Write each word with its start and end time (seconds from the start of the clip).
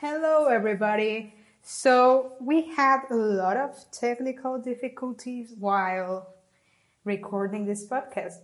Hello, 0.00 0.46
everybody. 0.46 1.34
So, 1.60 2.34
we 2.40 2.68
had 2.68 3.00
a 3.10 3.16
lot 3.16 3.56
of 3.56 3.74
technical 3.90 4.56
difficulties 4.56 5.54
while 5.58 6.34
recording 7.02 7.66
this 7.66 7.84
podcast. 7.84 8.36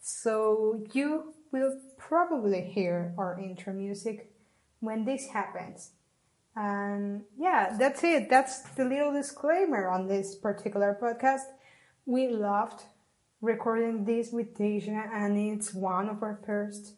So, 0.00 0.82
you 0.94 1.34
will 1.52 1.78
probably 1.98 2.62
hear 2.62 3.12
our 3.18 3.38
intro 3.38 3.74
music 3.74 4.32
when 4.80 5.04
this 5.04 5.26
happens. 5.26 5.90
And 6.56 7.24
yeah, 7.38 7.76
that's 7.78 8.02
it. 8.02 8.30
That's 8.30 8.62
the 8.70 8.86
little 8.86 9.12
disclaimer 9.12 9.88
on 9.88 10.08
this 10.08 10.34
particular 10.34 10.96
podcast. 10.98 11.42
We 12.06 12.28
loved 12.28 12.84
recording 13.42 14.06
this 14.06 14.32
with 14.32 14.56
Dejah, 14.56 15.10
and 15.12 15.36
it's 15.36 15.74
one 15.74 16.08
of 16.08 16.22
our 16.22 16.40
first 16.46 16.94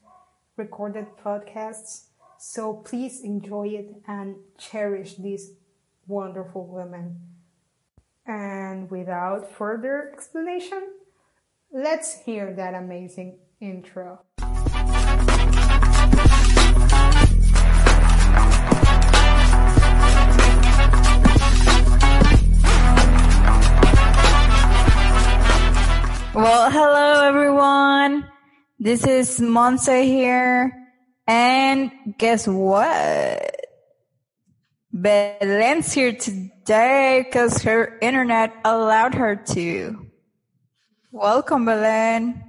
recorded 0.56 1.08
podcasts. 1.20 2.04
So 2.46 2.74
please 2.74 3.22
enjoy 3.24 3.68
it 3.68 4.02
and 4.06 4.36
cherish 4.58 5.14
this 5.14 5.52
wonderful 6.06 6.66
woman. 6.66 7.18
And 8.26 8.90
without 8.90 9.50
further 9.50 10.12
explanation, 10.12 10.82
let's 11.72 12.20
hear 12.20 12.52
that 12.52 12.74
amazing 12.74 13.38
intro. 13.60 14.20
Well, 26.34 26.70
hello 26.70 27.24
everyone. 27.24 28.28
This 28.78 29.06
is 29.06 29.40
Monse 29.40 30.04
here. 30.04 30.83
And 31.26 31.90
guess 32.18 32.46
what? 32.46 33.66
Belen's 34.92 35.92
here 35.92 36.12
today 36.12 37.24
because 37.24 37.62
her 37.62 37.98
internet 38.00 38.54
allowed 38.64 39.14
her 39.14 39.34
to. 39.34 40.06
Welcome, 41.10 41.64
Belen. 41.64 42.42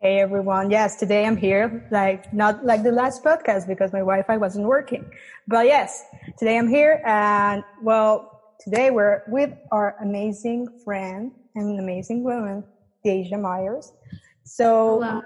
Hey 0.00 0.20
everyone. 0.20 0.70
Yes, 0.70 0.96
today 0.96 1.24
I'm 1.24 1.36
here, 1.36 1.88
like 1.90 2.32
not 2.34 2.64
like 2.64 2.82
the 2.82 2.92
last 2.92 3.24
podcast 3.24 3.66
because 3.66 3.92
my 3.92 4.00
Wi-Fi 4.00 4.36
wasn't 4.36 4.66
working. 4.66 5.10
But 5.48 5.66
yes, 5.66 6.04
today 6.38 6.58
I'm 6.58 6.68
here 6.68 7.00
and 7.06 7.64
well, 7.82 8.42
today 8.60 8.90
we're 8.90 9.22
with 9.28 9.52
our 9.70 9.96
amazing 10.02 10.68
friend 10.84 11.32
and 11.54 11.78
amazing 11.78 12.24
woman, 12.24 12.64
Dejah 13.06 13.40
Myers. 13.40 13.92
So, 14.44 15.00
Hello. 15.00 15.22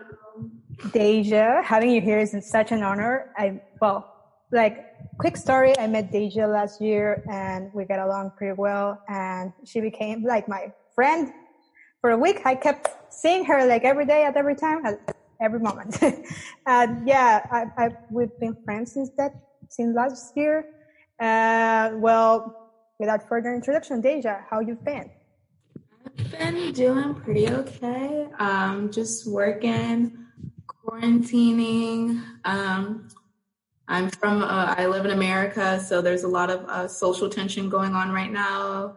Dejah, 0.78 1.64
having 1.64 1.90
you 1.90 2.00
here 2.00 2.18
is 2.18 2.36
such 2.48 2.72
an 2.72 2.82
honor. 2.82 3.32
I, 3.36 3.60
well, 3.80 4.12
like, 4.52 4.84
quick 5.18 5.36
story. 5.36 5.76
I 5.78 5.86
met 5.86 6.12
Dejah 6.12 6.52
last 6.52 6.80
year 6.80 7.24
and 7.30 7.70
we 7.74 7.84
got 7.84 7.98
along 7.98 8.32
pretty 8.36 8.54
well 8.56 9.00
and 9.08 9.52
she 9.64 9.80
became 9.80 10.22
like 10.22 10.48
my 10.48 10.72
friend 10.94 11.32
for 12.00 12.10
a 12.10 12.18
week. 12.18 12.42
I 12.44 12.54
kept 12.54 13.12
seeing 13.12 13.44
her 13.46 13.66
like 13.66 13.84
every 13.84 14.04
day 14.04 14.24
at 14.24 14.36
every 14.36 14.54
time 14.54 14.84
at 14.84 15.16
every 15.40 15.60
moment. 15.60 15.98
and 16.66 17.08
yeah, 17.08 17.46
I, 17.50 17.84
I, 17.84 17.88
we've 18.10 18.38
been 18.38 18.56
friends 18.64 18.92
since 18.92 19.10
that, 19.16 19.32
since 19.70 19.96
last 19.96 20.36
year. 20.36 20.66
Uh, 21.18 21.92
well, 21.94 22.70
without 22.98 23.26
further 23.28 23.54
introduction, 23.54 24.02
Dejah, 24.02 24.44
how 24.50 24.60
you've 24.60 24.84
been? 24.84 25.10
I've 26.18 26.30
been 26.30 26.72
doing 26.72 27.14
pretty 27.14 27.48
okay. 27.48 28.28
Um, 28.38 28.90
just 28.92 29.26
working, 29.26 30.25
quarantining. 30.86 32.22
Um, 32.44 33.08
I'm 33.88 34.10
from, 34.10 34.42
uh, 34.42 34.74
I 34.76 34.86
live 34.86 35.04
in 35.04 35.10
America, 35.10 35.80
so 35.80 36.00
there's 36.00 36.24
a 36.24 36.28
lot 36.28 36.50
of 36.50 36.68
uh, 36.68 36.88
social 36.88 37.28
tension 37.28 37.68
going 37.68 37.94
on 37.94 38.12
right 38.12 38.30
now 38.30 38.96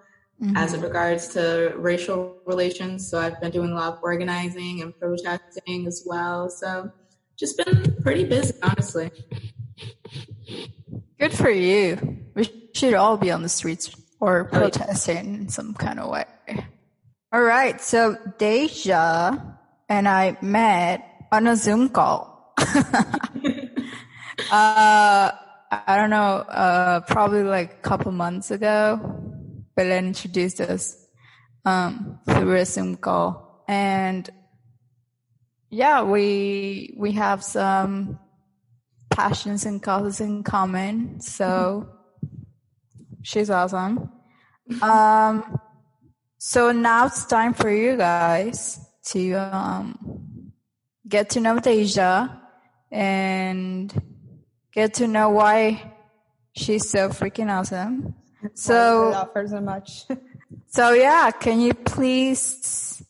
as 0.55 0.73
it 0.73 0.81
regards 0.81 1.27
to 1.27 1.73
racial 1.75 2.37
relations. 2.45 3.09
So 3.09 3.19
I've 3.19 3.41
been 3.41 3.51
doing 3.51 3.71
a 3.71 3.75
lot 3.75 3.93
of 3.93 3.99
organizing 4.01 4.81
and 4.81 4.97
protesting 4.97 5.85
as 5.85 6.03
well. 6.05 6.49
So 6.49 6.91
just 7.37 7.57
been 7.57 7.97
pretty 8.01 8.23
busy, 8.23 8.53
honestly. 8.63 9.11
Good 11.19 11.33
for 11.33 11.49
you. 11.49 12.19
We 12.35 12.69
should 12.73 12.93
all 12.93 13.17
be 13.17 13.31
on 13.31 13.41
the 13.41 13.49
streets 13.49 13.93
or 14.21 14.45
protesting 14.45 15.35
in 15.35 15.49
some 15.49 15.73
kind 15.73 15.99
of 15.99 16.09
way. 16.09 16.25
All 17.33 17.41
right. 17.41 17.79
So 17.81 18.15
Dejah 18.37 19.57
and 19.89 20.07
I 20.07 20.37
met 20.41 21.08
on 21.31 21.47
a 21.47 21.55
Zoom 21.55 21.89
call. 21.89 22.53
uh, 24.51 25.31
I 25.71 25.97
don't 25.97 26.09
know, 26.09 26.17
uh, 26.17 27.01
probably 27.01 27.43
like 27.43 27.73
a 27.73 27.81
couple 27.81 28.11
months 28.11 28.51
ago. 28.51 28.99
Belen 29.75 30.07
introduced 30.07 30.61
us, 30.61 30.97
um, 31.65 32.19
through 32.27 32.55
a 32.55 32.65
Zoom 32.65 32.97
call. 32.97 33.63
And 33.67 34.29
yeah, 35.69 36.01
we, 36.01 36.95
we 36.97 37.11
have 37.13 37.43
some 37.43 38.19
passions 39.09 39.65
and 39.65 39.81
causes 39.81 40.21
in 40.21 40.43
common. 40.43 41.21
So 41.21 41.89
she's 43.21 43.49
awesome. 43.49 44.09
Um, 44.81 45.59
so 46.37 46.71
now 46.71 47.07
it's 47.07 47.25
time 47.25 47.53
for 47.53 47.69
you 47.69 47.97
guys 47.97 48.79
to 49.05 49.33
um, 49.33 50.28
get 51.09 51.31
to 51.31 51.39
know 51.41 51.57
Dejah 51.57 52.39
and 52.91 53.93
get 54.71 54.95
to 54.95 55.07
know 55.07 55.29
why 55.31 55.93
she's 56.55 56.89
so 56.89 57.09
freaking 57.09 57.49
awesome. 57.51 58.15
I 58.43 58.47
So, 58.53 59.09
love 59.11 59.31
her 59.33 59.47
so 59.47 59.59
much. 59.59 60.05
so 60.67 60.93
yeah, 60.93 61.31
can 61.31 61.59
you 61.59 61.73
please 61.73 63.03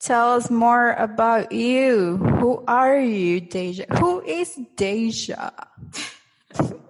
tell 0.00 0.34
us 0.34 0.50
more 0.50 0.92
about 0.92 1.52
you? 1.52 2.16
Who 2.18 2.64
are 2.66 2.98
you, 2.98 3.40
Dejah? 3.40 3.98
Who 3.98 4.22
is 4.22 4.58
Dejah? 4.76 5.52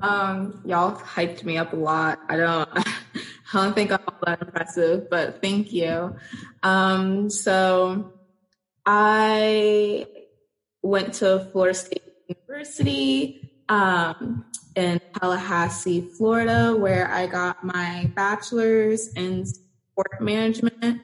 Um, 0.00 0.62
y'all 0.64 0.94
hyped 0.94 1.42
me 1.42 1.56
up 1.58 1.72
a 1.72 1.76
lot. 1.76 2.20
I 2.28 2.36
don't, 2.36 2.68
I 2.76 2.84
don't 3.52 3.74
think 3.74 3.90
I'm 3.90 3.98
all 4.06 4.18
that 4.26 4.40
impressive, 4.40 5.10
but 5.10 5.42
thank 5.42 5.72
you. 5.72 6.14
Um, 6.62 7.28
so 7.30 8.12
I 8.90 10.06
went 10.80 11.12
to 11.14 11.46
Florida 11.52 11.74
State 11.74 12.02
University, 12.26 13.52
um, 13.68 14.46
in 14.76 14.98
Tallahassee, 15.20 16.00
Florida, 16.16 16.74
where 16.74 17.10
I 17.10 17.26
got 17.26 17.62
my 17.62 18.10
bachelor's 18.14 19.12
in 19.12 19.44
sport 19.44 20.22
management 20.22 21.02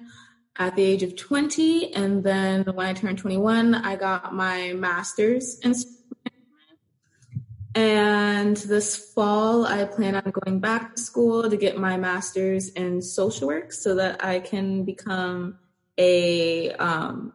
at 0.57 0.77
the 0.77 0.83
age 0.83 1.03
of 1.03 1.15
20. 1.15 1.93
And 1.93 2.25
then 2.25 2.65
when 2.65 2.87
I 2.87 2.95
turned 2.95 3.19
21, 3.19 3.75
I 3.75 3.97
got 3.97 4.33
my 4.33 4.73
master's 4.73 5.59
in 5.59 5.75
sport 5.75 6.07
management. 6.25 7.47
and 7.75 8.57
this 8.57 8.97
fall, 8.97 9.67
I 9.67 9.85
plan 9.85 10.15
on 10.15 10.31
going 10.31 10.59
back 10.59 10.95
to 10.95 11.03
school 11.03 11.51
to 11.51 11.57
get 11.59 11.77
my 11.77 11.99
master's 11.99 12.71
in 12.71 13.03
social 13.03 13.49
work 13.49 13.73
so 13.73 13.97
that 13.97 14.25
I 14.25 14.41
can 14.41 14.85
become 14.85 15.59
a 15.99 16.71
um, 16.73 17.35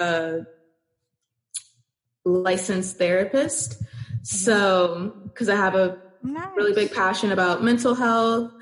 uh, 0.00 0.38
licensed 2.24 2.98
therapist. 2.98 3.82
So, 4.22 5.14
because 5.24 5.48
I 5.48 5.56
have 5.56 5.74
a 5.74 6.00
really 6.56 6.72
big 6.72 6.92
passion 6.92 7.32
about 7.32 7.62
mental 7.62 7.94
health. 7.94 8.52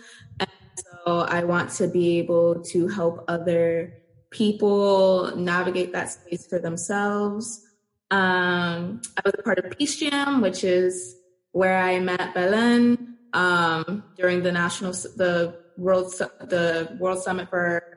And 0.40 0.50
so 0.76 1.20
I 1.20 1.44
want 1.44 1.70
to 1.72 1.88
be 1.88 2.18
able 2.18 2.62
to 2.64 2.88
help 2.88 3.24
other 3.28 3.94
people 4.30 5.36
navigate 5.36 5.92
that 5.92 6.10
space 6.10 6.46
for 6.46 6.58
themselves. 6.58 7.64
Um, 8.10 9.00
I 9.16 9.22
was 9.24 9.34
a 9.38 9.42
part 9.42 9.58
of 9.58 9.78
Peace 9.78 9.96
Jam, 9.96 10.40
which 10.40 10.64
is 10.64 11.16
where 11.52 11.78
I 11.78 12.00
met 12.00 12.34
Belen 12.34 13.16
um, 13.32 14.04
during 14.16 14.42
the 14.42 14.52
national, 14.52 14.92
the 14.92 15.54
world, 15.76 16.12
the 16.18 16.96
World 16.98 17.22
Summit 17.22 17.48
for 17.48 17.91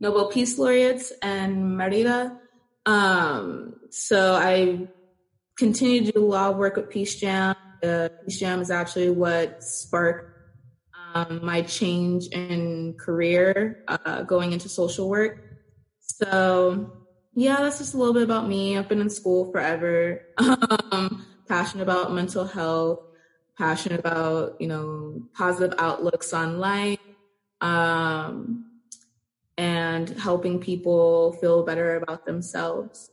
Nobel 0.00 0.28
Peace 0.28 0.58
Laureates 0.58 1.12
and 1.22 1.76
Merida. 1.76 2.38
Um, 2.86 3.74
so 3.90 4.34
I 4.34 4.88
continue 5.58 6.06
to 6.06 6.12
do 6.12 6.32
of 6.32 6.56
work 6.56 6.76
with 6.76 6.88
Peace 6.88 7.20
Jam. 7.20 7.54
Uh, 7.82 8.08
Peace 8.24 8.40
Jam 8.40 8.60
is 8.60 8.70
actually 8.70 9.10
what 9.10 9.62
sparked 9.62 10.34
um, 11.14 11.44
my 11.44 11.62
change 11.62 12.28
in 12.28 12.94
career 12.98 13.84
uh, 13.88 14.22
going 14.22 14.52
into 14.52 14.68
social 14.68 15.08
work. 15.08 15.44
So 16.00 16.92
yeah, 17.34 17.56
that's 17.60 17.78
just 17.78 17.94
a 17.94 17.98
little 17.98 18.14
bit 18.14 18.22
about 18.22 18.48
me. 18.48 18.76
I've 18.76 18.88
been 18.88 19.00
in 19.00 19.10
school 19.10 19.50
forever. 19.52 20.22
Um, 20.92 21.24
passionate 21.46 21.84
about 21.84 22.12
mental 22.12 22.44
health, 22.44 23.00
passionate 23.56 24.00
about, 24.00 24.56
you 24.60 24.66
know, 24.66 25.22
positive 25.34 25.78
outlooks 25.78 26.32
on 26.32 26.58
life, 26.58 26.98
um, 27.60 28.69
and 29.60 30.08
helping 30.18 30.58
people 30.58 31.32
feel 31.34 31.62
better 31.62 31.96
about 31.96 32.24
themselves. 32.24 33.10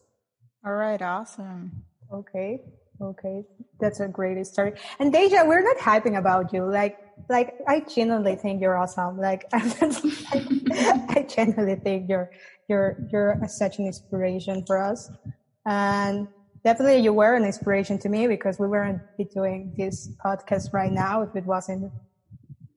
All 0.65 0.75
right, 0.75 1.01
awesome. 1.01 1.83
Okay. 2.13 2.61
Okay, 3.01 3.43
that's 3.79 3.99
a 3.99 4.07
great 4.07 4.43
story. 4.47 4.73
And 4.99 5.13
Dejah, 5.13 5.45
we're 5.45 5.61
not 5.61 5.77
hyping 5.77 6.17
about 6.17 6.51
you. 6.51 6.63
Like, 6.65 6.97
like 7.29 7.53
I 7.67 7.81
genuinely 7.81 8.35
think 8.35 8.59
you're 8.59 8.77
awesome. 8.77 9.19
Like, 9.19 9.45
I 9.53 11.25
genuinely 11.29 11.75
think 11.75 12.09
you're 12.09 12.31
you're 12.67 12.97
you're 13.11 13.39
such 13.47 13.77
an 13.77 13.85
inspiration 13.85 14.63
for 14.65 14.81
us. 14.81 15.11
And 15.67 16.27
definitely, 16.63 17.03
you 17.03 17.13
were 17.13 17.35
an 17.35 17.43
inspiration 17.43 17.99
to 17.99 18.09
me 18.09 18.25
because 18.25 18.57
we 18.57 18.67
weren't 18.67 19.01
be 19.17 19.25
doing 19.25 19.75
this 19.77 20.09
podcast 20.25 20.73
right 20.73 20.91
now 20.91 21.21
if 21.21 21.35
it 21.35 21.45
wasn't 21.45 21.91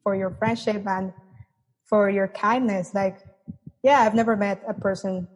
for 0.02 0.14
your 0.14 0.32
friendship 0.32 0.86
and 0.86 1.14
for 1.88 2.10
your 2.10 2.28
kindness. 2.28 2.92
Like, 2.92 3.20
yeah, 3.82 4.00
I've 4.00 4.14
never 4.14 4.36
met 4.36 4.62
a 4.68 4.74
person 4.74 5.26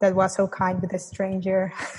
that 0.00 0.14
was 0.14 0.34
so 0.34 0.46
kind 0.46 0.80
with 0.80 0.92
a 0.92 0.98
stranger. 0.98 1.72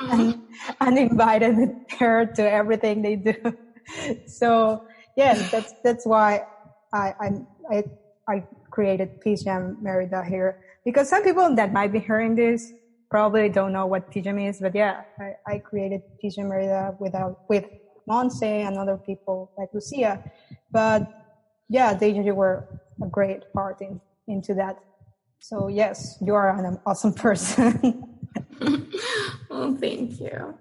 and, 0.00 0.34
mm-hmm. 0.34 0.70
and 0.80 0.98
invited 0.98 1.56
her 1.98 2.26
to 2.26 2.42
everything 2.50 3.02
they 3.02 3.16
do. 3.16 3.34
so 4.26 4.84
yes, 5.16 5.50
that's 5.50 5.74
that's 5.82 6.06
why 6.06 6.44
I 6.92 7.14
I 7.70 7.84
I, 8.28 8.44
created 8.70 9.20
PGM 9.24 9.80
Merida 9.82 10.24
here 10.24 10.58
because 10.84 11.08
some 11.08 11.22
people 11.22 11.54
that 11.54 11.72
might 11.72 11.92
be 11.92 12.00
hearing 12.00 12.34
this 12.34 12.72
probably 13.08 13.48
don't 13.48 13.72
know 13.72 13.86
what 13.86 14.10
PGM 14.10 14.48
is, 14.48 14.58
but 14.58 14.74
yeah, 14.74 15.02
I, 15.20 15.36
I 15.46 15.58
created 15.58 16.02
PGM 16.18 16.48
Merida 16.48 16.96
without 16.98 17.48
with 17.48 17.66
Monse 18.10 18.42
and 18.42 18.76
other 18.76 18.96
people 18.96 19.52
like 19.56 19.68
Lucia, 19.72 20.24
but 20.72 21.06
yeah, 21.68 21.94
they 21.94 22.20
were 22.32 22.66
a 23.00 23.06
great 23.06 23.44
part 23.52 23.80
in, 23.80 24.00
into 24.26 24.54
that. 24.54 24.76
So 25.44 25.68
yes, 25.68 26.16
you 26.22 26.32
are 26.32 26.48
an 26.48 26.80
awesome 26.86 27.12
person. 27.12 28.02
well, 29.50 29.76
thank 29.78 30.18
you. 30.18 30.56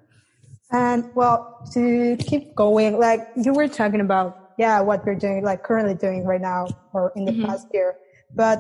And 0.74 1.10
well, 1.16 1.66
to 1.72 2.18
keep 2.18 2.54
going, 2.54 3.00
like 3.00 3.26
you 3.38 3.54
were 3.54 3.70
talking 3.70 4.02
about, 4.02 4.52
yeah, 4.58 4.82
what 4.82 5.06
we're 5.06 5.16
doing, 5.16 5.42
like 5.42 5.64
currently 5.64 5.96
doing 5.96 6.26
right 6.26 6.42
now 6.42 6.68
or 6.92 7.14
in 7.16 7.24
the 7.24 7.32
mm-hmm. 7.32 7.46
past 7.46 7.68
year. 7.74 7.96
But 8.36 8.60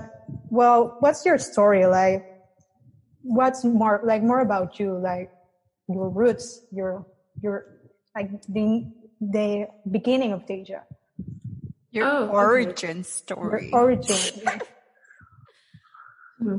well, 0.50 0.96
what's 1.02 1.26
your 1.26 1.38
story 1.38 1.86
like? 1.88 2.26
What's 3.24 3.66
more 3.66 4.00
like 4.06 4.24
more 4.24 4.40
about 4.40 4.80
you, 4.80 4.98
like 4.98 5.30
your 5.90 6.08
roots, 6.08 6.62
your 6.72 7.06
your 7.42 7.66
like 8.16 8.32
the 8.48 8.90
the 9.20 9.68
beginning 9.92 10.32
of 10.32 10.46
Dejah. 10.46 10.84
Your 11.92 12.06
oh, 12.06 12.28
origin 12.28 13.00
okay. 13.00 13.04
story. 13.04 13.70
Your 13.74 13.82
origin. 13.82 14.52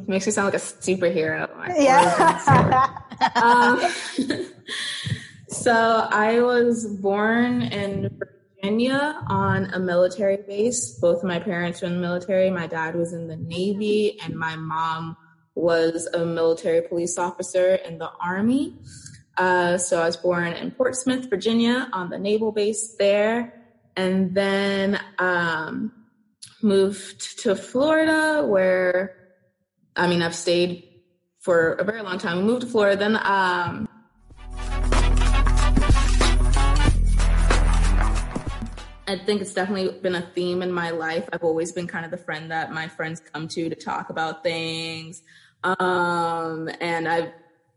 Makes 0.06 0.26
me 0.26 0.32
sound 0.32 0.46
like 0.46 0.54
a 0.54 0.64
superhero. 0.64 1.48
Yeah. 1.76 2.98
um, 3.36 3.80
so 5.48 6.08
I 6.10 6.40
was 6.40 6.86
born 6.86 7.62
in 7.62 8.18
Virginia 8.64 9.20
on 9.28 9.66
a 9.74 9.78
military 9.78 10.38
base. 10.38 10.98
Both 10.98 11.18
of 11.18 11.24
my 11.24 11.38
parents 11.38 11.82
were 11.82 11.88
in 11.88 11.94
the 11.94 12.00
military. 12.00 12.50
My 12.50 12.66
dad 12.66 12.94
was 12.94 13.12
in 13.12 13.28
the 13.28 13.36
Navy, 13.36 14.18
and 14.20 14.34
my 14.34 14.56
mom 14.56 15.16
was 15.54 16.06
a 16.06 16.24
military 16.24 16.82
police 16.82 17.18
officer 17.18 17.74
in 17.74 17.98
the 17.98 18.10
Army. 18.20 18.76
Uh, 19.36 19.76
so 19.78 20.00
I 20.00 20.06
was 20.06 20.16
born 20.16 20.52
in 20.52 20.70
Portsmouth, 20.70 21.28
Virginia, 21.28 21.88
on 21.92 22.10
the 22.10 22.18
naval 22.18 22.52
base 22.52 22.94
there, 22.98 23.62
and 23.96 24.34
then 24.34 25.00
um, 25.18 25.92
moved 26.62 27.40
to 27.40 27.54
Florida, 27.54 28.44
where 28.46 29.23
I 29.96 30.08
mean, 30.08 30.22
I've 30.22 30.34
stayed 30.34 30.88
for 31.38 31.74
a 31.74 31.84
very 31.84 32.02
long 32.02 32.18
time. 32.18 32.38
We 32.38 32.44
moved 32.44 32.62
to 32.62 32.66
Florida. 32.66 32.96
Then, 32.96 33.16
um, 33.16 33.88
I 39.06 39.18
think 39.24 39.40
it's 39.40 39.54
definitely 39.54 40.00
been 40.00 40.16
a 40.16 40.22
theme 40.34 40.62
in 40.62 40.72
my 40.72 40.90
life. 40.90 41.28
I've 41.32 41.44
always 41.44 41.70
been 41.70 41.86
kind 41.86 42.04
of 42.04 42.10
the 42.10 42.16
friend 42.16 42.50
that 42.50 42.72
my 42.72 42.88
friends 42.88 43.20
come 43.20 43.46
to 43.48 43.68
to 43.68 43.76
talk 43.76 44.10
about 44.10 44.42
things. 44.42 45.22
Um, 45.62 46.68
and 46.80 47.06
I've, 47.06 47.30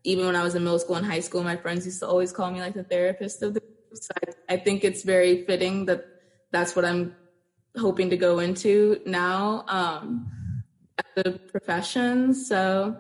even 0.04 0.26
when 0.26 0.36
I 0.36 0.44
was 0.44 0.56
in 0.56 0.64
middle 0.64 0.80
school 0.80 0.96
and 0.96 1.06
high 1.06 1.20
school, 1.20 1.44
my 1.44 1.58
friends 1.58 1.86
used 1.86 2.00
to 2.00 2.08
always 2.08 2.32
call 2.32 2.50
me 2.50 2.62
like 2.62 2.74
the 2.74 2.84
therapist 2.84 3.44
of 3.44 3.54
the 3.54 3.60
group. 3.60 3.74
So 3.94 4.12
I, 4.50 4.56
I 4.56 4.58
think 4.58 4.84
it's 4.84 5.04
very 5.04 5.46
fitting 5.46 5.86
that 5.86 6.06
that's 6.52 6.76
what 6.76 6.86
I'm 6.86 7.16
hoping 7.78 8.10
to 8.10 8.18
go 8.18 8.40
into 8.40 9.02
now. 9.06 9.66
Um, 9.68 10.32
the 11.24 11.40
profession. 11.52 12.34
So 12.34 12.98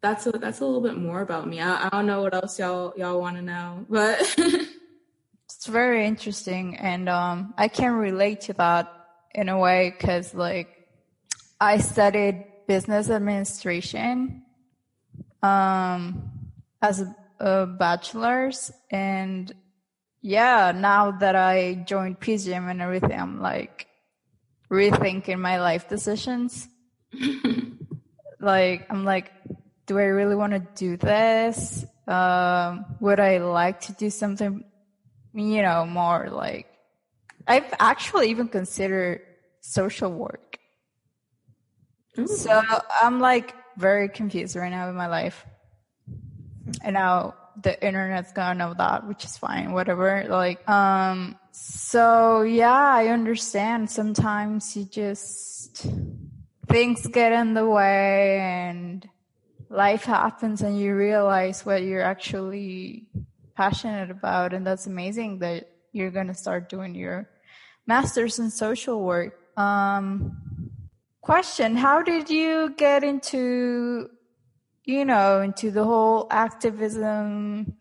that's 0.00 0.26
a, 0.26 0.32
that's 0.32 0.60
a 0.60 0.64
little 0.64 0.80
bit 0.80 0.96
more 0.96 1.20
about 1.20 1.46
me. 1.48 1.60
I, 1.60 1.86
I 1.86 1.88
don't 1.90 2.06
know 2.06 2.22
what 2.22 2.34
else 2.34 2.58
y'all 2.58 2.94
y'all 2.96 3.20
want 3.20 3.36
to 3.36 3.42
know, 3.42 3.84
but 3.88 4.20
it's 4.38 5.66
very 5.66 6.06
interesting, 6.06 6.76
and 6.76 7.08
um, 7.08 7.54
I 7.58 7.68
can 7.68 7.92
relate 7.92 8.42
to 8.42 8.52
that 8.54 8.92
in 9.34 9.48
a 9.48 9.58
way 9.58 9.90
because 9.90 10.34
like 10.34 10.88
I 11.60 11.78
studied 11.78 12.44
business 12.66 13.10
administration 13.10 14.42
um, 15.42 16.30
as 16.80 17.00
a, 17.00 17.16
a 17.40 17.66
bachelor's, 17.66 18.72
and 18.90 19.52
yeah, 20.22 20.72
now 20.74 21.10
that 21.10 21.36
I 21.36 21.84
joined 21.86 22.20
PGM 22.20 22.70
and 22.70 22.80
everything, 22.80 23.18
I'm 23.18 23.40
like 23.40 23.88
rethinking 24.70 25.38
my 25.38 25.60
life 25.60 25.88
decisions 25.88 26.68
like 28.40 28.86
I'm 28.90 29.04
like, 29.04 29.32
do 29.86 29.98
I 29.98 30.04
really 30.04 30.34
want 30.34 30.52
to 30.52 30.66
do 30.74 30.96
this? 30.96 31.84
Um, 32.06 32.84
would 33.00 33.20
I 33.20 33.38
like 33.38 33.80
to 33.82 33.92
do 33.92 34.10
something, 34.10 34.64
you 35.34 35.62
know, 35.62 35.86
more 35.86 36.28
like 36.30 36.66
I've 37.46 37.72
actually 37.78 38.30
even 38.30 38.48
considered 38.48 39.22
social 39.60 40.12
work. 40.12 40.58
Ooh. 42.18 42.26
So 42.26 42.62
I'm 43.02 43.20
like 43.20 43.54
very 43.76 44.08
confused 44.08 44.56
right 44.56 44.70
now 44.70 44.88
in 44.88 44.94
my 44.94 45.06
life. 45.06 45.44
And 46.82 46.94
now 46.94 47.34
the 47.62 47.84
internet's 47.84 48.32
gonna 48.32 48.54
know 48.54 48.74
that, 48.74 49.06
which 49.06 49.24
is 49.24 49.36
fine, 49.36 49.72
whatever. 49.72 50.26
Like, 50.28 50.68
um, 50.68 51.38
so 51.52 52.42
yeah, 52.42 52.72
I 52.72 53.08
understand. 53.08 53.90
Sometimes 53.90 54.76
you 54.76 54.84
just 54.84 55.86
things 56.68 57.06
get 57.06 57.32
in 57.32 57.54
the 57.54 57.66
way 57.66 58.38
and 58.40 59.08
life 59.68 60.04
happens 60.04 60.62
and 60.62 60.78
you 60.78 60.94
realize 60.94 61.64
what 61.64 61.82
you're 61.82 62.02
actually 62.02 63.06
passionate 63.56 64.10
about. 64.10 64.52
And 64.52 64.66
that's 64.66 64.86
amazing 64.86 65.40
that 65.40 65.68
you're 65.92 66.10
going 66.10 66.28
to 66.28 66.34
start 66.34 66.68
doing 66.68 66.94
your 66.94 67.28
masters 67.86 68.38
in 68.38 68.50
social 68.50 69.02
work. 69.02 69.38
Um, 69.56 70.36
question 71.22 71.74
how 71.74 72.02
did 72.02 72.30
you 72.30 72.72
get 72.76 73.02
into 73.02 74.08
you 74.84 75.04
know 75.04 75.40
into 75.40 75.72
the 75.72 75.82
whole 75.82 76.28
activism 76.30 77.74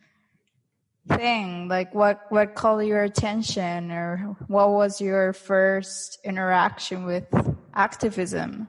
thing? 1.07 1.67
Like 1.67 1.93
what 1.93 2.21
what 2.29 2.55
called 2.55 2.85
your 2.85 3.03
attention 3.03 3.91
or 3.91 4.35
what 4.47 4.71
was 4.71 5.01
your 5.01 5.33
first 5.33 6.19
interaction 6.23 7.05
with 7.05 7.27
activism? 7.75 8.67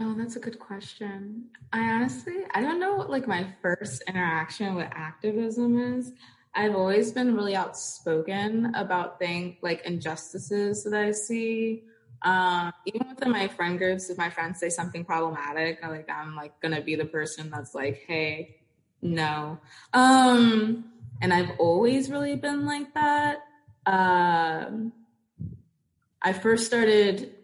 Oh, 0.00 0.14
that's 0.14 0.36
a 0.36 0.40
good 0.40 0.58
question. 0.58 1.44
I 1.72 1.80
honestly, 1.80 2.38
I 2.52 2.60
don't 2.60 2.80
know 2.80 2.94
what 2.94 3.10
like 3.10 3.28
my 3.28 3.46
first 3.62 4.02
interaction 4.08 4.74
with 4.74 4.88
activism 4.92 5.78
is. 5.96 6.12
I've 6.54 6.74
always 6.74 7.12
been 7.12 7.34
really 7.34 7.56
outspoken 7.56 8.74
about 8.74 9.18
things 9.18 9.56
like 9.62 9.86
injustices 9.86 10.84
that 10.84 10.94
I 10.94 11.12
see. 11.12 11.84
Um, 12.22 12.72
even 12.84 13.08
within 13.08 13.30
my 13.30 13.48
friend 13.48 13.78
groups, 13.78 14.10
if 14.10 14.18
my 14.18 14.28
friends 14.28 14.60
say 14.60 14.68
something 14.68 15.04
problematic, 15.04 15.78
I 15.82 15.88
like 15.88 16.10
I'm 16.10 16.36
like 16.36 16.60
gonna 16.60 16.82
be 16.82 16.94
the 16.94 17.04
person 17.04 17.50
that's 17.50 17.74
like, 17.74 18.04
hey, 18.06 18.56
no. 19.00 19.58
Um, 19.92 20.84
and 21.20 21.32
I've 21.32 21.52
always 21.58 22.10
really 22.10 22.36
been 22.36 22.66
like 22.66 22.92
that. 22.94 23.44
Um, 23.86 24.92
I 26.20 26.32
first 26.32 26.66
started 26.66 27.34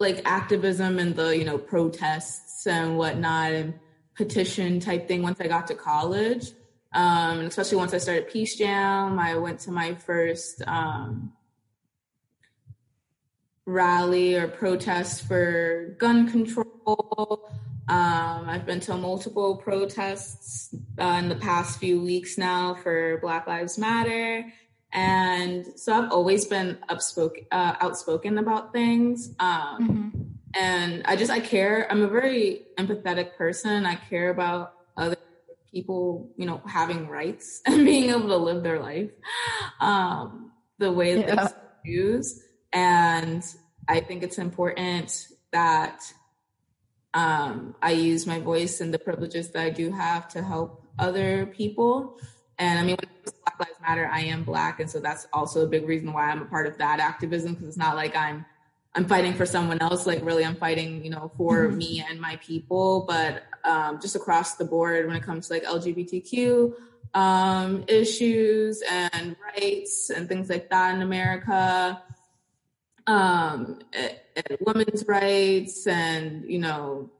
like 0.00 0.22
activism 0.24 0.98
and 0.98 1.14
the 1.14 1.36
you 1.36 1.44
know 1.44 1.58
protests 1.58 2.66
and 2.66 2.98
whatnot 2.98 3.52
and 3.52 3.74
petition 4.14 4.80
type 4.80 5.08
thing 5.08 5.22
once 5.22 5.40
I 5.40 5.48
got 5.48 5.66
to 5.68 5.74
college. 5.74 6.52
Um, 6.92 7.40
especially 7.40 7.78
once 7.78 7.92
I 7.92 7.98
started 7.98 8.28
Peace 8.28 8.56
Jam, 8.56 9.18
I 9.18 9.36
went 9.36 9.60
to 9.60 9.72
my 9.72 9.94
first 9.94 10.62
um, 10.66 11.32
rally 13.66 14.36
or 14.36 14.46
protest 14.46 15.26
for 15.26 15.96
gun 15.98 16.30
control. 16.30 17.50
Um, 17.86 18.48
I've 18.48 18.64
been 18.64 18.80
to 18.80 18.96
multiple 18.96 19.56
protests 19.56 20.74
uh, 20.98 21.20
in 21.22 21.28
the 21.28 21.34
past 21.34 21.80
few 21.80 22.00
weeks 22.00 22.38
now 22.38 22.74
for 22.74 23.18
Black 23.20 23.46
Lives 23.46 23.76
Matter. 23.76 24.46
And 24.94 25.66
so 25.76 25.92
I've 25.92 26.12
always 26.12 26.46
been 26.46 26.78
upspoken, 26.88 27.46
uh, 27.50 27.74
outspoken 27.80 28.38
about 28.38 28.72
things. 28.72 29.34
Um, 29.40 29.78
mm-hmm. 29.80 30.20
And 30.54 31.02
I 31.04 31.16
just, 31.16 31.32
I 31.32 31.40
care. 31.40 31.90
I'm 31.90 32.02
a 32.02 32.08
very 32.08 32.66
empathetic 32.78 33.34
person. 33.36 33.86
I 33.86 33.96
care 33.96 34.30
about 34.30 34.74
other 34.96 35.16
people, 35.72 36.30
you 36.36 36.46
know, 36.46 36.62
having 36.64 37.08
rights 37.08 37.60
and 37.66 37.84
being 37.84 38.10
able 38.10 38.28
to 38.28 38.36
live 38.36 38.62
their 38.62 38.78
life 38.78 39.10
um, 39.80 40.52
the 40.78 40.92
way 40.92 41.16
that 41.16 41.28
yeah. 41.28 41.48
they 41.84 41.90
choose. 41.90 42.40
And 42.72 43.44
I 43.88 44.00
think 44.00 44.22
it's 44.22 44.38
important 44.38 45.26
that 45.52 46.02
um, 47.14 47.74
I 47.82 47.92
use 47.92 48.26
my 48.26 48.38
voice 48.38 48.80
and 48.80 48.94
the 48.94 48.98
privileges 48.98 49.50
that 49.50 49.62
I 49.62 49.70
do 49.70 49.90
have 49.90 50.28
to 50.28 50.42
help 50.42 50.84
other 50.98 51.46
people. 51.46 52.18
And 52.58 52.78
I 52.78 52.82
mean, 52.84 52.96
Black 53.58 53.68
Lives 53.68 53.80
Matter, 53.80 54.08
I 54.12 54.20
am 54.20 54.44
Black. 54.44 54.80
And 54.80 54.90
so 54.90 55.00
that's 55.00 55.26
also 55.32 55.64
a 55.64 55.66
big 55.66 55.86
reason 55.86 56.12
why 56.12 56.30
I'm 56.30 56.42
a 56.42 56.46
part 56.46 56.66
of 56.66 56.78
that 56.78 57.00
activism 57.00 57.54
because 57.54 57.68
it's 57.68 57.76
not 57.76 57.96
like 57.96 58.16
I'm 58.16 58.44
I'm 58.96 59.06
fighting 59.06 59.34
for 59.34 59.44
someone 59.44 59.80
else. 59.80 60.06
Like 60.06 60.24
really, 60.24 60.44
I'm 60.44 60.54
fighting, 60.54 61.04
you 61.04 61.10
know, 61.10 61.32
for 61.36 61.66
mm-hmm. 61.66 61.78
me 61.78 62.04
and 62.08 62.20
my 62.20 62.36
people. 62.36 63.04
But 63.08 63.42
um, 63.64 64.00
just 64.00 64.14
across 64.14 64.54
the 64.54 64.64
board, 64.64 65.06
when 65.06 65.16
it 65.16 65.22
comes 65.22 65.48
to 65.48 65.54
like 65.54 65.64
LGBTQ 65.64 66.74
um, 67.14 67.84
issues 67.88 68.82
and 68.88 69.36
rights 69.56 70.10
and 70.10 70.28
things 70.28 70.48
like 70.48 70.70
that 70.70 70.94
in 70.94 71.02
America, 71.02 72.00
um, 73.06 73.80
and, 73.92 74.18
and 74.36 74.58
women's 74.60 75.06
rights, 75.08 75.86
and 75.86 76.44
you 76.48 76.58
know, 76.58 77.10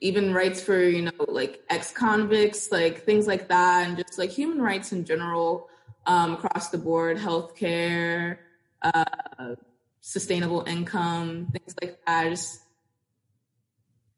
even 0.00 0.32
rights 0.32 0.62
for 0.62 0.82
you 0.82 1.02
know 1.02 1.24
like 1.28 1.62
ex-convicts, 1.68 2.72
like 2.72 3.04
things 3.04 3.26
like 3.26 3.48
that, 3.48 3.88
and 3.88 3.96
just 3.96 4.18
like 4.18 4.30
human 4.30 4.60
rights 4.60 4.92
in 4.92 5.04
general 5.04 5.68
um, 6.06 6.34
across 6.34 6.70
the 6.70 6.78
board, 6.78 7.16
healthcare. 7.18 8.38
Uh, 8.82 9.04
sustainable 10.00 10.64
income, 10.66 11.48
things 11.52 11.74
like 11.80 11.98
that. 12.06 12.26
I 12.26 12.30
just 12.30 12.60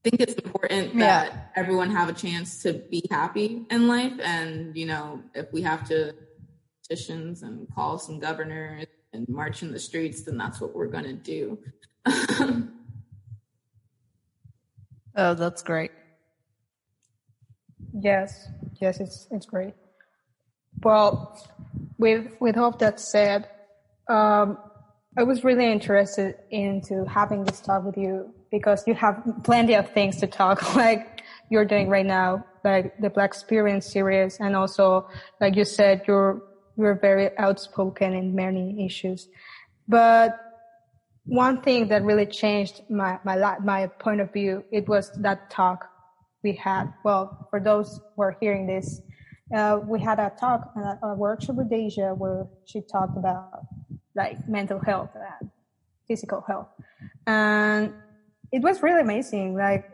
think 0.05 0.21
it's 0.21 0.35
important 0.35 0.99
that 0.99 1.53
everyone 1.57 1.91
have 1.91 2.09
a 2.09 2.13
chance 2.13 2.63
to 2.63 2.73
be 2.73 3.05
happy 3.11 3.67
in 3.71 3.89
life. 3.89 4.15
And, 4.23 4.77
you 4.77 4.87
know, 4.87 5.23
if 5.35 5.53
we 5.53 5.63
have 5.63 5.87
to 5.89 6.15
petitions 6.83 7.43
and 7.43 7.67
call 7.75 7.99
some 7.99 8.19
governors 8.19 8.87
and 9.13 9.29
march 9.29 9.63
in 9.63 9.73
the 9.73 9.79
streets, 9.79 10.23
then 10.23 10.37
that's 10.37 10.61
what 10.61 10.75
we're 10.75 10.89
going 10.89 11.05
to 11.05 11.13
do. 11.13 11.59
oh, 15.17 15.35
that's 15.35 15.63
great. 15.63 15.91
Yes, 17.93 18.49
yes, 18.81 19.01
it's 19.01 19.27
it's 19.31 19.47
great. 19.47 19.75
Well, 20.83 21.39
with 21.99 22.33
with 22.41 22.57
hope 22.57 22.79
that 22.79 23.01
said, 23.01 23.49
um, 24.09 24.59
I 25.17 25.25
was 25.25 25.45
really 25.45 25.71
interested 25.71 26.37
into 26.51 27.05
having 27.05 27.45
this 27.45 27.61
talk 27.61 27.85
with 27.85 27.97
you 27.97 28.35
because 28.51 28.85
you 28.87 28.95
have 28.95 29.23
plenty 29.45 29.75
of 29.75 29.91
things 29.91 30.17
to 30.19 30.27
talk 30.27 30.75
like 30.77 31.23
you're 31.51 31.67
doing 31.67 31.89
right 31.89 32.07
now, 32.07 32.45
like 32.65 32.99
the 32.99 33.11
Black 33.11 33.29
Experience 33.31 33.87
series, 33.87 34.39
and 34.41 34.57
also, 34.57 35.07
like 35.41 35.55
you 35.55 35.65
said, 35.65 36.03
you're 36.09 36.43
you're 36.79 36.95
very 36.95 37.37
outspoken 37.39 38.15
in 38.15 38.35
many 38.35 38.87
issues. 38.87 39.29
But 39.87 40.52
one 41.25 41.63
thing 41.63 41.89
that 41.89 42.03
really 42.03 42.27
changed 42.27 42.83
my 42.91 43.19
my 43.25 43.57
my 43.61 43.87
point 43.87 44.21
of 44.21 44.33
view 44.33 44.65
it 44.73 44.89
was 44.89 45.11
that 45.19 45.51
talk 45.51 45.89
we 46.43 46.53
had. 46.53 46.93
Well, 47.05 47.47
for 47.51 47.61
those 47.61 48.01
who 48.17 48.23
are 48.23 48.37
hearing 48.41 48.67
this, 48.67 49.01
uh, 49.55 49.81
we 49.87 50.01
had 50.01 50.19
a 50.19 50.33
talk, 50.39 50.73
a, 50.77 51.07
a 51.07 51.15
workshop 51.15 51.57
with 51.57 51.71
Dejah, 51.71 52.17
where 52.17 52.47
she 52.65 52.81
talked 52.81 53.17
about 53.17 53.67
like 54.15 54.49
mental 54.49 54.81
health 54.81 55.11
and 55.15 55.51
physical 56.09 56.43
health. 56.47 56.69
And 57.27 57.95
it 58.51 58.63
was 58.63 58.83
really 58.83 59.01
amazing. 59.01 59.55
Like 59.55 59.89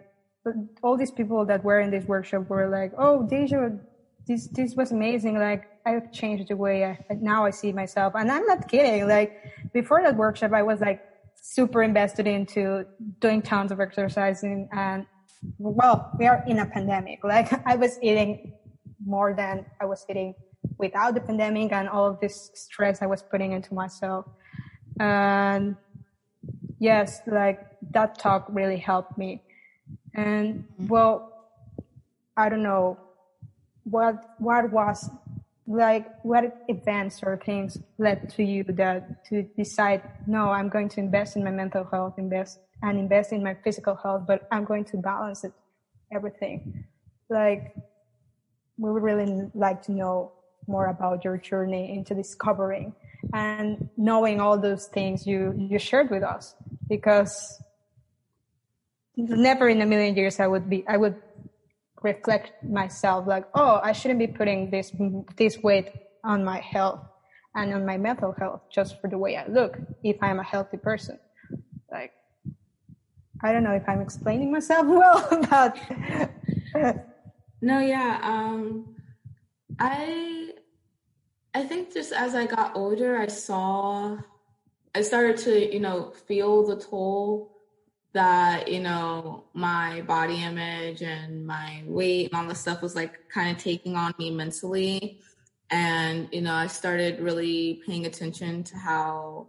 all 0.83 0.97
these 0.97 1.11
people 1.11 1.45
that 1.47 1.63
were 1.63 1.81
in 1.81 1.91
this 1.91 2.05
workshop 2.05 2.49
were 2.49 2.69
like, 2.69 2.93
"Oh, 2.97 3.29
Dejah, 3.31 3.79
this 4.27 4.49
this 4.49 4.75
was 4.75 4.93
amazing. 4.93 5.39
Like 5.39 5.65
I've 5.85 6.13
changed 6.13 6.49
the 6.49 6.57
way 6.57 6.85
I 6.85 6.99
now 7.21 7.45
I 7.45 7.51
see 7.51 7.73
myself." 7.73 8.15
And 8.17 8.31
I'm 8.31 8.47
not 8.47 8.69
kidding. 8.69 9.07
Like 9.07 9.33
before 9.73 10.03
that 10.03 10.17
workshop, 10.17 10.53
I 10.53 10.63
was 10.63 10.81
like 10.81 11.03
super 11.43 11.83
invested 11.83 12.27
into 12.27 12.85
doing 13.21 13.43
tons 13.43 13.73
of 13.73 13.81
exercising 13.81 14.69
and 14.73 15.07
well, 15.59 16.11
we 16.19 16.27
are 16.27 16.43
in 16.47 16.59
a 16.59 16.67
pandemic. 16.67 17.23
Like 17.23 17.53
I 17.67 17.77
was 17.77 17.99
eating 18.03 18.53
more 19.05 19.35
than 19.35 19.65
I 19.81 19.87
was 19.87 20.05
eating 20.09 20.35
without 20.79 21.15
the 21.15 21.21
pandemic 21.21 21.73
and 21.73 21.89
all 21.89 22.07
of 22.07 22.21
this 22.21 22.51
stress 22.55 23.03
I 23.03 23.07
was 23.07 23.23
putting 23.23 23.53
into 23.53 23.75
myself. 23.75 24.27
And 24.99 25.77
yes, 26.79 27.21
like 27.27 27.61
that 27.93 28.19
talk 28.19 28.47
really 28.51 28.77
helped 28.79 29.17
me. 29.17 29.43
And 30.15 30.65
mm-hmm. 30.65 30.89
well, 30.89 31.33
I 32.37 32.49
don't 32.49 32.63
know 32.63 32.99
what, 33.85 34.31
what 34.39 34.71
was 34.71 35.09
like, 35.69 36.07
what 36.25 36.65
events 36.69 37.21
or 37.23 37.37
things 37.45 37.79
led 37.99 38.31
to 38.31 38.43
you 38.43 38.65
that 38.65 39.25
to 39.27 39.43
decide, 39.57 40.03
no, 40.27 40.51
I'm 40.51 40.71
going 40.71 40.89
to 40.91 41.01
invest 41.01 41.37
in 41.37 41.45
my 41.45 41.51
mental 41.51 41.85
health, 41.85 42.15
invest 42.17 42.59
and 42.83 42.99
invest 42.99 43.33
in 43.33 43.43
my 43.43 43.55
physical 43.63 43.95
health, 43.95 44.25
but 44.27 44.49
I'm 44.51 44.65
going 44.65 44.85
to 44.87 44.97
balance 44.97 45.45
it, 45.45 45.53
everything. 46.11 46.85
Like, 47.29 47.75
we 48.79 48.91
would 48.91 49.03
really 49.03 49.51
like 49.55 49.83
to 49.83 49.93
know 49.93 50.33
more 50.67 50.87
about 50.87 51.25
your 51.25 51.37
journey 51.37 51.95
into 51.95 52.15
discovering 52.15 52.95
and 53.35 53.89
knowing 53.97 54.41
all 54.41 54.59
those 54.59 54.87
things 54.87 55.27
you 55.27 55.55
you 55.57 55.79
shared 55.79 56.11
with 56.11 56.23
us 56.23 56.55
because 56.89 57.61
never 59.17 59.69
in 59.69 59.81
a 59.81 59.87
million 59.87 60.15
years 60.15 60.39
I 60.39 60.47
would 60.47 60.69
be 60.69 60.85
I 60.87 60.97
would 60.97 61.17
reflect 62.03 62.53
myself 62.65 63.27
like 63.27 63.45
oh 63.55 63.81
I 63.83 63.93
shouldn't 63.93 64.21
be 64.21 64.27
putting 64.27 64.71
this 64.71 64.93
this 65.37 65.59
weight 65.59 65.91
on 66.25 66.45
my 66.45 66.59
health 66.59 67.01
and 67.55 67.73
on 67.75 67.85
my 67.85 67.97
mental 67.97 68.33
health 68.33 68.63
just 68.71 69.01
for 69.01 69.09
the 69.09 69.19
way 69.19 69.37
I 69.37 69.47
look 69.47 69.79
if 70.05 70.17
I'm 70.23 70.39
a 70.39 70.45
healthy 70.45 70.77
person. 70.77 71.19
Like 71.91 72.13
I 73.43 73.53
don't 73.53 73.65
know 73.65 73.73
if 73.73 73.89
I'm 73.89 74.01
explaining 74.01 74.53
myself 74.53 74.87
well 75.01 75.47
but 75.51 75.77
no 77.61 77.81
yeah 77.81 78.21
um 78.23 78.95
I 79.79 80.53
I 81.55 81.65
think 81.65 81.93
just 81.93 82.13
as 82.13 82.35
I 82.35 82.47
got 82.47 82.77
older, 82.77 83.19
I 83.19 83.27
saw, 83.27 84.19
I 84.95 85.01
started 85.03 85.39
to, 85.39 85.75
you 85.75 85.81
know, 85.81 86.13
feel 86.27 86.67
the 86.67 86.77
toll 86.77 87.58
that, 88.13 88.69
you 88.69 88.81
know, 88.81 89.45
my 89.53 90.01
body 90.03 90.43
image 90.43 91.03
and 91.03 91.47
my 91.47 91.83
weight 91.87 92.31
and 92.31 92.41
all 92.41 92.49
this 92.49 92.61
stuff 92.61 92.83
was 92.83 92.97
like 92.97 93.29
kind 93.29 93.55
of 93.55 93.63
taking 93.63 93.97
on 93.97 94.15
me 94.19 94.31
mentally. 94.31 95.21
And, 95.71 96.29
you 96.33 96.41
know, 96.41 96.55
I 96.55 96.69
started 96.69 97.21
really 97.21 97.83
paying 97.87 98.07
attention 98.07 98.65
to 98.65 98.77
how 98.77 99.49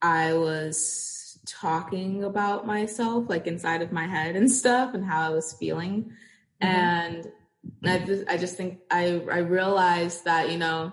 I 0.00 0.34
was 0.34 1.38
talking 1.46 2.22
about 2.22 2.66
myself, 2.66 3.28
like 3.28 3.46
inside 3.46 3.82
of 3.82 3.90
my 3.90 4.06
head 4.06 4.36
and 4.36 4.50
stuff, 4.50 4.94
and 4.94 5.04
how 5.04 5.20
I 5.22 5.30
was 5.30 5.52
feeling. 5.54 6.12
Mm-hmm. 6.62 6.66
And 6.66 7.32
I 7.84 7.98
just, 7.98 8.28
I 8.28 8.36
just 8.36 8.56
think 8.56 8.80
I, 8.90 9.22
I 9.30 9.38
realized 9.38 10.24
that, 10.24 10.50
you 10.50 10.58
know, 10.58 10.92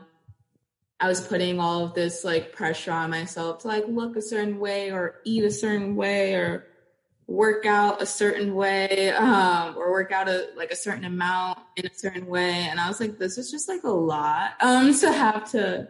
I 1.00 1.08
was 1.08 1.25
putting 1.25 1.60
all 1.60 1.86
of 1.86 1.93
this 1.93 2.24
like 2.24 2.51
pressure 2.51 2.91
on 2.91 3.12
myself 3.12 3.60
to 3.60 3.67
like 3.67 3.86
look 3.88 4.17
a 4.17 4.22
certain 4.22 4.60
way 4.60 4.91
or 4.91 5.22
eat 5.24 5.43
a 5.43 5.51
certain 5.51 5.96
way 5.96 6.34
or 6.34 6.65
work 7.29 7.63
out 7.67 8.01
a 8.01 8.05
certain 8.07 8.55
way 8.55 9.12
um, 9.12 9.77
or 9.77 9.91
work 9.91 10.12
out 10.12 10.27
a 10.27 10.50
like 10.57 10.71
a 10.71 10.75
certain 10.75 11.05
amount 11.05 11.59
in 11.75 11.86
a 11.86 11.93
certain 11.93 12.25
way. 12.25 12.67
And 12.69 12.79
i 12.79 12.88
was 12.88 13.00
like 13.00 13.19
this 13.19 13.38
is 13.38 13.51
just 13.51 13.69
like 13.69 13.83
a 13.83 13.89
lot 13.89 14.53
um 14.62 14.93
to 15.00 15.12
have 15.12 15.50
to 15.51 15.88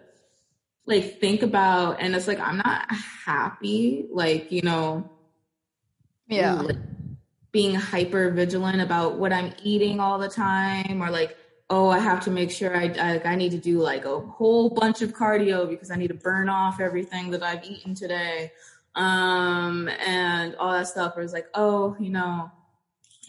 like 0.86 1.20
think 1.20 1.42
about. 1.42 2.02
And 2.02 2.14
it's 2.14 2.28
like 2.28 2.40
i'm 2.40 2.58
not 2.58 2.92
happy 2.92 4.06
like 4.12 4.52
you 4.52 4.62
know 4.62 5.10
yeah. 6.28 6.54
like, 6.54 6.78
being 7.52 7.74
hyper 7.74 8.30
vigilant 8.30 8.80
about 8.80 9.18
what 9.18 9.34
i'm 9.34 9.52
eating 9.64 10.00
all 10.00 10.20
the 10.20 10.30
time 10.30 11.02
or 11.02 11.10
like 11.10 11.36
oh, 11.72 11.90
I 11.90 12.00
have 12.00 12.24
to 12.24 12.32
make 12.32 12.50
sure 12.50 12.76
I, 12.76 12.86
I, 13.00 13.22
I 13.32 13.36
need 13.36 13.52
to 13.52 13.58
do 13.58 13.80
like 13.80 14.06
a 14.06 14.20
whole 14.20 14.70
bunch 14.70 15.02
of 15.02 15.14
cardio 15.14 15.70
because 15.70 15.92
I 15.92 15.96
need 15.96 16.08
to 16.08 16.16
burn 16.16 16.50
off 16.50 16.80
everything 16.80 17.30
that 17.32 17.44
I've 17.44 17.64
eaten 17.64 17.94
today. 17.94 18.52
Um, 18.96 19.88
and 19.88 20.56
all 20.56 20.72
that 20.72 20.88
stuff. 20.88 21.14
Or 21.16 21.22
it's 21.22 21.34
like, 21.34 21.48
oh, 21.54 21.96
you 22.00 22.10
know, 22.10 22.52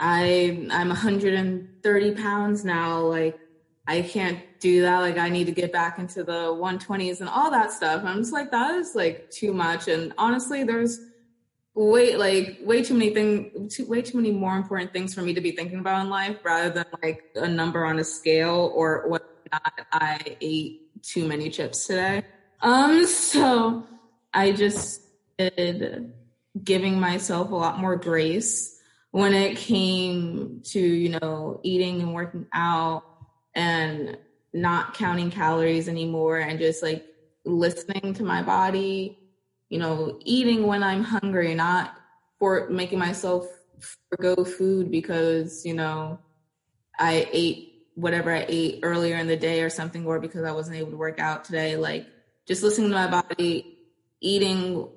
I 0.01 0.67
I'm 0.71 0.89
130 0.89 2.15
pounds 2.15 2.65
now. 2.65 3.01
Like 3.01 3.39
I 3.87 4.03
can't 4.03 4.41
do 4.61 4.83
that. 4.83 5.01
Like 5.01 5.19
I 5.19 5.29
need 5.29 5.45
to 5.47 5.53
get 5.53 5.73
back 5.73 5.99
into 5.99 6.25
the 6.25 6.55
120s 6.55 7.21
and 7.21 7.29
all 7.29 7.51
that 7.51 7.71
stuff. 7.71 8.03
I'm 8.05 8.19
just 8.19 8.33
like 8.33 8.51
that 8.51 8.75
is 8.77 8.95
like 8.95 9.31
too 9.31 9.53
much. 9.53 9.89
And 9.89 10.13
honestly, 10.17 10.65
there's 10.65 11.01
way 11.75 12.17
like 12.17 12.59
way 12.63 12.83
too 12.83 12.95
many 12.95 13.13
things 13.13 13.75
too, 13.75 13.87
way 13.87 14.03
too 14.03 14.17
many 14.17 14.33
more 14.33 14.57
important 14.57 14.93
things 14.93 15.15
for 15.15 15.23
me 15.23 15.35
to 15.35 15.41
be 15.41 15.53
thinking 15.53 15.81
about 15.81 16.03
in 16.03 16.11
life 16.11 16.39
rather 16.43 16.71
than 16.71 16.87
like 17.03 17.25
a 17.37 17.49
number 17.49 17.85
on 17.85 17.99
a 17.99 18.05
scale 18.05 18.73
or 18.75 19.09
what 19.09 19.27
not 19.53 19.87
I 19.93 20.37
ate 20.41 21.03
too 21.03 21.27
many 21.27 21.51
chips 21.51 21.87
today. 21.87 22.23
Um 22.63 23.07
so 23.07 23.87
I 24.33 24.53
just 24.53 25.03
did 25.41 26.13
giving 26.63 26.99
myself 26.99 27.51
a 27.51 27.55
lot 27.55 27.79
more 27.79 27.97
grace 27.97 28.81
when 29.13 29.35
it 29.35 29.57
came 29.57 30.61
to, 30.65 30.81
you 30.81 31.19
know, 31.21 31.61
eating 31.63 32.01
and 32.01 32.15
working 32.15 32.47
out 32.53 33.05
and 33.55 34.17
not 34.53 34.95
counting 34.95 35.31
calories 35.31 35.89
anymore 35.89 36.39
and 36.39 36.59
just 36.59 36.83
like 36.83 37.07
listening 37.45 38.15
to 38.15 38.23
my 38.23 38.43
body, 38.43 39.19
you 39.69 39.79
know, 39.79 40.19
eating 40.25 40.67
when 40.67 40.83
I'm 40.83 41.03
hungry, 41.03 41.55
not 41.55 41.95
for 42.39 42.69
making 42.69 42.99
myself 42.99 43.47
forgo 44.11 44.45
food 44.45 44.91
because, 44.91 45.65
you 45.65 45.75
know, 45.75 46.19
I 46.99 47.29
ate 47.33 47.87
whatever 47.95 48.33
I 48.33 48.45
ate 48.49 48.81
earlier 48.83 49.17
in 49.17 49.27
the 49.27 49.37
day 49.37 49.63
or 49.63 49.71
something, 49.71 50.07
or 50.07 50.21
because 50.21 50.45
I 50.45 50.53
wasn't 50.53 50.77
able 50.77 50.91
to 50.91 50.97
work 50.97 51.19
out 51.19 51.45
today. 51.45 51.77
Like 51.77 52.07
just 52.47 52.63
listening 52.63 52.91
to 52.91 52.95
my 52.95 53.23
body, 53.23 53.79
eating 54.21 54.89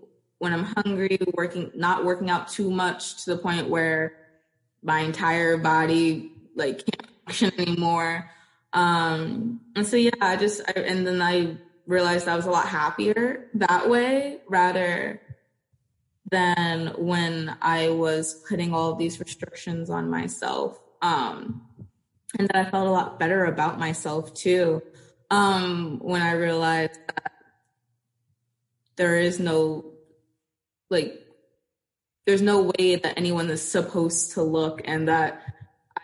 when 0.43 0.51
I'm 0.51 0.65
hungry, 0.65 1.17
working, 1.33 1.71
not 1.73 2.03
working 2.03 2.29
out 2.29 2.49
too 2.49 2.69
much 2.69 3.23
to 3.23 3.29
the 3.29 3.37
point 3.37 3.69
where 3.69 4.17
my 4.83 4.99
entire 4.99 5.55
body 5.55 6.33
like 6.53 6.79
can't 6.85 7.09
function 7.25 7.51
anymore. 7.57 8.29
Um, 8.73 9.61
and 9.73 9.87
so 9.87 9.95
yeah, 9.95 10.11
I 10.19 10.35
just 10.35 10.61
I, 10.67 10.81
and 10.81 11.07
then 11.07 11.21
I 11.21 11.55
realized 11.87 12.27
I 12.27 12.35
was 12.35 12.45
a 12.45 12.51
lot 12.51 12.67
happier 12.67 13.47
that 13.53 13.89
way 13.89 14.39
rather 14.49 15.21
than 16.29 16.87
when 16.97 17.55
I 17.61 17.91
was 17.91 18.43
putting 18.49 18.73
all 18.73 18.95
these 18.95 19.21
restrictions 19.21 19.89
on 19.89 20.09
myself. 20.09 20.77
Um, 21.01 21.61
and 22.37 22.49
that 22.49 22.57
I 22.57 22.69
felt 22.69 22.85
a 22.85 22.91
lot 22.91 23.17
better 23.17 23.45
about 23.45 23.79
myself 23.79 24.33
too. 24.33 24.83
Um, 25.31 25.99
when 26.01 26.21
I 26.21 26.33
realized 26.33 26.99
that 27.07 27.31
there 28.97 29.17
is 29.17 29.39
no 29.39 29.92
like 30.93 31.19
there's 32.25 32.41
no 32.41 32.71
way 32.77 32.95
that 32.95 33.17
anyone 33.17 33.49
is 33.49 33.61
supposed 33.61 34.33
to 34.33 34.41
look 34.41 34.81
and 34.85 35.09
that 35.09 35.41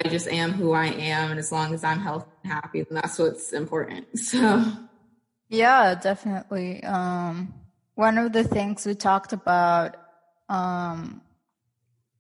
I 0.04 0.10
just 0.10 0.28
am 0.28 0.52
who 0.52 0.74
I 0.74 0.88
am 0.88 1.32
and 1.32 1.40
as 1.40 1.52
long 1.52 1.74
as 1.74 1.86
I'm 1.86 2.00
healthy 2.00 2.28
and 2.44 2.52
happy 2.52 2.82
then 2.82 2.96
that's 2.96 3.18
what's 3.18 3.54
important. 3.54 4.08
So 4.18 4.66
yeah, 5.48 5.96
definitely. 5.96 6.84
Um, 6.84 7.54
one 7.96 8.18
of 8.20 8.34
the 8.34 8.44
things 8.44 8.86
we 8.86 8.94
talked 8.94 9.34
about 9.34 9.96
um, 10.48 11.22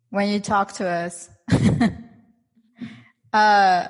when 0.10 0.30
you 0.30 0.40
talk 0.40 0.74
to 0.74 0.88
us 0.88 1.30
uh, 3.34 3.88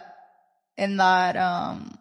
in 0.78 0.98
that 0.98 1.38
um, 1.38 1.98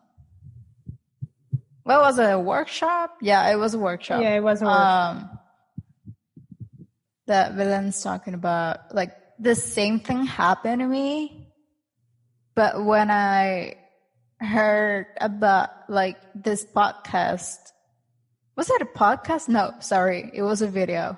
what 1.85 2.01
was 2.01 2.19
it, 2.19 2.31
a 2.31 2.39
workshop? 2.39 3.17
Yeah, 3.23 3.49
it 3.51 3.57
was 3.57 3.75
a 3.75 3.79
workshop. 3.79 4.21
Yeah, 4.21 4.37
it 4.37 4.43
was 4.43 4.61
a 4.61 4.67
workshop. 4.67 5.17
Um, 5.17 5.38
that 7.29 7.57
Belen's 7.57 8.03
talking 8.03 8.35
about, 8.35 8.95
like 8.95 9.13
the 9.39 9.55
same 9.55 10.01
thing 10.01 10.27
happened 10.27 10.81
to 10.81 10.87
me, 10.87 11.49
but 12.55 12.85
when 12.85 13.11
I 13.11 13.77
heard 14.41 15.07
about 15.21 15.71
like 15.89 16.19
this 16.35 16.65
podcast, 16.65 17.59
was 18.57 18.69
it 18.71 18.83
a 18.83 18.87
podcast? 18.87 19.49
No, 19.49 19.75
sorry, 19.79 20.31
it 20.35 20.43
was 20.43 20.61
a 20.61 20.67
video 20.67 21.17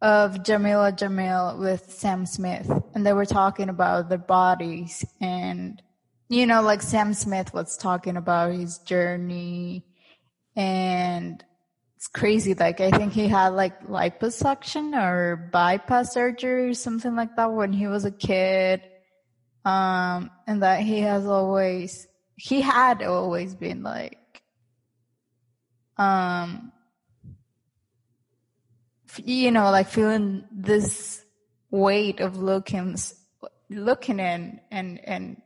of 0.00 0.36
Jameela 0.36 0.96
Jamil 0.96 1.58
with 1.58 1.92
Sam 1.92 2.24
Smith, 2.24 2.70
and 2.94 3.04
they 3.04 3.12
were 3.12 3.26
talking 3.26 3.68
about 3.68 4.08
their 4.08 4.18
bodies 4.18 5.04
and 5.20 5.82
you 6.32 6.46
know, 6.46 6.62
like 6.62 6.80
Sam 6.80 7.12
Smith 7.12 7.52
was 7.52 7.76
talking 7.76 8.16
about 8.16 8.54
his 8.54 8.78
journey 8.78 9.84
and 10.56 11.44
it's 12.02 12.08
crazy. 12.08 12.52
Like 12.54 12.80
I 12.80 12.90
think 12.90 13.12
he 13.12 13.28
had 13.28 13.50
like 13.50 13.86
liposuction 13.86 15.00
or 15.00 15.36
bypass 15.52 16.12
surgery 16.12 16.70
or 16.70 16.74
something 16.74 17.14
like 17.14 17.36
that 17.36 17.52
when 17.52 17.72
he 17.72 17.86
was 17.86 18.04
a 18.04 18.10
kid. 18.10 18.82
Um, 19.64 20.32
and 20.48 20.64
that 20.64 20.80
he 20.80 21.02
has 21.02 21.26
always, 21.26 22.08
he 22.34 22.60
had 22.60 23.04
always 23.04 23.54
been 23.54 23.84
like, 23.84 24.18
um, 25.96 26.72
you 29.24 29.52
know, 29.52 29.70
like 29.70 29.86
feeling 29.86 30.44
this 30.50 31.24
weight 31.70 32.18
of 32.18 32.36
looking, 32.36 32.96
looking 33.70 34.18
in 34.18 34.60
and, 34.72 35.00
and 35.04 35.40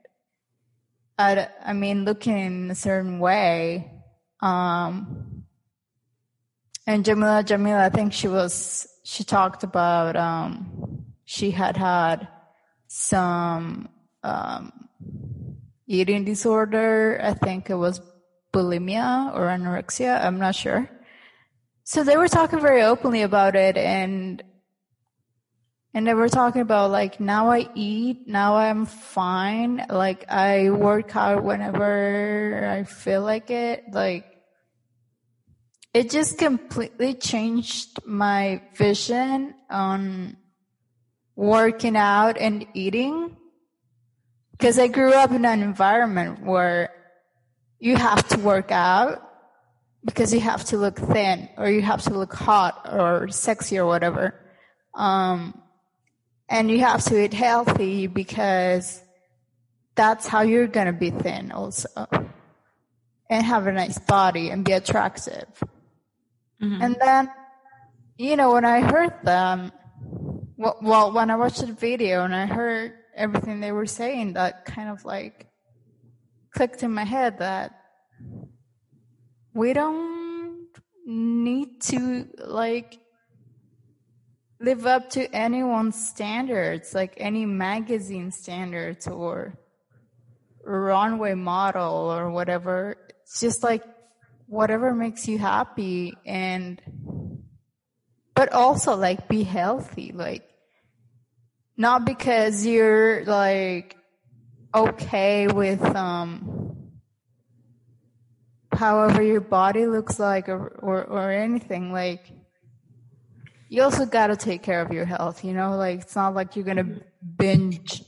I, 1.19 1.51
I 1.63 1.75
mean, 1.75 2.07
looking 2.07 2.39
in 2.39 2.71
a 2.71 2.75
certain 2.75 3.19
way. 3.19 3.93
Um, 4.41 5.36
and 6.87 7.05
Jameela, 7.05 7.45
Jameela, 7.45 7.81
I 7.81 7.89
think 7.91 8.13
she 8.13 8.29
was, 8.29 8.87
she 9.05 9.25
talked 9.25 9.65
about, 9.65 10.17
um, 10.17 11.05
she 11.25 11.51
had 11.51 11.77
had 11.77 12.29
some, 12.87 13.89
um, 14.23 14.73
eating 15.87 16.25
disorder. 16.25 17.21
I 17.23 17.35
think 17.35 17.71
it 17.71 17.75
was 17.75 18.01
bulimia 18.53 19.35
or 19.35 19.47
anorexia. 19.47 20.25
I'm 20.25 20.39
not 20.39 20.55
sure. 20.55 20.89
So 21.85 22.03
they 22.03 22.17
were 22.17 22.29
talking 22.29 22.61
very 22.61 22.83
openly 22.83 23.23
about 23.23 23.55
it 23.55 23.77
and 23.77 24.43
and 25.95 26.07
they 26.07 26.13
were 26.13 26.29
talking 26.29 26.61
about 26.61 26.91
like 26.91 27.21
now 27.21 27.51
I 27.51 27.71
eat, 27.75 28.29
now 28.29 28.57
I'm 28.57 28.85
fine. 28.85 29.87
Like 29.89 30.27
I 30.29 30.69
work 30.71 31.17
out 31.17 31.43
whenever 31.43 32.69
I 32.69 32.83
feel 32.85 33.23
like 33.23 33.51
it. 33.51 33.85
Like 33.93 34.27
it 35.97 36.11
just 36.11 36.37
completely 36.37 37.15
changed 37.15 38.05
my 38.05 38.61
vision 38.75 39.55
on 39.71 40.37
working 41.35 41.97
out 41.97 42.37
and 42.37 42.67
eating. 42.75 43.35
Because 44.53 44.79
I 44.79 44.89
grew 44.89 45.15
up 45.15 45.31
in 45.31 45.47
an 45.47 45.63
environment 45.63 46.45
where 46.45 46.91
you 47.79 47.97
have 47.97 48.29
to 48.29 48.39
work 48.41 48.71
out 48.71 49.23
because 50.05 50.35
you 50.35 50.41
have 50.41 50.65
to 50.65 50.77
look 50.77 50.99
thin 50.99 51.49
or 51.57 51.71
you 51.71 51.81
have 51.81 52.03
to 52.03 52.11
look 52.11 52.35
hot 52.35 52.87
or 52.93 53.29
sexy 53.29 53.79
or 53.79 53.87
whatever. 53.87 54.35
Um, 54.93 55.63
and 56.47 56.71
you 56.71 56.81
have 56.81 57.05
to 57.05 57.25
eat 57.25 57.33
healthy 57.33 58.07
because 58.07 59.03
that's 59.95 60.27
how 60.27 60.43
you're 60.43 60.67
going 60.67 60.89
to 60.89 60.93
be 60.93 61.09
thin 61.09 61.53
also 61.53 62.07
and 63.31 63.47
have 63.47 63.67
a 63.67 63.73
nice 63.73 63.99
body 63.99 64.51
and 64.51 64.63
be 64.63 64.73
attractive. 64.73 65.49
Mm-hmm. 66.63 66.83
And 66.83 66.97
then, 67.01 67.31
you 68.17 68.37
know, 68.37 68.53
when 68.53 68.65
I 68.65 68.81
heard 68.81 69.13
them, 69.23 69.73
well, 70.57 71.13
when 71.13 71.31
I 71.31 71.37
watched 71.37 71.61
the 71.61 71.73
video 71.73 72.25
and 72.25 72.35
I 72.35 72.47
heard 72.47 72.95
everything 73.15 73.61
they 73.61 73.73
were 73.73 73.87
saying, 73.87 74.35
that 74.35 74.65
kind 74.65 74.89
of 74.89 75.05
like 75.05 75.47
clicked 76.55 76.83
in 76.83 76.93
my 76.93 77.05
head 77.05 77.39
that 77.39 77.79
we 79.53 79.73
don't 79.73 80.69
need 81.05 81.81
to 81.81 82.27
like 82.39 82.99
live 84.61 84.87
up 84.87 85.11
to 85.11 85.35
anyone's 85.35 86.09
standards, 86.09 86.95
like 86.95 87.15
any 87.19 87.45
magazine 87.45 88.31
standards 88.31 89.07
or 89.07 89.59
runway 90.65 91.35
model 91.35 92.11
or 92.11 92.31
whatever. 92.31 92.97
It's 93.23 93.41
just 93.41 93.63
like 93.63 93.83
whatever 94.47 94.95
makes 94.95 95.27
you 95.27 95.39
happy 95.39 96.17
and 96.25 96.81
but 98.35 98.53
also 98.53 98.95
like 98.95 99.29
be 99.29 99.43
healthy 99.43 100.13
like 100.15 100.49
not 101.77 102.05
because 102.05 102.65
you're 102.65 103.25
like 103.25 103.97
okay 104.75 105.47
with 105.49 105.83
um 105.83 106.93
however 108.73 109.23
your 109.23 109.41
body 109.41 109.87
looks 109.87 110.19
like 110.19 110.49
or 110.49 110.69
or, 110.79 111.05
or 111.05 111.31
anything 111.31 111.93
like 111.93 112.31
you 113.69 113.83
also 113.83 114.07
got 114.07 114.29
to 114.29 114.37
take 114.37 114.63
care 114.63 114.81
of 114.81 114.93
your 114.93 115.05
health 115.05 115.45
you 115.45 115.53
know? 115.53 115.77
Like 115.77 116.03
it's 116.03 116.15
not 116.15 116.35
like 116.35 116.55
you're 116.55 116.65
gonna 116.65 117.01
binge 117.37 118.03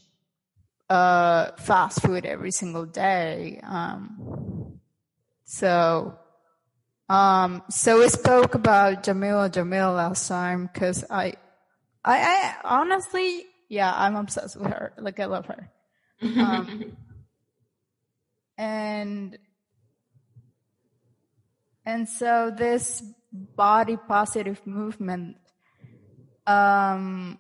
uh 0.89 1.51
fast 1.57 2.01
food 2.01 2.25
every 2.25 2.51
single 2.51 2.87
day 2.87 3.61
um 3.63 4.79
so 5.45 6.19
um, 7.09 7.63
so 7.71 8.01
we 8.01 8.09
spoke 8.09 8.55
about 8.55 9.03
Jameela 9.03 9.51
Jamil 9.51 9.97
last 9.97 10.29
time 10.29 10.69
because 10.73 11.05
I, 11.09 11.35
I, 12.05 12.19
I 12.19 12.55
honestly, 12.65 13.45
yeah, 13.69 13.93
I'm 13.95 14.17
obsessed 14.17 14.57
with 14.59 14.69
her. 14.69 14.93
Like 14.99 15.19
I 15.19 15.25
love 15.25 15.47
her. 15.47 15.71
Um, 16.23 16.97
and 18.59 19.39
and 21.87 22.09
so 22.09 22.53
this 22.55 23.03
body 23.33 23.97
positive 23.97 24.61
movement, 24.67 25.37
um, 26.47 27.39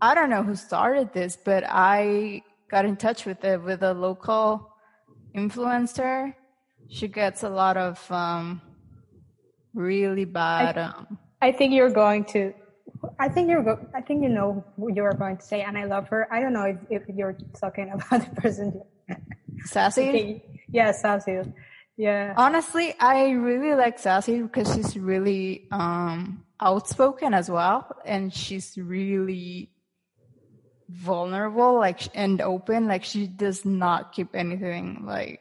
I 0.00 0.14
don't 0.14 0.30
know 0.30 0.44
who 0.44 0.54
started 0.54 1.12
this, 1.12 1.36
but 1.44 1.64
I 1.66 2.42
got 2.70 2.84
in 2.84 2.96
touch 2.96 3.24
with 3.24 3.42
it 3.44 3.62
with 3.62 3.82
a 3.82 3.94
local 3.94 4.70
influencer 5.34 6.34
she 6.88 7.08
gets 7.08 7.42
a 7.42 7.48
lot 7.48 7.76
of 7.76 8.10
um, 8.10 8.60
really 9.74 10.24
bad. 10.24 10.78
I, 10.78 10.82
um, 10.82 11.18
I 11.40 11.52
think 11.52 11.72
you're 11.74 11.90
going 11.90 12.24
to. 12.26 12.52
I 13.18 13.28
think 13.28 13.48
you're. 13.48 13.62
Go- 13.62 13.86
I 13.94 14.00
think 14.00 14.22
you 14.22 14.28
know 14.28 14.64
what 14.76 14.96
you 14.96 15.04
are 15.04 15.14
going 15.14 15.36
to 15.36 15.44
say, 15.44 15.62
and 15.62 15.76
I 15.78 15.84
love 15.84 16.08
her. 16.08 16.26
I 16.32 16.40
don't 16.40 16.52
know 16.52 16.64
if, 16.64 16.78
if 16.90 17.16
you're 17.16 17.36
talking 17.60 17.90
about 17.94 18.34
the 18.34 18.40
person. 18.40 18.80
Sassy. 19.64 20.08
Okay. 20.08 20.44
Yeah, 20.70 20.92
sassy. 20.92 21.40
Yeah. 21.96 22.34
Honestly, 22.36 22.94
I 23.00 23.30
really 23.30 23.74
like 23.74 23.98
Sassy 23.98 24.40
because 24.40 24.72
she's 24.72 24.96
really 24.96 25.66
um, 25.72 26.44
outspoken 26.60 27.34
as 27.34 27.50
well, 27.50 27.96
and 28.04 28.32
she's 28.32 28.78
really 28.78 29.72
vulnerable, 30.88 31.74
like 31.74 32.02
and 32.14 32.40
open. 32.40 32.86
Like 32.86 33.04
she 33.04 33.26
does 33.26 33.64
not 33.64 34.12
keep 34.12 34.34
anything 34.34 35.02
like. 35.04 35.40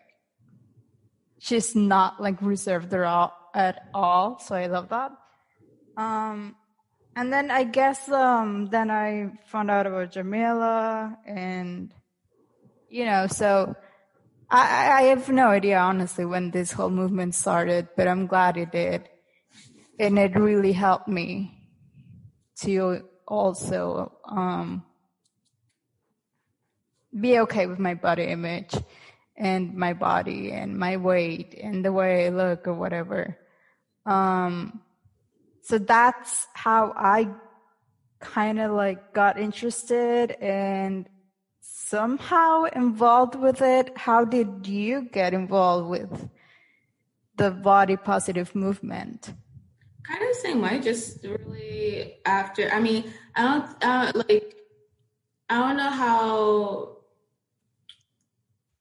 She's 1.39 1.76
not 1.76 2.21
like 2.21 2.41
reserved 2.41 2.93
at 2.93 3.04
all, 3.04 3.34
at 3.54 3.89
all, 3.93 4.39
so 4.39 4.56
I 4.56 4.67
love 4.67 4.89
that. 4.89 5.12
Um, 5.95 6.56
and 7.15 7.32
then 7.34 7.52
I 7.52 7.63
guess 7.63 8.10
um, 8.10 8.67
then 8.67 8.91
I 8.91 9.32
found 9.47 9.71
out 9.71 9.88
about 9.88 10.12
Jameela, 10.12 11.17
and 11.26 11.93
you 12.89 13.06
know, 13.06 13.28
so 13.28 13.76
I, 14.50 14.91
I 14.91 15.02
have 15.04 15.30
no 15.30 15.47
idea 15.47 15.78
honestly 15.78 16.26
when 16.26 16.52
this 16.52 16.71
whole 16.71 16.89
movement 16.89 17.36
started, 17.36 17.89
but 17.95 18.08
I'm 18.08 18.28
glad 18.28 18.58
it 18.58 18.71
did, 18.71 19.10
and 20.00 20.17
it 20.17 20.36
really 20.36 20.73
helped 20.73 21.08
me 21.08 21.54
to 22.62 23.02
also 23.28 24.13
um, 24.28 24.84
be 27.19 27.39
okay 27.39 27.67
with 27.67 27.80
my 27.80 27.93
body 27.93 28.23
image 28.23 28.73
and 29.38 29.76
my 29.76 29.93
body 29.93 30.52
and 30.52 30.78
my 30.78 30.97
weight 30.97 31.54
and 31.62 31.86
the 31.86 31.93
way 31.93 32.26
I 32.26 32.30
look 32.30 32.67
or 32.67 32.73
whatever. 32.73 33.38
Um, 34.06 34.82
so 35.62 35.78
that's 35.78 36.47
how 36.54 36.93
I 36.95 37.30
kind 38.19 38.60
of 38.60 38.71
like 38.71 39.13
got 39.13 39.39
interested 39.39 40.32
and 40.32 41.08
somehow 41.62 42.63
involved 42.63 43.36
with 43.36 43.62
it. 43.62 43.95
How 43.97 44.26
did 44.26 44.65
you 44.65 45.08
get 45.12 45.34
involved 45.34 45.89
with 45.89 46.30
the 47.36 47.52
body 47.52 47.95
positive 47.95 48.56
movement? 48.56 49.34
Kind 50.04 50.21
of 50.21 50.30
the 50.30 50.39
same 50.41 50.62
way, 50.62 50.80
just 50.80 51.23
really 51.23 52.15
after. 52.26 52.69
I 52.71 52.80
mean, 52.80 53.12
I 53.36 53.43
don't 53.43 53.84
uh, 53.84 54.12
like. 54.15 54.56
I 55.50 55.60
don't 55.60 55.78
know 55.78 55.89
how. 55.89 56.97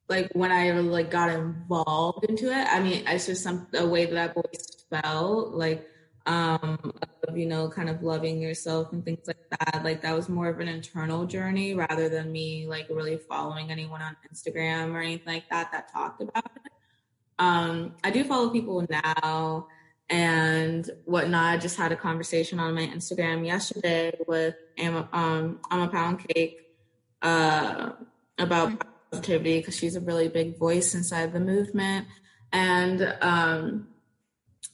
Like 0.08 0.30
when 0.34 0.52
I 0.52 0.70
like 0.72 1.10
got 1.10 1.30
involved 1.30 2.24
into 2.26 2.46
it. 2.46 2.66
I 2.70 2.80
mean, 2.80 3.04
it's 3.06 3.26
just 3.26 3.42
some 3.42 3.66
a 3.74 3.86
way 3.86 4.06
that 4.06 4.30
I've 4.30 4.36
always 4.36 4.84
felt 4.90 5.54
like 5.54 5.88
um, 6.26 6.92
of, 7.26 7.36
you 7.36 7.46
know, 7.46 7.68
kind 7.68 7.88
of 7.88 8.02
loving 8.02 8.40
yourself 8.40 8.92
and 8.92 9.04
things 9.04 9.26
like 9.26 9.48
that. 9.50 9.82
Like 9.84 10.02
that 10.02 10.14
was 10.14 10.28
more 10.28 10.48
of 10.48 10.60
an 10.60 10.68
internal 10.68 11.24
journey 11.26 11.74
rather 11.74 12.08
than 12.08 12.32
me 12.32 12.66
like 12.66 12.88
really 12.90 13.16
following 13.16 13.70
anyone 13.70 14.02
on 14.02 14.16
Instagram 14.32 14.92
or 14.92 15.00
anything 15.00 15.34
like 15.34 15.48
that 15.50 15.72
that 15.72 15.92
talked 15.92 16.20
about 16.20 16.50
it. 16.64 16.72
Um, 17.38 17.94
I 18.02 18.10
do 18.10 18.24
follow 18.24 18.50
people 18.50 18.86
now 18.88 19.68
and 20.08 20.88
whatnot. 21.04 21.54
I 21.54 21.58
just 21.58 21.76
had 21.76 21.92
a 21.92 21.96
conversation 21.96 22.58
on 22.58 22.74
my 22.74 22.86
Instagram 22.86 23.44
yesterday 23.44 24.12
with 24.26 24.54
um, 25.12 25.60
I'm 25.70 25.80
a 25.80 25.88
pound 25.88 26.26
cake 26.28 26.66
uh, 27.22 27.90
about 28.38 28.86
positivity 29.16 29.58
because 29.58 29.76
she's 29.76 29.96
a 29.96 30.00
really 30.00 30.28
big 30.28 30.58
voice 30.58 30.94
inside 30.94 31.32
the 31.32 31.40
movement. 31.40 32.06
And 32.52 33.16
um, 33.20 33.88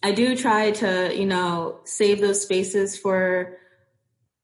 I 0.02 0.12
do 0.12 0.36
try 0.36 0.72
to, 0.72 1.12
you 1.14 1.26
know, 1.26 1.80
save 1.84 2.20
those 2.20 2.42
spaces 2.42 2.98
for 2.98 3.58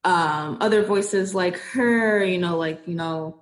um, 0.04 0.58
other 0.60 0.84
voices 0.84 1.34
like 1.34 1.58
her, 1.58 2.24
you 2.24 2.38
know, 2.38 2.56
like, 2.56 2.86
you 2.86 2.94
know, 2.94 3.40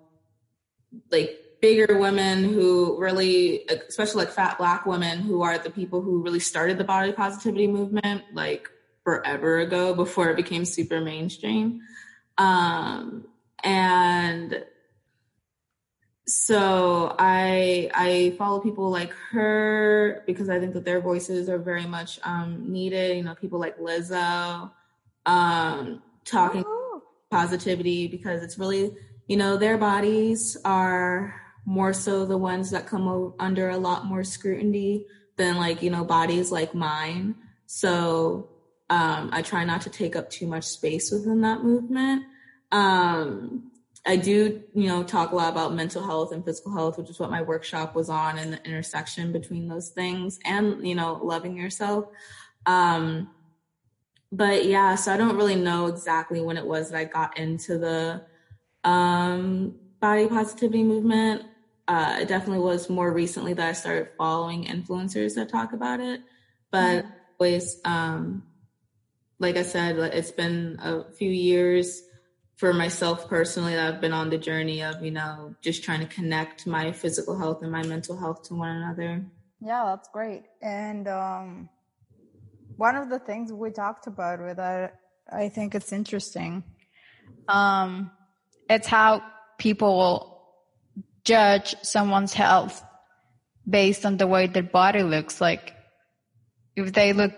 like 1.11 1.39
bigger 1.61 1.99
women 1.99 2.45
who 2.45 2.99
really, 2.99 3.67
especially 3.89 4.25
like 4.25 4.35
fat 4.35 4.59
black 4.59 4.87
women 4.87 5.21
who 5.21 5.43
are 5.43 5.59
the 5.59 5.71
people 5.71 6.01
who 6.01 6.23
really 6.23 6.41
started 6.41 6.79
the 6.79 6.85
body 6.85 7.13
positivity 7.13 7.67
movement 7.67 8.23
like 8.33 8.69
forever 9.05 9.59
ago 9.59 9.95
before 9.95 10.31
it 10.31 10.37
became 10.37 10.65
super 10.65 11.01
mainstream. 11.01 11.81
Um, 12.39 13.27
and 13.63 14.65
so 16.29 17.15
I 17.19 17.89
I 17.95 18.35
follow 18.37 18.61
people 18.61 18.91
like 18.91 19.13
her 19.31 20.25
because 20.27 20.49
I 20.49 20.59
think 20.59 20.75
that 20.75 20.85
their 20.85 21.01
voices 21.01 21.49
are 21.49 21.59
very 21.59 21.87
much 21.87 22.19
um, 22.25 22.73
needed. 22.73 23.17
You 23.17 23.23
know, 23.23 23.35
people 23.37 23.61
like 23.61 23.79
Lizzo 23.79 24.71
um, 25.25 26.03
talking 26.25 26.65
oh. 26.67 27.03
positivity 27.31 28.09
because 28.09 28.43
it's 28.43 28.59
really 28.59 28.97
you 29.29 29.37
know 29.37 29.57
their 29.57 29.79
bodies 29.79 30.57
are 30.65 31.41
more 31.65 31.93
so 31.93 32.25
the 32.27 32.39
ones 32.39 32.71
that 32.71 32.87
come 32.87 33.35
under 33.39 33.71
a 33.71 33.77
lot 33.77 34.07
more 34.07 34.25
scrutiny 34.25 35.07
than 35.37 35.57
like 35.57 35.81
you 35.81 35.91
know 35.91 36.05
bodies 36.05 36.51
like 36.51 36.75
mine. 36.75 37.37
So 37.67 38.49
um, 38.91 39.31
I 39.33 39.43
try 39.43 39.65
not 39.65 39.83
to 39.83 39.91
take 39.91 40.17
up 40.17 40.31
too 40.31 40.49
much 40.49 40.65
space 40.65 41.13
within 41.13 41.43
that 41.43 41.63
movement. 41.63 42.25
Um, 42.73 43.71
I 44.07 44.17
do, 44.17 44.63
you 44.73 44.87
know, 44.87 45.03
talk 45.03 45.33
a 45.33 45.35
lot 45.35 45.53
about 45.53 45.75
mental 45.75 46.05
health 46.05 46.33
and 46.33 46.45
physical 46.45 46.73
health, 46.73 46.97
which 46.97 47.11
is 47.11 47.19
what 47.19 47.31
my 47.31 47.43
workshop 47.43 47.97
was 47.97 48.09
on 48.09 48.39
and 48.39 48.53
the 48.53 48.65
intersection 48.65 49.33
between 49.33 49.67
those 49.67 49.89
things 49.89 50.39
and, 50.45 50.87
you 50.87 50.95
know, 50.95 51.19
loving 51.23 51.57
yourself. 51.57 52.07
Um, 52.67 53.31
but 54.31 54.65
yeah, 54.65 54.95
so 54.95 55.13
I 55.13 55.17
don't 55.17 55.37
really 55.37 55.57
know 55.57 55.87
exactly 55.87 56.41
when 56.41 56.57
it 56.57 56.67
was 56.67 56.91
that 56.91 56.99
I 56.99 57.05
got 57.05 57.37
into 57.37 57.79
the 57.79 58.23
um, 58.85 59.75
body 60.01 60.29
positivity 60.29 60.85
movement. 60.85 61.43
Uh, 61.89 62.19
it 62.21 62.29
definitely 62.29 62.63
was 62.63 62.89
more 62.89 63.13
recently 63.13 63.55
that 63.55 63.69
I 63.69 63.73
started 63.73 64.09
following 64.17 64.65
influencers 64.65 65.35
that 65.35 65.49
talk 65.49 65.73
about 65.73 65.99
it. 65.99 66.21
But 66.71 67.05
mm-hmm. 67.05 67.11
always, 67.41 67.81
um, 67.85 68.45
like 69.41 69.57
I 69.57 69.63
said, 69.63 69.97
it's 69.99 70.31
been 70.31 70.79
a 70.81 71.11
few 71.13 71.31
years 71.31 72.03
for 72.57 72.73
myself 72.73 73.29
personally, 73.29 73.77
I've 73.77 74.01
been 74.01 74.13
on 74.13 74.31
the 74.31 74.39
journey 74.39 74.83
of, 74.83 75.03
you 75.05 75.11
know, 75.11 75.55
just 75.61 75.85
trying 75.85 76.01
to 76.01 76.07
connect 76.07 76.67
my 76.67 76.91
physical 76.91 77.39
health 77.39 77.63
and 77.63 77.71
my 77.71 77.83
mental 77.83 78.19
health 78.19 78.45
to 78.45 78.55
one 78.55 78.71
another. 78.77 79.25
Yeah, 79.61 79.85
that's 79.85 80.09
great. 80.09 80.45
And 80.63 81.07
um, 81.07 81.69
one 82.77 82.97
of 82.97 83.11
the 83.11 83.19
things 83.19 83.53
we 83.53 83.71
talked 83.71 84.07
about 84.07 84.41
with 84.41 84.57
that, 84.57 85.01
I 85.31 85.51
think 85.51 85.75
it's 85.75 85.93
interesting. 85.93 86.65
Um, 87.47 88.11
it's 88.71 88.87
how 88.87 89.23
people 89.59 89.99
will 89.99 90.43
judge 91.25 91.75
someone's 91.83 92.33
health 92.33 92.83
based 93.69 94.07
on 94.07 94.17
the 94.17 94.27
way 94.27 94.47
their 94.47 94.63
body 94.63 95.03
looks. 95.03 95.41
Like, 95.41 95.75
if 96.75 96.93
they 96.93 97.13
look 97.13 97.33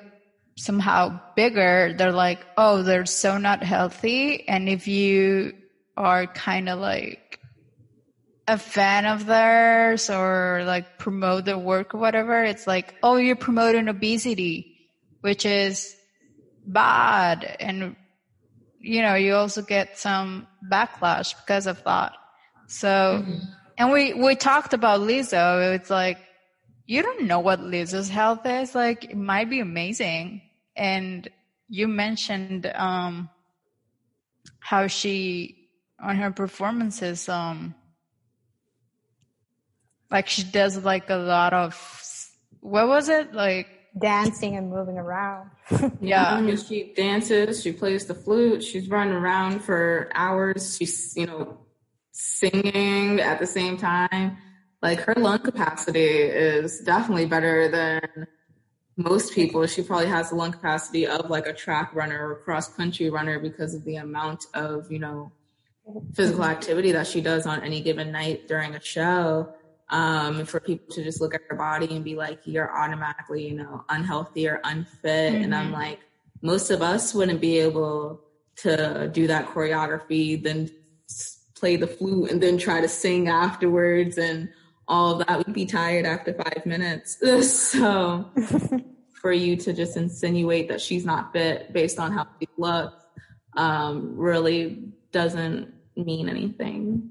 somehow 0.58 1.20
bigger, 1.36 1.94
they're 1.96 2.12
like, 2.12 2.44
oh, 2.56 2.82
they're 2.82 3.06
so 3.06 3.38
not 3.38 3.62
healthy. 3.62 4.46
And 4.48 4.68
if 4.68 4.88
you 4.88 5.54
are 5.96 6.26
kind 6.26 6.68
of 6.68 6.80
like 6.80 7.40
a 8.48 8.58
fan 8.58 9.06
of 9.06 9.26
theirs 9.26 10.10
or 10.10 10.64
like 10.66 10.98
promote 10.98 11.44
their 11.44 11.58
work 11.58 11.94
or 11.94 11.98
whatever, 11.98 12.42
it's 12.42 12.66
like, 12.66 12.94
oh, 13.02 13.16
you're 13.16 13.36
promoting 13.36 13.88
obesity, 13.88 14.76
which 15.20 15.46
is 15.46 15.94
bad. 16.66 17.56
And, 17.60 17.94
you 18.80 19.02
know, 19.02 19.14
you 19.14 19.36
also 19.36 19.62
get 19.62 19.96
some 19.96 20.48
backlash 20.70 21.34
because 21.36 21.68
of 21.68 21.82
that. 21.84 22.12
So, 22.66 23.22
mm-hmm. 23.22 23.38
and 23.78 23.92
we, 23.92 24.12
we 24.12 24.34
talked 24.34 24.74
about 24.74 25.00
Lizzo. 25.00 25.74
It's 25.74 25.88
like, 25.88 26.18
you 26.84 27.02
don't 27.02 27.24
know 27.24 27.40
what 27.40 27.60
Lizzo's 27.60 28.08
health 28.08 28.44
is. 28.44 28.74
Like, 28.74 29.04
it 29.04 29.16
might 29.16 29.48
be 29.48 29.60
amazing 29.60 30.42
and 30.78 31.28
you 31.68 31.88
mentioned 31.88 32.64
um, 32.74 33.28
how 34.60 34.86
she 34.86 35.68
on 36.00 36.16
her 36.16 36.30
performances 36.30 37.28
um 37.28 37.74
like 40.10 40.28
she 40.28 40.44
does 40.44 40.84
like 40.84 41.10
a 41.10 41.16
lot 41.16 41.52
of 41.52 41.74
what 42.60 42.88
was 42.88 43.08
it? 43.08 43.32
Like 43.32 43.68
dancing 43.98 44.56
and 44.56 44.70
moving 44.70 44.98
around. 44.98 45.50
Yeah. 46.00 46.34
I 46.34 46.40
mean, 46.40 46.56
she 46.56 46.92
dances 46.94 47.62
she 47.62 47.72
plays 47.72 48.06
the 48.06 48.14
flute 48.14 48.62
she's 48.62 48.88
running 48.88 49.14
around 49.14 49.60
for 49.60 50.10
hours 50.14 50.76
she's 50.76 51.14
you 51.16 51.26
know 51.26 51.58
singing 52.12 53.20
at 53.20 53.38
the 53.38 53.46
same 53.46 53.76
time. 53.76 54.38
Like 54.80 55.00
her 55.00 55.14
lung 55.14 55.40
capacity 55.40 56.00
is 56.00 56.80
definitely 56.80 57.26
better 57.26 57.68
than 57.68 58.26
most 58.98 59.32
people, 59.32 59.64
she 59.66 59.82
probably 59.82 60.08
has 60.08 60.30
the 60.30 60.34
lung 60.34 60.50
capacity 60.50 61.06
of 61.06 61.30
like 61.30 61.46
a 61.46 61.52
track 61.52 61.94
runner 61.94 62.30
or 62.30 62.34
cross 62.40 62.68
country 62.74 63.08
runner 63.08 63.38
because 63.38 63.72
of 63.72 63.84
the 63.84 63.96
amount 63.96 64.46
of, 64.54 64.90
you 64.90 64.98
know, 64.98 65.30
physical 66.14 66.44
activity 66.44 66.90
that 66.90 67.06
she 67.06 67.20
does 67.20 67.46
on 67.46 67.62
any 67.62 67.80
given 67.80 68.10
night 68.10 68.48
during 68.48 68.74
a 68.74 68.80
show. 68.80 69.54
Um, 69.90 70.44
for 70.44 70.60
people 70.60 70.94
to 70.96 71.02
just 71.02 71.18
look 71.18 71.32
at 71.32 71.40
her 71.48 71.56
body 71.56 71.86
and 71.94 72.04
be 72.04 72.14
like, 72.14 72.40
you're 72.44 72.76
automatically, 72.76 73.48
you 73.48 73.54
know, 73.54 73.84
unhealthy 73.88 74.46
or 74.46 74.60
unfit. 74.64 75.32
Mm-hmm. 75.32 75.44
And 75.44 75.54
I'm 75.54 75.66
mm-hmm. 75.66 75.74
like, 75.74 76.00
most 76.42 76.70
of 76.70 76.82
us 76.82 77.14
wouldn't 77.14 77.40
be 77.40 77.58
able 77.58 78.20
to 78.56 79.08
do 79.14 79.28
that 79.28 79.46
choreography, 79.46 80.42
then 80.42 80.70
play 81.54 81.76
the 81.76 81.86
flute 81.86 82.30
and 82.30 82.42
then 82.42 82.58
try 82.58 82.80
to 82.80 82.88
sing 82.88 83.28
afterwards 83.28 84.18
and 84.18 84.50
all 84.88 85.20
of 85.20 85.26
that 85.26 85.38
would 85.38 85.54
be 85.54 85.66
tired 85.66 86.06
after 86.06 86.32
five 86.32 86.64
minutes. 86.64 87.18
so 87.70 88.30
for 89.20 89.32
you 89.32 89.56
to 89.56 89.72
just 89.72 89.96
insinuate 89.96 90.68
that 90.68 90.80
she's 90.80 91.04
not 91.04 91.32
fit 91.32 91.72
based 91.72 91.98
on 91.98 92.12
how 92.12 92.26
she 92.40 92.48
looks 92.56 93.04
um, 93.56 94.16
really 94.16 94.84
doesn't 95.12 95.74
mean 95.96 96.28
anything. 96.28 97.10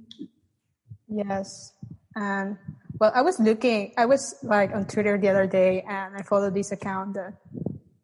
Yes. 1.07 1.73
And 2.15 2.57
well, 2.99 3.11
I 3.13 3.21
was 3.21 3.39
looking, 3.39 3.93
I 3.97 4.05
was 4.05 4.35
like 4.41 4.71
on 4.73 4.85
Twitter 4.85 5.17
the 5.17 5.29
other 5.29 5.45
day 5.45 5.83
and 5.87 6.15
I 6.15 6.23
followed 6.23 6.55
this 6.55 6.71
account 6.71 7.13
that 7.13 7.33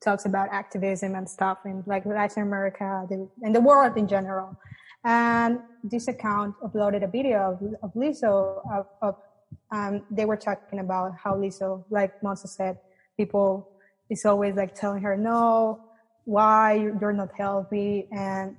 talks 0.04 0.26
about 0.26 0.50
activism 0.52 1.16
and 1.16 1.28
stuff 1.28 1.60
in 1.66 1.84
like 1.88 2.06
Latin 2.06 2.44
America 2.44 3.08
and 3.42 3.56
the 3.56 3.62
world 3.62 3.98
in 3.98 4.08
general. 4.08 4.56
And 5.06 5.60
this 5.84 6.08
account 6.08 6.56
uploaded 6.64 7.04
a 7.04 7.08
video 7.08 7.54
of, 7.54 7.74
of 7.84 7.94
Lizzo 7.94 8.62
of, 8.72 8.86
of 9.02 9.16
um, 9.72 10.04
they 10.12 10.26
were 10.26 10.38
talking 10.38 10.80
about 10.80 11.16
how 11.16 11.36
Lizzo, 11.36 11.84
like 11.90 12.22
Monse 12.22 12.48
said, 12.48 12.78
people 13.18 13.70
is 14.10 14.26
always 14.26 14.56
like 14.56 14.76
telling 14.76 15.02
her, 15.02 15.18
no, 15.18 15.80
why 16.26 16.74
you're 16.74 17.14
not 17.14 17.30
healthy. 17.36 18.08
And, 18.12 18.56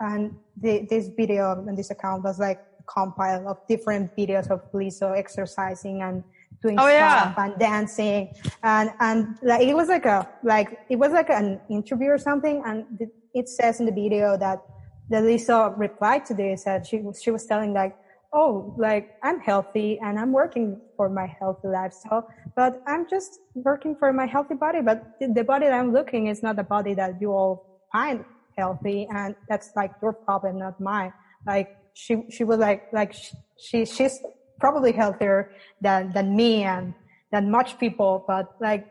and 0.00 0.36
the, 0.60 0.86
this 0.90 1.08
video 1.08 1.64
and 1.66 1.76
this 1.76 1.90
account 1.90 2.24
was 2.24 2.38
like 2.38 2.60
a 2.78 2.82
compile 2.82 3.48
of 3.48 3.58
different 3.68 4.16
videos 4.16 4.50
of 4.50 4.60
Lizzo 4.72 5.16
exercising 5.16 6.02
and 6.02 6.22
doing 6.62 6.78
oh, 6.78 6.82
stuff 6.82 7.34
yeah. 7.36 7.44
and 7.44 7.58
dancing 7.58 8.32
and 8.62 8.90
and 9.00 9.36
like 9.42 9.60
it 9.60 9.74
was 9.74 9.88
like 9.88 10.06
a 10.06 10.26
like 10.42 10.78
it 10.88 10.96
was 10.96 11.12
like 11.12 11.28
an 11.28 11.60
interview 11.68 12.08
or 12.08 12.18
something 12.18 12.62
and 12.64 12.86
it 13.34 13.48
says 13.48 13.78
in 13.78 13.86
the 13.86 13.92
video 13.92 14.36
that 14.38 14.62
that 15.10 15.22
Lizzo 15.22 15.76
replied 15.78 16.24
to 16.26 16.34
this 16.34 16.64
that 16.64 16.86
she 16.86 16.98
was 16.98 17.22
she 17.22 17.30
was 17.30 17.44
telling 17.44 17.72
like 17.72 17.96
oh 18.32 18.74
like 18.78 19.10
I'm 19.22 19.40
healthy 19.40 19.98
and 20.02 20.18
I'm 20.18 20.32
working 20.32 20.80
for 20.96 21.08
my 21.08 21.26
healthy 21.26 21.68
lifestyle 21.68 22.28
but 22.54 22.82
I'm 22.86 23.06
just 23.08 23.40
working 23.54 23.96
for 23.96 24.12
my 24.12 24.26
healthy 24.26 24.54
body 24.54 24.80
but 24.82 25.04
the 25.20 25.44
body 25.44 25.66
that 25.66 25.74
I'm 25.74 25.92
looking 25.92 26.26
is 26.26 26.42
not 26.42 26.56
the 26.56 26.64
body 26.64 26.94
that 26.94 27.20
you 27.20 27.32
all 27.32 27.80
find 27.92 28.24
healthy 28.56 29.06
and 29.10 29.34
that's 29.48 29.70
like 29.76 29.92
your 30.02 30.12
problem 30.12 30.58
not 30.58 30.80
mine. 30.80 31.12
Like 31.46 31.68
she 31.94 32.24
she 32.30 32.44
was 32.44 32.58
like 32.58 32.84
like 32.92 33.14
she 33.58 33.84
she's 33.84 34.20
probably 34.58 34.92
healthier 34.92 35.52
than 35.80 36.12
than 36.12 36.34
me 36.34 36.64
and 36.64 36.94
than 37.32 37.50
much 37.50 37.78
people 37.78 38.24
but 38.26 38.54
like 38.60 38.86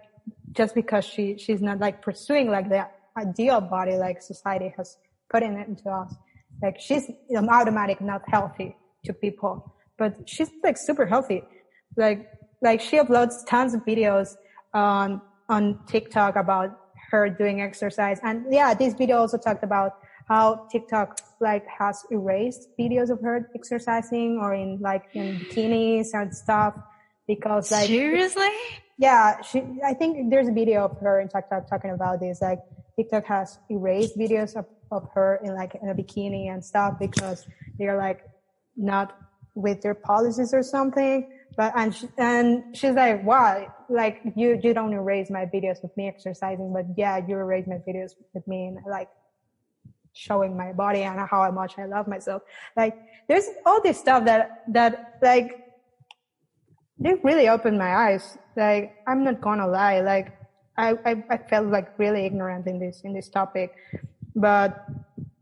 just 0.51 0.75
because 0.75 1.05
she 1.05 1.37
she's 1.37 1.61
not 1.61 1.79
like 1.79 2.01
pursuing 2.01 2.49
like 2.49 2.69
the 2.69 2.87
ideal 3.17 3.61
body 3.61 3.95
like 3.95 4.21
society 4.21 4.73
has 4.77 4.97
put 5.29 5.43
in 5.43 5.57
it 5.57 5.67
into 5.67 5.89
us. 5.89 6.13
Like 6.61 6.79
she's 6.79 7.09
automatic 7.35 7.99
not 8.01 8.21
healthy 8.27 8.75
to 9.05 9.13
people. 9.13 9.73
But 9.97 10.27
she's 10.27 10.49
like 10.63 10.77
super 10.77 11.05
healthy. 11.05 11.43
Like 11.95 12.29
like 12.61 12.81
she 12.81 12.97
uploads 12.97 13.45
tons 13.47 13.73
of 13.73 13.85
videos 13.85 14.35
on 14.73 15.21
on 15.49 15.79
tiktok 15.87 16.35
about 16.35 16.79
her 17.11 17.29
doing 17.29 17.61
exercise. 17.61 18.19
And 18.23 18.45
yeah 18.51 18.73
this 18.73 18.93
video 18.93 19.17
also 19.17 19.37
talked 19.37 19.63
about 19.63 19.93
how 20.27 20.67
TikTok 20.71 21.19
like 21.39 21.65
has 21.67 22.03
erased 22.09 22.69
videos 22.79 23.09
of 23.09 23.21
her 23.21 23.49
exercising 23.55 24.39
or 24.41 24.53
in 24.53 24.79
like 24.81 25.03
in 25.13 25.39
bikinis 25.39 26.07
and 26.13 26.35
stuff 26.35 26.75
because 27.27 27.71
like 27.71 27.87
seriously? 27.87 28.49
Yeah 28.97 29.41
she 29.41 29.63
I 29.85 29.93
think 29.93 30.29
there's 30.31 30.47
a 30.47 30.51
video 30.51 30.85
of 30.85 30.97
her 30.99 31.21
in 31.21 31.29
TikTok 31.29 31.69
talking 31.69 31.91
about 31.91 32.19
this. 32.19 32.41
Like 32.41 32.59
TikTok 32.95 33.25
has 33.25 33.59
erased 33.69 34.17
videos 34.17 34.55
of, 34.55 34.65
of 34.91 35.07
her 35.13 35.39
in 35.43 35.53
like 35.53 35.75
in 35.81 35.89
a 35.89 35.95
bikini 35.95 36.51
and 36.51 36.63
stuff 36.63 36.97
because 36.99 37.45
they're 37.77 37.97
like 37.97 38.23
not 38.75 39.17
with 39.53 39.81
their 39.81 39.95
policies 39.95 40.53
or 40.53 40.63
something 40.63 41.31
but 41.55 41.71
and 41.77 41.95
she, 41.95 42.07
and 42.17 42.75
she's 42.75 42.93
like 42.93 43.23
why 43.23 43.67
like 43.89 44.21
you 44.35 44.59
you 44.61 44.73
don't 44.73 44.93
erase 44.93 45.29
my 45.29 45.45
videos 45.45 45.81
with 45.81 45.95
me 45.95 46.07
exercising 46.07 46.73
but 46.73 46.85
yeah 46.97 47.17
you 47.25 47.35
erase 47.35 47.65
my 47.67 47.79
videos 47.87 48.11
with 48.33 48.45
me 48.47 48.67
and 48.67 48.77
like 48.87 49.09
showing 50.15 50.55
my 50.55 50.71
body 50.71 51.03
and 51.03 51.19
how 51.29 51.51
much 51.51 51.77
I 51.77 51.85
love 51.85 52.07
myself. 52.07 52.41
Like 52.75 52.97
there's 53.27 53.47
all 53.65 53.81
this 53.81 53.99
stuff 53.99 54.25
that, 54.25 54.63
that 54.69 55.19
like, 55.21 55.61
they 56.97 57.15
really 57.23 57.49
opened 57.49 57.77
my 57.77 57.93
eyes. 57.93 58.37
Like 58.55 58.95
I'm 59.05 59.23
not 59.23 59.41
gonna 59.41 59.67
lie. 59.67 59.99
Like 59.99 60.37
I, 60.77 60.91
I, 61.05 61.23
I 61.29 61.37
felt 61.37 61.67
like 61.67 61.99
really 61.99 62.25
ignorant 62.25 62.65
in 62.67 62.79
this, 62.79 63.01
in 63.03 63.13
this 63.13 63.29
topic, 63.29 63.75
but 64.35 64.85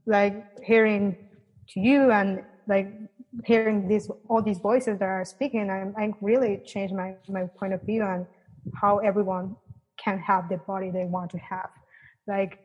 like 0.07 0.59
hearing 0.63 1.15
to 1.69 1.79
you 1.79 2.11
and 2.11 2.43
like 2.67 2.91
hearing 3.45 3.87
these, 3.87 4.09
all 4.29 4.41
these 4.41 4.59
voices 4.59 4.99
that 4.99 5.09
are 5.09 5.25
speaking, 5.25 5.69
I, 5.69 5.91
I 6.01 6.13
really 6.21 6.61
changed 6.65 6.93
my, 6.93 7.15
my 7.29 7.43
point 7.57 7.73
of 7.73 7.81
view 7.81 8.03
on 8.03 8.27
how 8.75 8.99
everyone 8.99 9.55
can 9.97 10.19
have 10.19 10.49
the 10.49 10.57
body 10.57 10.91
they 10.91 11.05
want 11.05 11.31
to 11.31 11.37
have. 11.37 11.69
Like 12.27 12.59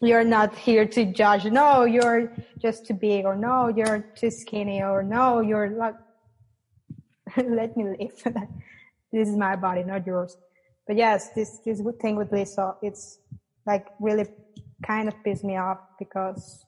you're 0.00 0.24
not 0.24 0.56
here 0.56 0.86
to 0.86 1.04
judge. 1.04 1.44
No, 1.44 1.84
you're 1.84 2.32
just 2.58 2.86
too 2.86 2.94
big, 2.94 3.24
or 3.24 3.36
no, 3.36 3.68
you're 3.68 4.00
too 4.16 4.30
skinny, 4.30 4.82
or 4.82 5.02
no, 5.02 5.40
you're 5.40 5.68
not. 5.68 5.94
Let 7.36 7.76
me 7.76 7.84
live. 7.84 8.34
this 9.12 9.28
is 9.28 9.36
my 9.36 9.56
body, 9.56 9.84
not 9.84 10.06
yours. 10.06 10.36
But 10.86 10.96
yes, 10.96 11.30
this 11.30 11.58
this 11.64 11.82
thing 12.00 12.16
with 12.16 12.30
Lizzo, 12.30 12.76
it's 12.82 13.18
like 13.66 13.86
really 14.00 14.26
kind 14.86 15.08
of 15.08 15.14
pissed 15.22 15.44
me 15.44 15.56
off 15.56 15.78
because 15.98 16.64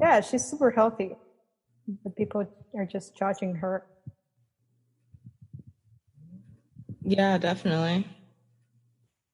yeah, 0.00 0.20
she's 0.20 0.44
super 0.44 0.70
healthy, 0.70 1.16
but 2.04 2.14
people 2.16 2.46
are 2.76 2.86
just 2.86 3.16
judging 3.16 3.54
her. 3.56 3.86
Yeah, 7.02 7.38
definitely. 7.38 8.06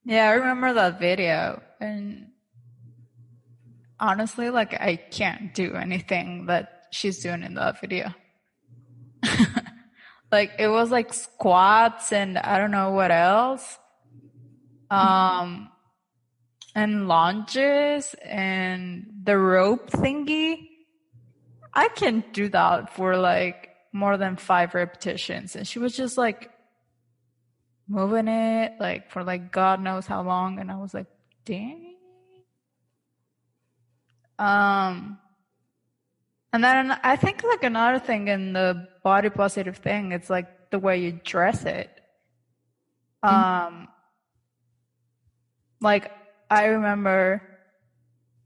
Yeah, 0.05 0.29
I 0.29 0.33
remember 0.35 0.73
that 0.75 1.01
video 1.01 1.62
and 1.81 2.29
honestly, 3.99 4.51
like 4.51 4.75
I 4.75 4.97
can't 4.97 5.55
do 5.55 5.75
anything 5.75 6.47
that 6.47 6.85
she's 6.93 7.21
doing 7.21 7.43
in 7.43 7.55
that 7.55 7.81
video. 7.81 8.14
like 10.33 10.53
it 10.59 10.69
was 10.69 10.90
like 10.90 11.12
squats 11.12 12.12
and 12.12 12.38
I 12.38 12.59
don't 12.59 12.71
know 12.71 12.90
what 12.93 13.11
else. 13.11 13.79
Um 14.90 15.71
and 16.75 17.09
lunges 17.09 18.14
and 18.23 19.07
the 19.25 19.38
rope 19.38 19.90
thingy. 19.90 20.73
I 21.74 21.88
can 21.88 22.24
do 22.32 22.48
that 22.50 22.94
for 22.94 23.16
like 23.16 23.70
more 23.92 24.16
than 24.16 24.37
five 24.37 24.74
repetitions. 24.74 25.56
And 25.56 25.66
she 25.66 25.78
was 25.78 25.96
just 25.96 26.16
like 26.16 26.50
moving 27.88 28.28
it 28.28 28.72
like 28.80 29.10
for 29.10 29.22
like 29.24 29.52
God 29.52 29.80
knows 29.80 30.06
how 30.06 30.22
long. 30.22 30.58
And 30.60 30.70
I 30.70 30.76
was 30.76 30.94
like, 30.94 31.06
dang. 31.44 31.96
Um, 34.38 35.18
and 36.52 36.62
then 36.62 36.96
I 37.02 37.16
think 37.16 37.42
like 37.42 37.64
another 37.64 37.98
thing 37.98 38.28
in 38.28 38.52
the 38.52 38.88
body 39.02 39.30
positive 39.30 39.78
thing, 39.78 40.12
it's 40.12 40.30
like 40.30 40.70
the 40.70 40.78
way 40.78 40.98
you 40.98 41.20
dress 41.24 41.64
it. 41.64 41.90
Mm-hmm. 43.24 43.34
Um, 43.34 43.88
like 45.80 46.10
I 46.50 46.66
remember, 46.66 47.42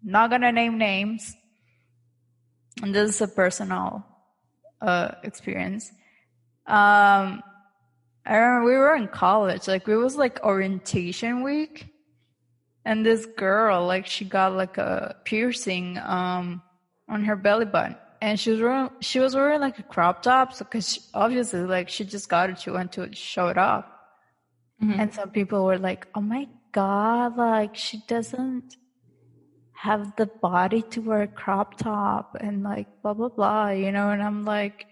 not 0.02 0.30
gonna 0.30 0.52
name 0.52 0.78
names, 0.78 1.34
and 2.82 2.94
this 2.94 3.10
is 3.10 3.20
a 3.20 3.28
personal 3.28 4.04
uh, 4.80 5.12
experience. 5.22 5.90
Um, 6.66 7.42
I 8.26 8.36
remember 8.36 8.66
we 8.66 8.76
were 8.76 8.94
in 8.94 9.08
college, 9.08 9.68
like 9.68 9.88
it 9.88 9.96
was 9.96 10.16
like 10.16 10.44
orientation 10.44 11.42
week, 11.42 11.86
and 12.84 13.04
this 13.04 13.26
girl 13.26 13.86
like 13.86 14.06
she 14.06 14.24
got 14.24 14.52
like 14.52 14.78
a 14.78 15.16
piercing 15.24 15.98
um 15.98 16.62
on 17.08 17.24
her 17.24 17.36
belly 17.36 17.64
button. 17.64 17.96
And 18.20 18.38
she 18.38 18.50
was 18.50 18.60
wearing 18.60 18.90
she 19.00 19.20
was 19.20 19.34
wearing 19.34 19.60
like 19.60 19.78
a 19.78 19.84
crop 19.84 20.22
top. 20.22 20.52
So 20.52 20.64
because 20.64 21.08
obviously 21.14 21.60
like 21.60 21.88
she 21.88 22.04
just 22.04 22.28
got 22.28 22.50
it. 22.50 22.60
She 22.60 22.70
went 22.70 22.92
to 22.92 23.14
show 23.14 23.48
it 23.48 23.56
off 23.56 23.84
mm-hmm. 24.82 25.00
and 25.00 25.12
some 25.12 25.30
people 25.30 25.64
were 25.64 25.78
like 25.78 26.06
oh 26.14 26.20
my 26.20 26.46
god 26.72 27.36
like 27.36 27.74
she 27.74 28.02
doesn't 28.06 28.76
have 29.82 30.16
the 30.16 30.26
body 30.26 30.82
to 30.82 31.00
wear 31.00 31.22
a 31.22 31.28
crop 31.28 31.78
top 31.78 32.36
and 32.40 32.62
like 32.62 32.86
blah 33.02 33.14
blah 33.14 33.28
blah 33.28 33.68
you 33.68 33.92
know 33.92 34.10
and 34.10 34.22
i'm 34.22 34.44
like 34.44 34.86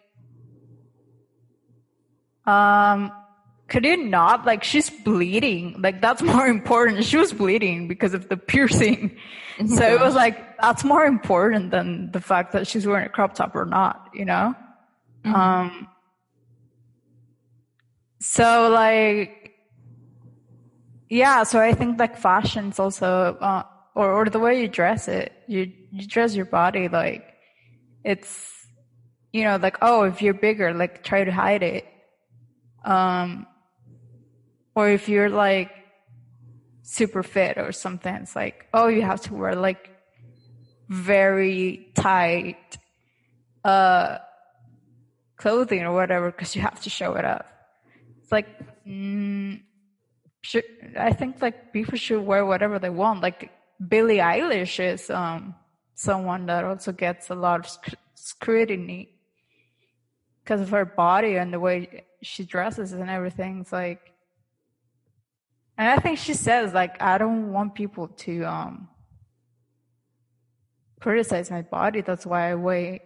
um 2.46 3.12
could 3.68 3.84
you 3.84 3.96
not? 3.96 4.46
Like 4.46 4.62
she's 4.62 4.90
bleeding. 4.90 5.74
Like 5.82 6.00
that's 6.00 6.22
more 6.22 6.46
important. 6.46 7.02
She 7.02 7.16
was 7.16 7.32
bleeding 7.32 7.88
because 7.88 8.14
of 8.14 8.28
the 8.28 8.36
piercing. 8.36 9.16
So 9.58 9.82
it 9.82 9.98
was 10.00 10.14
like 10.14 10.58
that's 10.60 10.84
more 10.84 11.06
important 11.06 11.70
than 11.70 12.10
the 12.12 12.20
fact 12.20 12.52
that 12.52 12.66
she's 12.66 12.86
wearing 12.86 13.06
a 13.06 13.08
crop 13.08 13.34
top 13.34 13.56
or 13.56 13.64
not 13.64 14.10
you 14.12 14.26
know? 14.26 14.54
Mm-hmm. 15.24 15.34
um 15.34 15.88
so 18.20 18.68
like 18.68 19.54
yeah 21.08 21.42
so 21.42 21.58
i 21.58 21.72
think 21.72 21.98
like 21.98 22.18
fashion's 22.18 22.78
also 22.78 23.38
uh, 23.40 23.62
or 23.96 24.12
or 24.12 24.26
the 24.26 24.38
way 24.38 24.60
you 24.60 24.68
dress 24.68 25.08
it 25.08 25.32
you 25.48 25.72
you 25.90 26.06
dress 26.06 26.36
your 26.36 26.44
body 26.44 26.86
like 26.86 27.24
it's 28.04 28.30
you 29.32 29.42
know 29.42 29.56
like 29.56 29.78
oh 29.80 30.04
if 30.04 30.20
you're 30.22 30.34
bigger 30.34 30.72
like 30.72 31.02
try 31.02 31.24
to 31.24 31.32
hide 31.32 31.62
it. 31.62 31.84
Um 32.84 33.46
or 34.76 34.90
if 34.90 35.08
you're 35.08 35.30
like 35.30 35.72
super 36.82 37.22
fit 37.22 37.58
or 37.58 37.72
something 37.72 38.14
it's 38.16 38.36
like 38.36 38.66
oh 38.72 38.86
you 38.86 39.02
have 39.02 39.22
to 39.22 39.34
wear 39.34 39.56
like 39.56 39.90
very 40.88 41.90
tight 41.96 42.78
uh 43.64 44.18
clothing 45.36 45.82
or 45.82 45.92
whatever 45.92 46.30
because 46.30 46.54
you 46.54 46.62
have 46.62 46.80
to 46.82 46.90
show 46.90 47.14
it 47.14 47.24
up. 47.24 47.46
It's 48.20 48.30
like 48.30 48.48
mm, 48.86 49.60
should, 50.42 50.64
i 50.96 51.12
think 51.12 51.42
like 51.42 51.72
people 51.72 51.98
should 51.98 52.22
wear 52.24 52.46
whatever 52.46 52.78
they 52.78 52.90
want 52.90 53.20
like 53.20 53.50
billie 53.88 54.18
eilish 54.18 54.78
is 54.80 55.10
um 55.10 55.54
someone 55.94 56.46
that 56.46 56.64
also 56.64 56.92
gets 56.92 57.30
a 57.30 57.34
lot 57.34 57.60
of 57.60 57.68
sc- 57.68 57.94
scrutiny 58.14 59.16
because 60.46 60.60
of 60.60 60.70
her 60.70 60.84
body 60.84 61.36
and 61.36 61.52
the 61.52 61.58
way 61.58 62.04
she 62.22 62.44
dresses 62.44 62.92
and 62.92 63.10
everything. 63.10 63.60
It's 63.60 63.72
like, 63.72 64.12
and 65.76 65.88
I 65.88 65.96
think 65.96 66.18
she 66.18 66.34
says 66.34 66.72
like, 66.72 67.02
I 67.02 67.18
don't 67.18 67.52
want 67.52 67.74
people 67.74 68.08
to 68.08 68.44
um 68.44 68.88
criticize 71.00 71.50
my 71.50 71.62
body. 71.62 72.00
That's 72.00 72.24
why 72.24 72.50
I 72.50 72.54
weigh. 72.54 73.02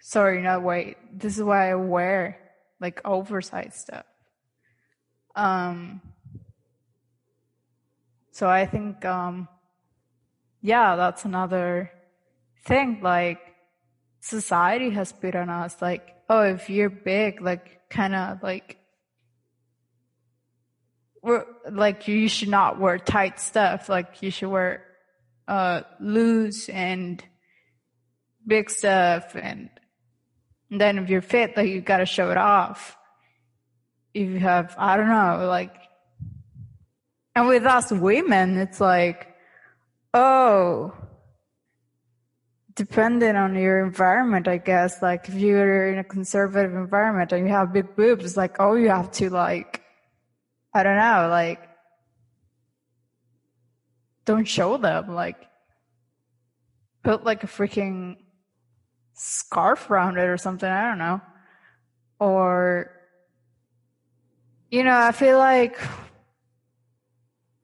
Sorry, 0.00 0.40
not 0.40 0.62
weight. 0.62 0.96
This 1.12 1.36
is 1.36 1.42
why 1.42 1.70
I 1.70 1.74
wear 1.74 2.38
like 2.80 3.00
oversized 3.04 3.74
stuff. 3.74 4.06
Um. 5.34 6.00
So 8.36 8.46
I 8.46 8.66
think, 8.66 9.02
um, 9.06 9.48
yeah, 10.60 10.96
that's 10.96 11.24
another 11.24 11.90
thing. 12.66 13.00
Like, 13.02 13.40
society 14.20 14.90
has 14.90 15.10
put 15.10 15.34
on 15.34 15.48
us 15.48 15.80
like, 15.80 16.14
oh, 16.28 16.42
if 16.42 16.68
you're 16.68 16.90
big, 16.90 17.40
like 17.40 17.88
kind 17.88 18.14
of 18.14 18.42
like, 18.42 18.76
we're, 21.22 21.46
like 21.70 22.08
you 22.08 22.28
should 22.28 22.50
not 22.50 22.78
wear 22.78 22.98
tight 22.98 23.40
stuff. 23.40 23.88
Like 23.88 24.20
you 24.20 24.30
should 24.30 24.50
wear 24.50 24.84
uh, 25.48 25.84
loose 25.98 26.68
and 26.68 27.24
big 28.46 28.68
stuff, 28.68 29.34
and, 29.34 29.70
and 30.70 30.78
then 30.78 30.98
if 30.98 31.08
you're 31.08 31.22
fit, 31.22 31.56
like 31.56 31.68
you 31.68 31.80
got 31.80 31.98
to 31.98 32.06
show 32.06 32.30
it 32.30 32.36
off. 32.36 32.98
If 34.12 34.28
you 34.28 34.40
have, 34.40 34.74
I 34.76 34.98
don't 34.98 35.08
know, 35.08 35.46
like, 35.48 35.74
and 37.36 37.48
with 37.48 37.66
us 37.66 37.92
women, 37.92 38.56
it's 38.56 38.80
like, 38.80 39.34
oh, 40.14 40.94
depending 42.74 43.36
on 43.36 43.54
your 43.54 43.84
environment, 43.84 44.48
I 44.48 44.56
guess. 44.56 45.02
Like 45.02 45.28
if 45.28 45.34
you're 45.34 45.92
in 45.92 45.98
a 45.98 46.04
conservative 46.04 46.74
environment 46.74 47.32
and 47.32 47.46
you 47.46 47.52
have 47.52 47.74
big 47.74 47.94
boobs, 47.94 48.24
it's 48.24 48.38
like, 48.38 48.56
oh, 48.58 48.74
you 48.74 48.88
have 48.88 49.10
to 49.12 49.28
like, 49.28 49.82
I 50.72 50.82
don't 50.82 50.96
know, 50.96 51.28
like, 51.30 51.60
don't 54.24 54.48
show 54.48 54.78
them. 54.78 55.14
Like, 55.14 55.36
put 57.04 57.22
like 57.22 57.44
a 57.44 57.46
freaking 57.46 58.16
scarf 59.12 59.90
around 59.90 60.16
it 60.16 60.22
or 60.22 60.38
something. 60.38 60.68
I 60.68 60.88
don't 60.88 60.98
know. 60.98 61.20
Or, 62.18 62.90
you 64.70 64.84
know, 64.84 64.96
I 64.96 65.12
feel 65.12 65.36
like 65.36 65.78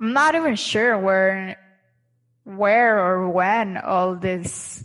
I'm 0.03 0.15
not 0.15 0.35
even 0.35 0.57
sure 0.57 0.99
where, 0.99 1.57
where 2.43 2.99
or 2.99 3.31
when 3.31 3.77
all 3.77 4.17
this 4.17 4.85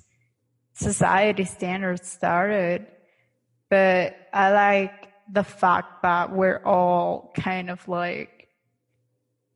society 0.74 1.44
standards 1.44 2.08
started. 2.08 2.86
But 3.68 4.16
I 4.32 4.52
like 4.52 4.94
the 5.34 5.44
fact 5.44 6.04
that 6.04 6.32
we're 6.32 6.62
all 6.64 7.32
kind 7.36 7.72
of 7.72 7.88
like 7.88 8.48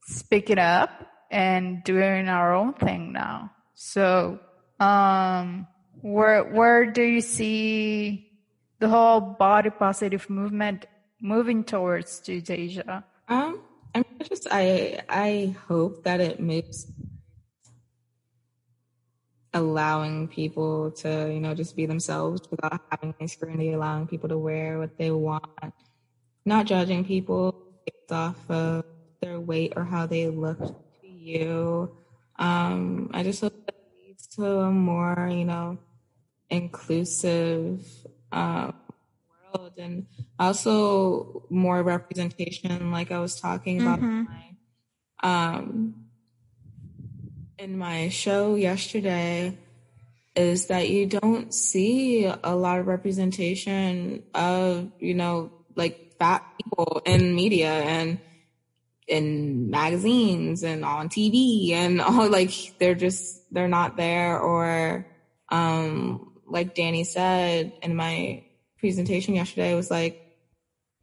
speaking 0.08 0.58
up 0.58 0.90
and 1.30 1.84
doing 1.84 2.28
our 2.28 2.56
own 2.56 2.74
thing 2.74 3.14
now. 3.14 3.52
So, 3.76 4.40
um, 4.80 5.68
where, 6.02 6.44
where 6.44 6.92
do 6.92 7.04
you 7.04 7.22
see 7.22 8.32
the 8.80 8.90
whole 8.90 9.22
body 9.22 9.70
positive 9.70 10.28
movement 10.28 10.88
moving 11.22 11.64
towards 11.64 12.20
to 12.22 12.42
Asia? 12.52 13.06
Um, 13.30 13.62
I 14.22 14.24
just, 14.24 14.48
I, 14.52 15.00
I 15.10 15.56
hope 15.68 16.04
that 16.04 16.22
it 16.22 16.40
moves 16.40 16.86
allowing 19.52 20.28
people 20.28 20.92
to, 20.92 21.32
you 21.34 21.40
know, 21.40 21.56
just 21.56 21.76
be 21.76 21.88
themselves 21.88 22.40
without 22.52 22.80
having 22.92 23.16
any 23.20 23.28
scrutiny, 23.28 23.74
allowing 23.74 24.06
people 24.06 24.30
to 24.30 24.38
wear 24.38 24.78
what 24.78 24.96
they 25.00 25.10
want, 25.10 25.44
not 26.46 26.68
judging 26.68 27.04
people 27.04 27.64
based 27.84 28.12
off 28.12 28.38
of 28.52 28.86
their 29.24 29.40
weight 29.40 29.74
or 29.76 29.86
how 29.86 30.06
they 30.06 30.28
look 30.28 30.60
to 31.02 31.08
you. 31.08 31.92
Um, 32.38 33.10
I 33.16 33.24
just 33.24 33.42
hope 33.42 33.66
that 33.66 33.76
leads 34.06 34.28
to 34.36 34.46
a 34.46 34.70
more, 34.70 35.30
you 35.32 35.46
know, 35.46 35.80
inclusive 36.52 37.84
um, 38.32 38.76
world 39.54 39.74
and 39.78 40.08
also 40.40 41.46
more 41.50 41.82
representation, 41.84 42.92
like 42.92 43.12
I 43.12 43.20
was 43.20 43.40
talking 43.40 43.82
about. 43.82 44.00
Mm-hmm. 44.00 44.24
My, 44.24 45.58
um, 45.58 45.96
in 47.58 47.78
my 47.78 48.10
show 48.10 48.56
yesterday 48.56 49.58
is 50.36 50.68
that 50.68 50.90
you 50.90 51.06
don't 51.06 51.54
see 51.54 52.26
a 52.26 52.56
lot 52.56 52.80
of 52.80 52.88
representation 52.88 54.24
of, 54.34 54.92
you 55.00 55.14
know, 55.14 55.52
like 55.76 56.14
fat 56.18 56.44
people 56.58 57.02
in 57.06 57.36
media 57.36 57.72
and 57.72 58.20
in 59.08 59.70
magazines 59.70 60.64
and 60.64 60.86
on 60.86 61.10
TV 61.10 61.72
and 61.72 62.02
all 62.02 62.30
like 62.30 62.52
they're 62.80 62.96
just 62.96 63.54
they're 63.54 63.68
not 63.68 63.98
there 63.98 64.40
or 64.40 65.06
um 65.50 66.32
like 66.48 66.76
Danny 66.76 67.04
said 67.04 67.74
in 67.82 67.96
my 67.96 68.44
presentation 68.82 69.36
yesterday 69.36 69.74
was 69.76 69.90
like 69.90 70.22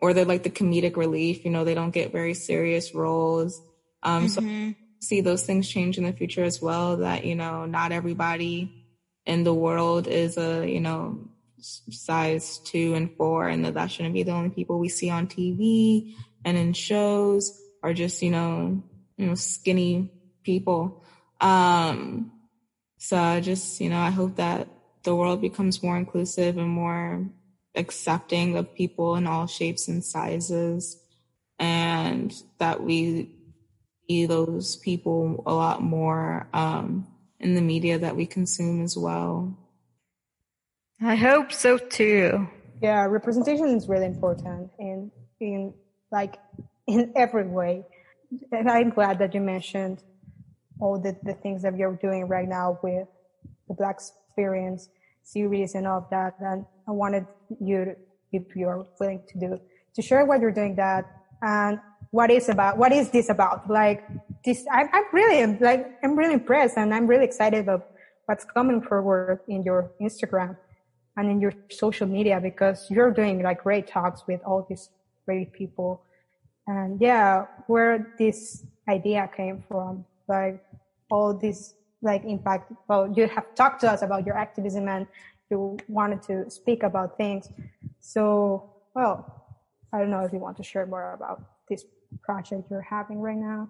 or 0.00 0.12
they're 0.12 0.24
like 0.24 0.42
the 0.42 0.50
comedic 0.50 0.96
relief, 0.96 1.44
you 1.44 1.50
know, 1.50 1.64
they 1.64 1.74
don't 1.74 1.90
get 1.90 2.12
very 2.12 2.34
serious 2.34 2.94
roles. 2.94 3.62
Um 4.02 4.26
mm-hmm. 4.26 4.70
so 4.70 4.74
see 5.00 5.20
those 5.20 5.44
things 5.44 5.68
change 5.68 5.96
in 5.96 6.04
the 6.04 6.12
future 6.12 6.44
as 6.44 6.60
well. 6.60 6.98
That, 6.98 7.24
you 7.24 7.34
know, 7.34 7.64
not 7.64 7.92
everybody 7.92 8.86
in 9.24 9.44
the 9.44 9.54
world 9.54 10.06
is 10.06 10.36
a, 10.36 10.68
you 10.68 10.80
know, 10.80 11.28
size 11.60 12.58
two 12.58 12.94
and 12.94 13.14
four, 13.16 13.48
and 13.48 13.64
that 13.64 13.74
that 13.74 13.90
shouldn't 13.90 14.14
be 14.14 14.22
the 14.22 14.32
only 14.32 14.50
people 14.50 14.78
we 14.78 14.88
see 14.88 15.10
on 15.10 15.26
TV 15.26 16.14
and 16.44 16.56
in 16.56 16.72
shows 16.72 17.60
are 17.82 17.94
just, 17.94 18.22
you 18.22 18.30
know, 18.30 18.82
you 19.16 19.26
know, 19.26 19.34
skinny 19.34 20.10
people. 20.42 21.04
Um, 21.40 22.32
so 22.98 23.16
I 23.16 23.40
just, 23.40 23.80
you 23.80 23.90
know, 23.90 23.98
I 23.98 24.10
hope 24.10 24.36
that 24.36 24.68
the 25.04 25.14
world 25.14 25.40
becomes 25.40 25.82
more 25.82 25.96
inclusive 25.96 26.58
and 26.58 26.68
more 26.68 27.28
accepting 27.74 28.56
of 28.56 28.74
people 28.74 29.16
in 29.16 29.26
all 29.26 29.46
shapes 29.46 29.88
and 29.88 30.04
sizes 30.04 31.00
and 31.58 32.34
that 32.58 32.82
we 32.82 33.30
see 34.08 34.26
those 34.26 34.76
people 34.76 35.42
a 35.46 35.52
lot 35.52 35.82
more 35.82 36.48
um, 36.52 37.06
in 37.40 37.54
the 37.54 37.60
media 37.60 37.98
that 37.98 38.16
we 38.16 38.26
consume 38.26 38.82
as 38.82 38.96
well. 38.96 39.56
I 41.00 41.14
hope 41.14 41.52
so 41.52 41.78
too. 41.78 42.48
Yeah, 42.82 43.04
representation 43.04 43.68
is 43.68 43.88
really 43.88 44.06
important 44.06 44.70
in 44.78 45.10
in 45.40 45.74
like 46.10 46.38
in 46.86 47.12
every 47.14 47.46
way. 47.46 47.84
And 48.52 48.70
I'm 48.70 48.90
glad 48.90 49.18
that 49.20 49.34
you 49.34 49.40
mentioned 49.40 50.02
all 50.80 50.98
the, 50.98 51.16
the 51.22 51.34
things 51.34 51.62
that 51.62 51.76
you're 51.76 51.96
doing 51.96 52.28
right 52.28 52.48
now 52.48 52.78
with 52.82 53.08
the 53.68 53.74
Black 53.74 53.96
Experience 53.96 54.88
series 55.28 55.74
and 55.74 55.86
all 55.86 55.98
of 55.98 56.10
that. 56.10 56.34
And 56.40 56.64
I 56.86 56.92
wanted 56.92 57.26
you 57.60 57.84
to, 57.84 57.96
if 58.32 58.56
you're 58.56 58.86
willing 58.98 59.22
to 59.28 59.38
do, 59.38 59.60
to 59.94 60.02
share 60.02 60.24
what 60.24 60.40
you're 60.40 60.52
doing 60.52 60.74
that 60.76 61.04
and 61.42 61.78
what 62.10 62.30
is 62.30 62.48
about 62.48 62.78
what 62.78 62.92
is 62.92 63.10
this 63.10 63.28
about 63.28 63.68
like 63.68 64.02
this 64.44 64.64
I, 64.70 64.84
i'm 64.92 65.04
really 65.12 65.44
like 65.60 65.98
i'm 66.02 66.16
really 66.16 66.34
impressed 66.34 66.76
and 66.76 66.94
i'm 66.94 67.06
really 67.06 67.24
excited 67.24 67.60
about 67.60 67.90
what's 68.26 68.44
coming 68.44 68.80
forward 68.80 69.40
in 69.46 69.62
your 69.62 69.90
instagram 70.00 70.56
and 71.16 71.30
in 71.30 71.40
your 71.40 71.52
social 71.70 72.06
media 72.06 72.40
because 72.40 72.86
you're 72.90 73.10
doing 73.10 73.42
like 73.42 73.62
great 73.62 73.86
talks 73.86 74.26
with 74.26 74.40
all 74.44 74.66
these 74.68 74.88
great 75.26 75.52
people 75.52 76.02
and 76.66 77.00
yeah 77.00 77.46
where 77.66 78.14
this 78.18 78.64
idea 78.88 79.28
came 79.36 79.62
from 79.68 80.04
like 80.28 80.64
all 81.10 81.34
this 81.34 81.74
like 82.02 82.24
impact 82.24 82.72
well 82.88 83.12
you 83.16 83.26
have 83.28 83.54
talked 83.54 83.80
to 83.80 83.90
us 83.90 84.02
about 84.02 84.24
your 84.24 84.36
activism 84.36 84.88
and 84.88 85.06
you 85.50 85.76
wanted 85.88 86.22
to 86.22 86.48
speak 86.50 86.82
about 86.82 87.16
things 87.16 87.48
so 88.00 88.70
well 88.94 89.44
i 89.92 89.98
don't 89.98 90.10
know 90.10 90.20
if 90.20 90.32
you 90.32 90.38
want 90.38 90.56
to 90.56 90.62
share 90.62 90.86
more 90.86 91.12
about 91.14 91.42
this 91.68 91.84
project 92.22 92.70
you're 92.70 92.80
having 92.82 93.20
right 93.20 93.36
now? 93.36 93.68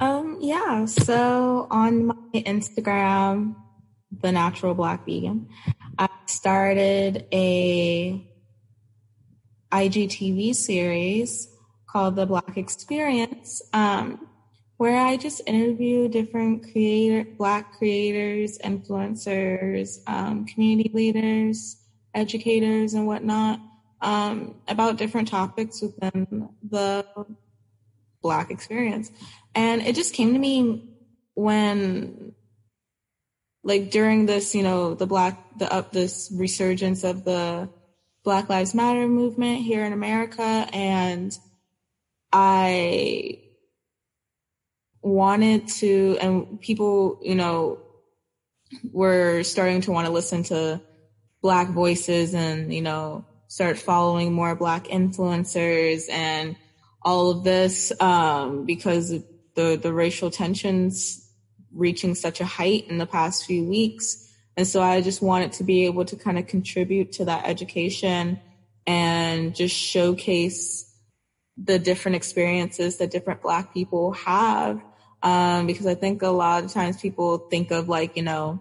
Um, 0.00 0.38
yeah. 0.40 0.84
So 0.86 1.66
on 1.70 2.06
my 2.06 2.14
Instagram, 2.34 3.54
the 4.20 4.32
natural 4.32 4.74
black 4.74 5.04
vegan. 5.06 5.48
I 5.98 6.08
started 6.26 7.26
a 7.32 8.28
IGTV 9.70 10.54
series 10.54 11.48
called 11.86 12.16
The 12.16 12.26
Black 12.26 12.56
Experience, 12.56 13.62
um, 13.72 14.26
where 14.82 14.98
I 14.98 15.16
just 15.16 15.40
interview 15.46 16.08
different 16.08 16.72
creator, 16.72 17.22
black 17.38 17.78
creators, 17.78 18.58
influencers, 18.58 20.00
um, 20.08 20.44
community 20.44 20.90
leaders, 20.92 21.76
educators, 22.14 22.94
and 22.94 23.06
whatnot 23.06 23.60
um, 24.00 24.56
about 24.66 24.96
different 24.96 25.28
topics 25.28 25.82
within 25.82 26.48
the 26.68 27.06
black 28.22 28.50
experience. 28.50 29.12
And 29.54 29.82
it 29.82 29.94
just 29.94 30.14
came 30.14 30.32
to 30.32 30.38
me 30.40 30.90
when 31.34 32.34
like 33.62 33.92
during 33.92 34.26
this, 34.26 34.52
you 34.52 34.64
know, 34.64 34.94
the 34.94 35.06
black 35.06 35.58
the 35.60 35.72
up 35.72 35.92
this 35.92 36.28
resurgence 36.34 37.04
of 37.04 37.22
the 37.22 37.68
Black 38.24 38.48
Lives 38.48 38.74
Matter 38.74 39.06
movement 39.06 39.60
here 39.60 39.84
in 39.84 39.92
America 39.92 40.42
and 40.72 41.38
I 42.32 43.42
wanted 45.02 45.68
to 45.68 46.16
and 46.20 46.60
people, 46.60 47.18
you 47.22 47.34
know, 47.34 47.80
were 48.92 49.42
starting 49.42 49.80
to 49.82 49.92
want 49.92 50.06
to 50.06 50.12
listen 50.12 50.44
to 50.44 50.80
black 51.42 51.68
voices 51.70 52.34
and, 52.34 52.72
you 52.72 52.82
know, 52.82 53.24
start 53.48 53.78
following 53.78 54.32
more 54.32 54.54
black 54.54 54.84
influencers 54.84 56.10
and 56.10 56.56
all 57.02 57.30
of 57.30 57.44
this 57.44 57.92
um, 58.00 58.64
because 58.64 59.10
the 59.10 59.76
the 59.76 59.92
racial 59.92 60.30
tensions 60.30 61.28
reaching 61.74 62.14
such 62.14 62.40
a 62.40 62.44
height 62.44 62.86
in 62.88 62.98
the 62.98 63.06
past 63.06 63.44
few 63.44 63.64
weeks. 63.64 64.28
And 64.56 64.66
so 64.66 64.82
I 64.82 65.00
just 65.00 65.22
wanted 65.22 65.52
to 65.54 65.64
be 65.64 65.86
able 65.86 66.04
to 66.04 66.16
kind 66.16 66.38
of 66.38 66.46
contribute 66.46 67.12
to 67.12 67.24
that 67.24 67.46
education 67.46 68.40
and 68.86 69.54
just 69.54 69.74
showcase 69.74 70.88
the 71.56 71.78
different 71.78 72.16
experiences 72.16 72.98
that 72.98 73.10
different 73.10 73.42
Black 73.42 73.72
people 73.72 74.12
have. 74.12 74.82
Um, 75.22 75.66
because 75.66 75.86
I 75.86 75.94
think 75.94 76.22
a 76.22 76.28
lot 76.28 76.64
of 76.64 76.72
times 76.72 77.00
people 77.00 77.38
think 77.38 77.70
of 77.70 77.88
like, 77.88 78.16
you 78.16 78.22
know, 78.22 78.60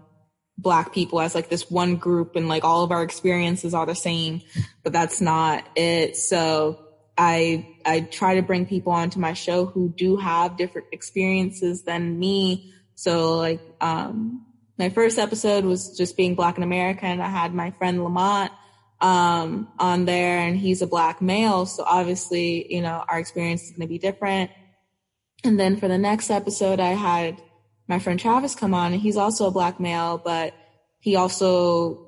Black 0.58 0.94
people 0.94 1.20
as 1.20 1.34
like 1.34 1.50
this 1.50 1.72
one 1.72 1.96
group 1.96 2.36
and 2.36 2.48
like 2.48 2.64
all 2.64 2.84
of 2.84 2.92
our 2.92 3.02
experiences 3.02 3.74
are 3.74 3.86
the 3.86 3.96
same, 3.96 4.42
but 4.84 4.94
that's 4.94 5.20
not 5.20 5.68
it. 5.76 6.16
So 6.16 6.80
I, 7.18 7.68
I 7.84 8.02
try 8.02 8.36
to 8.36 8.44
bring 8.44 8.68
people 8.68 8.92
onto 8.92 9.20
my 9.20 9.34
show 9.34 9.66
who 9.66 9.90
do 9.90 10.18
have 10.18 10.58
different 10.58 10.90
experiences 10.92 11.84
than 11.84 12.20
me 12.20 12.72
so 13.02 13.38
like, 13.38 13.62
um, 13.82 14.46
my 14.78 14.90
first 14.90 15.18
episode 15.18 15.66
was 15.66 15.98
just 15.98 16.16
being 16.16 16.36
black 16.36 16.58
in 16.58 16.62
America 16.64 17.06
and 17.06 17.20
I 17.20 17.30
had 17.30 17.52
my 17.52 17.72
friend 17.72 18.04
Lamont, 18.04 18.52
um, 19.00 19.70
on 19.80 20.06
there 20.06 20.38
and 20.38 20.56
he's 20.56 20.84
a 20.84 20.88
black 20.88 21.20
male. 21.20 21.66
So 21.66 21.84
obviously, 21.84 22.72
you 22.72 22.84
know, 22.84 23.04
our 23.08 23.18
experience 23.18 23.64
is 23.64 23.72
going 23.72 23.82
to 23.82 23.88
be 23.88 23.98
different. 23.98 24.52
And 25.44 25.60
then 25.60 25.78
for 25.78 25.88
the 25.88 25.98
next 25.98 26.30
episode, 26.30 26.80
I 26.80 26.90
had 26.90 27.42
my 27.88 28.00
friend 28.00 28.20
Travis 28.20 28.56
come 28.56 28.74
on 28.74 28.94
and 28.94 29.02
he's 29.02 29.18
also 29.18 29.48
a 29.48 29.52
black 29.52 29.80
male, 29.80 30.18
but 30.18 30.54
he 31.00 31.16
also 31.16 32.08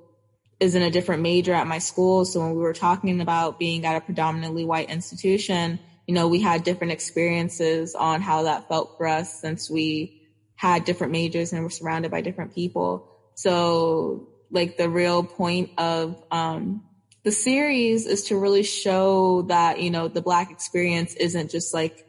is 0.59 0.75
in 0.75 0.81
a 0.81 0.91
different 0.91 1.23
major 1.23 1.53
at 1.53 1.67
my 1.67 1.79
school. 1.79 2.25
So 2.25 2.39
when 2.39 2.51
we 2.51 2.61
were 2.61 2.73
talking 2.73 3.19
about 3.21 3.59
being 3.59 3.85
at 3.85 3.97
a 3.97 4.01
predominantly 4.01 4.65
white 4.65 4.89
institution, 4.89 5.79
you 6.07 6.13
know, 6.13 6.27
we 6.27 6.41
had 6.41 6.63
different 6.63 6.93
experiences 6.93 7.95
on 7.95 8.21
how 8.21 8.43
that 8.43 8.67
felt 8.67 8.97
for 8.97 9.07
us 9.07 9.41
since 9.41 9.69
we 9.69 10.21
had 10.55 10.85
different 10.85 11.11
majors 11.11 11.51
and 11.51 11.63
were 11.63 11.69
surrounded 11.69 12.11
by 12.11 12.21
different 12.21 12.53
people. 12.53 13.09
So 13.35 14.29
like 14.51 14.77
the 14.77 14.89
real 14.89 15.23
point 15.23 15.71
of, 15.77 16.23
um, 16.31 16.83
the 17.23 17.31
series 17.31 18.05
is 18.05 18.25
to 18.25 18.37
really 18.37 18.63
show 18.63 19.43
that, 19.43 19.81
you 19.81 19.89
know, 19.89 20.07
the 20.07 20.21
black 20.21 20.51
experience 20.51 21.13
isn't 21.15 21.51
just 21.51 21.73
like 21.73 22.05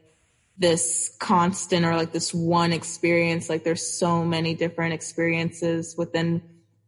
this 0.56 1.14
constant 1.18 1.84
or 1.84 1.96
like 1.96 2.12
this 2.12 2.32
one 2.32 2.72
experience. 2.72 3.48
Like 3.48 3.64
there's 3.64 3.86
so 3.86 4.24
many 4.24 4.54
different 4.54 4.94
experiences 4.94 5.94
within, 5.96 6.42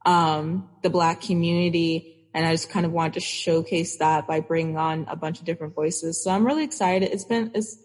um, 0.05 0.69
the 0.83 0.91
black 0.91 1.21
community. 1.21 2.29
And 2.33 2.47
I 2.47 2.53
just 2.53 2.71
kind 2.71 2.87
of 2.87 2.93
wanted 2.93 3.15
to 3.15 3.21
showcase 3.21 3.97
that 3.99 4.27
by 4.27 4.41
bringing 4.41 4.77
on 4.77 5.07
a 5.09 5.17
bunch 5.17 5.41
of 5.41 5.47
different 5.47 5.75
voices. 5.75 6.23
So 6.23 6.31
I'm 6.31 6.47
really 6.47 6.65
excited. 6.65 7.11
It's 7.11 7.25
been, 7.25 7.51
it's, 7.55 7.77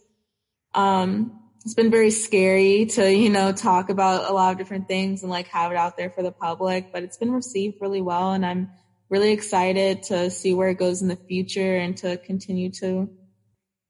um, 0.76 1.40
it's 1.64 1.74
been 1.74 1.92
very 1.92 2.12
scary 2.12 2.86
to, 2.88 3.12
you 3.12 3.30
know, 3.30 3.52
talk 3.52 3.90
about 3.90 4.30
a 4.30 4.34
lot 4.34 4.52
of 4.52 4.58
different 4.58 4.88
things 4.88 5.22
and 5.22 5.32
like 5.32 5.48
have 5.48 5.72
it 5.72 5.78
out 5.78 5.96
there 5.96 6.10
for 6.10 6.24
the 6.24 6.32
public, 6.32 6.92
but 6.92 7.04
it's 7.04 7.18
been 7.18 7.32
received 7.32 7.78
really 7.82 8.02
well. 8.02 8.34
And 8.34 8.46
I'm 8.46 8.72
really 9.10 9.32
excited 9.32 10.04
to 10.04 10.30
see 10.30 10.54
where 10.54 10.70
it 10.70 10.80
goes 10.80 11.02
in 11.02 11.08
the 11.08 11.16
future 11.16 11.76
and 11.76 11.96
to 11.98 12.18
continue 12.18 12.72
to, 12.72 13.10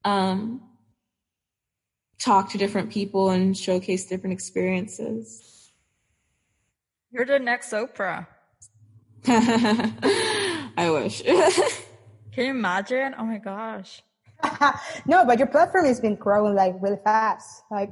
um, 0.04 0.60
talk 2.22 2.50
to 2.50 2.58
different 2.58 2.90
people 2.90 3.30
and 3.30 3.56
showcase 3.56 4.06
different 4.06 4.32
experiences. 4.32 5.72
You're 7.10 7.26
the 7.26 7.38
next 7.38 7.72
Oprah. 7.72 8.26
I 9.26 10.88
wish. 10.90 11.22
Can 12.32 12.44
you 12.44 12.50
imagine? 12.50 13.14
Oh 13.18 13.24
my 13.24 13.38
gosh. 13.38 14.02
no, 15.06 15.24
but 15.24 15.38
your 15.38 15.48
platform 15.48 15.86
has 15.86 16.00
been 16.00 16.16
growing 16.16 16.54
like 16.54 16.74
really 16.80 16.98
fast. 17.04 17.62
Like 17.70 17.90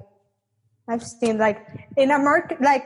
I've 0.88 1.02
seen 1.02 1.38
like 1.38 1.66
in 1.96 2.10
a 2.10 2.18
market 2.18 2.60
like 2.60 2.84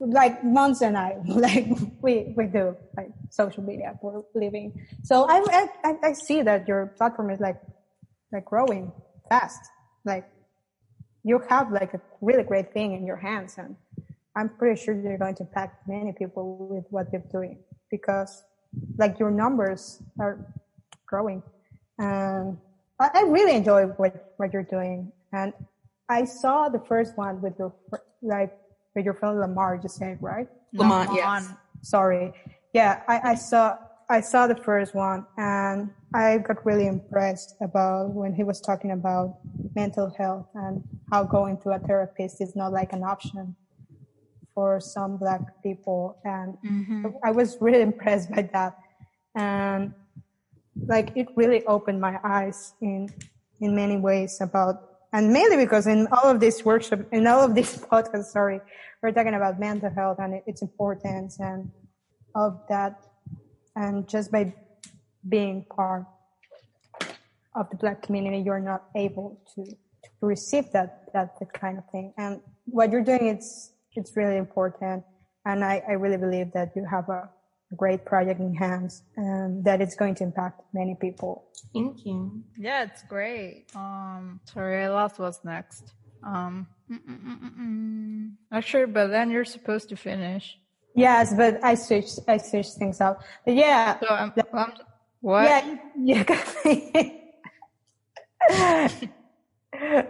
like 0.00 0.44
months 0.44 0.82
and 0.82 0.98
I 0.98 1.16
like 1.24 1.66
we 2.02 2.34
we 2.36 2.46
do 2.46 2.76
like 2.96 3.10
social 3.30 3.62
media 3.62 3.96
for 4.00 4.24
living. 4.34 4.86
So 5.02 5.26
I 5.28 5.68
I 5.84 5.94
I 6.02 6.12
see 6.12 6.42
that 6.42 6.68
your 6.68 6.92
platform 6.98 7.30
is 7.30 7.40
like 7.40 7.60
like 8.32 8.44
growing 8.44 8.92
fast. 9.28 9.60
Like 10.04 10.28
you 11.22 11.42
have 11.48 11.72
like 11.72 11.94
a 11.94 12.00
really 12.20 12.42
great 12.42 12.72
thing 12.72 12.92
in 12.92 13.06
your 13.06 13.16
hands 13.16 13.56
and 13.58 13.76
I'm 14.36 14.48
pretty 14.48 14.80
sure 14.82 14.94
you're 14.94 15.18
going 15.18 15.36
to 15.36 15.42
impact 15.44 15.88
many 15.88 16.12
people 16.12 16.66
with 16.68 16.84
what 16.90 17.12
you're 17.12 17.22
doing 17.30 17.58
because 17.90 18.44
like 18.98 19.18
your 19.18 19.30
numbers 19.30 20.02
are 20.18 20.38
growing. 21.06 21.42
and 21.98 22.58
I, 22.98 23.10
I 23.14 23.22
really 23.22 23.54
enjoy 23.54 23.86
what, 23.86 24.34
what 24.36 24.52
you're 24.52 24.62
doing. 24.62 25.12
And 25.32 25.52
I 26.08 26.24
saw 26.24 26.68
the 26.68 26.78
first 26.78 27.16
one 27.16 27.40
with 27.40 27.58
your, 27.58 27.72
like, 28.22 28.56
with 28.94 29.04
your 29.04 29.14
friend 29.14 29.40
Lamar, 29.40 29.78
just 29.78 29.96
saying, 29.96 30.18
right? 30.20 30.48
Lamar, 30.72 31.08
yes. 31.14 31.52
Sorry. 31.82 32.32
Yeah, 32.72 33.02
I, 33.08 33.32
I 33.32 33.34
saw, 33.34 33.76
I 34.08 34.20
saw 34.20 34.46
the 34.46 34.56
first 34.56 34.94
one 34.94 35.26
and 35.36 35.90
I 36.14 36.38
got 36.38 36.64
really 36.64 36.86
impressed 36.86 37.56
about 37.60 38.10
when 38.10 38.34
he 38.34 38.44
was 38.44 38.60
talking 38.60 38.90
about 38.90 39.38
mental 39.74 40.12
health 40.16 40.46
and 40.54 40.82
how 41.10 41.24
going 41.24 41.58
to 41.62 41.70
a 41.70 41.78
therapist 41.78 42.40
is 42.40 42.54
not 42.54 42.72
like 42.72 42.92
an 42.92 43.02
option 43.02 43.56
for 44.54 44.80
some 44.80 45.16
black 45.16 45.40
people. 45.62 46.18
And 46.24 46.56
mm-hmm. 46.64 47.06
I 47.24 47.30
was 47.30 47.56
really 47.60 47.82
impressed 47.82 48.30
by 48.30 48.42
that. 48.52 48.78
And 49.34 49.94
like 50.86 51.12
it 51.16 51.28
really 51.36 51.64
opened 51.66 52.00
my 52.00 52.18
eyes 52.24 52.74
in 52.80 53.08
in 53.60 53.74
many 53.74 53.96
ways 53.96 54.38
about 54.40 54.90
and 55.12 55.32
mainly 55.32 55.56
because 55.56 55.86
in 55.86 56.08
all 56.08 56.30
of 56.30 56.40
this 56.40 56.64
workshop 56.64 57.00
in 57.12 57.26
all 57.26 57.42
of 57.42 57.54
this 57.54 57.76
podcast 57.92 58.24
sorry 58.24 58.60
we're 59.02 59.12
talking 59.12 59.34
about 59.34 59.60
mental 59.60 59.90
health 59.90 60.18
and 60.18 60.42
its 60.46 60.62
importance 60.62 61.38
and 61.38 61.70
of 62.34 62.60
that 62.68 63.00
and 63.76 64.08
just 64.08 64.30
by 64.30 64.54
being 65.28 65.64
part 65.74 66.04
of 67.54 67.70
the 67.70 67.76
black 67.76 68.02
community 68.02 68.38
you're 68.38 68.60
not 68.60 68.84
able 68.94 69.40
to, 69.54 69.64
to 69.64 70.22
receive 70.22 70.70
that, 70.72 71.04
that 71.12 71.38
that 71.38 71.52
kind 71.52 71.78
of 71.78 71.84
thing 71.90 72.12
and 72.18 72.40
what 72.66 72.90
you're 72.90 73.04
doing 73.04 73.26
it's 73.26 73.72
it's 73.96 74.16
really 74.16 74.36
important 74.36 75.04
and 75.46 75.64
I, 75.64 75.82
I 75.88 75.92
really 75.92 76.16
believe 76.16 76.52
that 76.52 76.72
you 76.74 76.84
have 76.90 77.08
a 77.08 77.28
great 77.76 78.04
project 78.04 78.40
in 78.40 78.54
hands 78.54 79.02
and 79.16 79.64
that 79.64 79.80
it's 79.80 79.94
going 79.94 80.14
to 80.16 80.24
impact 80.24 80.60
many 80.72 80.96
people. 81.00 81.44
Thank 81.72 82.06
you. 82.06 82.42
Yeah, 82.58 82.84
it's 82.84 83.02
great. 83.04 83.66
Um, 83.74 84.40
sorry, 84.44 84.84
I 84.84 84.88
lost 84.88 85.18
what's 85.18 85.44
next. 85.44 85.92
Um, 86.22 86.66
Actually, 88.52 88.86
but 88.86 89.08
then 89.08 89.30
you're 89.30 89.44
supposed 89.44 89.88
to 89.90 89.96
finish. 89.96 90.58
Yes, 90.94 91.34
but 91.34 91.62
I 91.62 91.74
switched, 91.74 92.20
I 92.28 92.36
switched 92.38 92.74
things 92.74 93.00
up. 93.00 93.22
But 93.44 93.54
yeah. 93.54 93.98
So 94.00 94.06
I'm, 94.08 94.32
I'm 94.52 94.72
what? 95.20 95.64
Yeah, 95.96 96.24
yeah. 98.50 99.00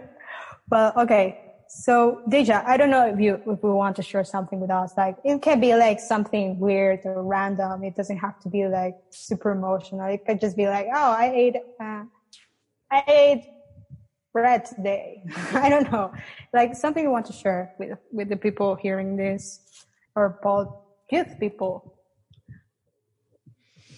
well, 0.69 0.93
okay. 0.97 1.41
So 1.67 2.21
Dejah, 2.29 2.63
I 2.65 2.77
don't 2.77 2.89
know 2.89 3.07
if 3.07 3.19
you 3.19 3.41
if 3.47 3.63
we 3.63 3.71
want 3.71 3.95
to 3.97 4.03
share 4.03 4.23
something 4.23 4.59
with 4.59 4.69
us. 4.69 4.93
Like 4.95 5.17
it 5.23 5.41
can 5.41 5.59
be 5.59 5.75
like 5.75 5.99
something 5.99 6.59
weird 6.59 7.01
or 7.05 7.23
random. 7.23 7.83
It 7.83 7.95
doesn't 7.95 8.17
have 8.17 8.39
to 8.41 8.49
be 8.49 8.67
like 8.67 8.95
super 9.09 9.51
emotional. 9.51 10.07
It 10.07 10.25
could 10.25 10.39
just 10.39 10.55
be 10.55 10.67
like, 10.67 10.87
oh, 10.93 11.11
I 11.11 11.31
ate, 11.33 11.55
uh, 11.81 12.03
I 12.91 13.03
ate 13.07 13.45
bread 14.31 14.65
today. 14.65 15.23
I 15.53 15.69
don't 15.69 15.91
know, 15.91 16.13
like 16.53 16.75
something 16.75 17.03
you 17.03 17.11
want 17.11 17.25
to 17.27 17.33
share 17.33 17.73
with 17.79 17.97
with 18.11 18.29
the 18.29 18.37
people 18.37 18.75
hearing 18.75 19.15
this. 19.17 19.59
Or 20.15 20.39
both 20.41 20.69
youth 21.11 21.39
people 21.39 21.95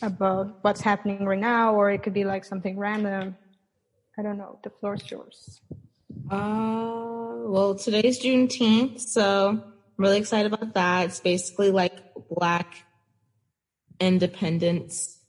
about 0.01 0.59
what's 0.61 0.82
happening 0.82 1.26
right 1.26 1.39
now, 1.39 1.76
or 1.76 1.91
it 1.91 2.03
could 2.03 2.13
be 2.13 2.24
like 2.24 2.45
something 2.45 2.78
random. 2.78 3.36
I 4.18 4.24
don't 4.24 4.38
know. 4.38 4.59
The 4.63 4.70
floor 4.70 4.95
is 4.95 5.09
yours. 5.09 5.61
Uh, 6.30 7.45
well, 7.45 7.76
today's 7.76 8.20
Juneteenth, 8.20 8.99
so 8.99 9.49
I'm 9.49 9.63
really 9.97 10.18
excited 10.18 10.51
about 10.51 10.74
that. 10.74 11.05
It's 11.05 11.20
basically 11.20 11.72
like 11.72 11.93
Black 12.30 12.86
Independence 13.99 15.20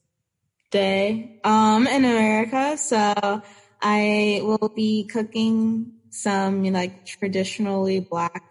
Day 0.70 1.40
um, 1.44 1.86
in 1.86 2.04
America. 2.04 2.76
So 2.76 3.42
I 3.80 4.40
will 4.42 4.72
be 4.74 5.04
cooking 5.04 5.92
some 6.10 6.64
like 6.64 7.06
traditionally 7.06 8.00
Black 8.00 8.47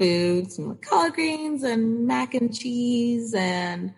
foods, 0.00 0.56
some 0.56 0.78
collard 0.78 1.12
greens 1.12 1.62
and 1.62 2.06
mac 2.06 2.32
and 2.34 2.58
cheese 2.58 3.34
and 3.34 3.92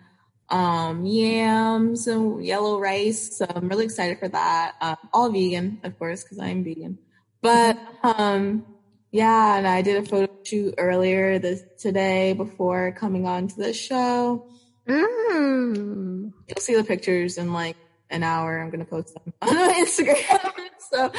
um, 0.49 1.05
yams 1.05 2.07
and 2.07 2.45
yellow 2.45 2.77
rice. 2.77 3.37
So 3.37 3.45
I'm 3.49 3.69
really 3.69 3.85
excited 3.85 4.19
for 4.19 4.27
that. 4.27 4.75
Um, 4.81 4.97
all 5.13 5.31
vegan, 5.31 5.79
of 5.83 5.97
course, 5.97 6.23
because 6.23 6.39
I'm 6.39 6.63
vegan. 6.63 6.99
But 7.41 7.79
um, 8.03 8.65
yeah, 9.11 9.57
and 9.57 9.65
I 9.65 9.81
did 9.81 10.03
a 10.03 10.05
photo 10.05 10.29
shoot 10.43 10.75
earlier 10.77 11.39
this 11.39 11.63
today 11.79 12.33
before 12.33 12.91
coming 12.91 13.25
on 13.25 13.47
to 13.47 13.55
the 13.55 13.73
show. 13.73 14.45
Mm. 14.87 16.33
You'll 16.47 16.59
see 16.59 16.75
the 16.75 16.83
pictures 16.83 17.37
in 17.37 17.53
like 17.53 17.77
an 18.09 18.23
hour. 18.23 18.59
I'm 18.59 18.69
gonna 18.69 18.85
post 18.85 19.13
them 19.13 19.33
on 19.41 19.85
Instagram. 19.85 20.51
so, 20.91 21.11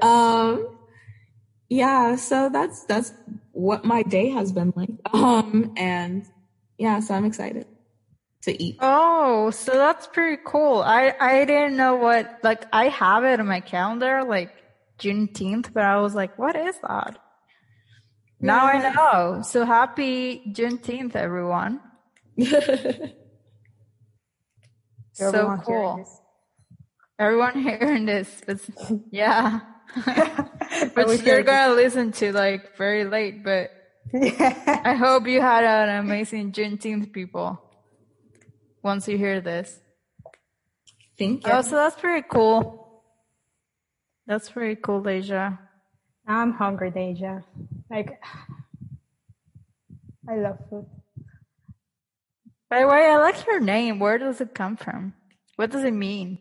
um, 0.00 0.78
yeah, 1.68 2.16
so 2.16 2.48
that's 2.48 2.84
that's 2.84 3.12
what 3.52 3.84
my 3.84 4.02
day 4.02 4.30
has 4.30 4.52
been 4.52 4.72
like. 4.76 4.90
Um, 5.12 5.72
and 5.76 6.24
yeah, 6.78 7.00
so 7.00 7.14
I'm 7.14 7.24
excited 7.24 7.66
to 8.42 8.62
eat. 8.62 8.76
Oh, 8.80 9.50
so 9.50 9.72
that's 9.72 10.06
pretty 10.06 10.40
cool. 10.46 10.82
I 10.82 11.14
I 11.20 11.44
didn't 11.44 11.76
know 11.76 11.96
what 11.96 12.38
like 12.42 12.64
I 12.72 12.88
have 12.88 13.24
it 13.24 13.40
in 13.40 13.46
my 13.46 13.60
calendar 13.60 14.22
like 14.24 14.52
Juneteenth, 14.98 15.72
but 15.72 15.82
I 15.82 15.98
was 15.98 16.14
like, 16.14 16.38
what 16.38 16.54
is 16.56 16.76
that? 16.82 17.18
Yeah. 18.40 18.46
Now 18.46 18.66
I 18.66 18.92
know. 18.92 19.42
So 19.42 19.64
happy 19.64 20.42
Juneteenth, 20.52 21.16
everyone. 21.16 21.80
so 25.12 25.58
cool. 25.64 26.06
Everyone 27.18 27.62
hearing 27.62 28.04
this, 28.04 28.42
yeah. 29.10 29.60
but 30.94 31.24
you're 31.24 31.42
gonna 31.42 31.74
listen 31.74 32.12
to 32.12 32.32
like 32.32 32.76
very 32.76 33.04
late, 33.04 33.44
but 33.44 33.70
yeah. 34.12 34.82
I 34.84 34.94
hope 34.94 35.26
you 35.26 35.40
had 35.40 35.64
an 35.64 35.98
amazing 35.98 36.52
Juneteenth, 36.52 37.12
people 37.12 37.62
once 38.82 39.08
you 39.08 39.18
hear 39.18 39.40
this. 39.40 39.80
Thank 41.18 41.46
you. 41.46 41.52
Oh, 41.52 41.62
so 41.62 41.76
that's 41.76 41.96
pretty 41.96 42.26
cool. 42.30 43.02
That's 44.26 44.50
pretty 44.50 44.80
cool, 44.80 45.02
Dejah. 45.02 45.58
I'm 46.26 46.52
hungry, 46.52 46.90
Dejah. 46.90 47.42
Like, 47.90 48.20
I 50.28 50.36
love 50.36 50.58
food. 50.68 50.86
By 52.68 52.80
the 52.80 52.88
way, 52.88 53.06
I 53.06 53.16
like 53.18 53.46
your 53.46 53.60
name. 53.60 53.98
Where 54.00 54.18
does 54.18 54.40
it 54.40 54.54
come 54.54 54.76
from? 54.76 55.14
What 55.54 55.70
does 55.70 55.84
it 55.84 55.94
mean? 55.94 56.38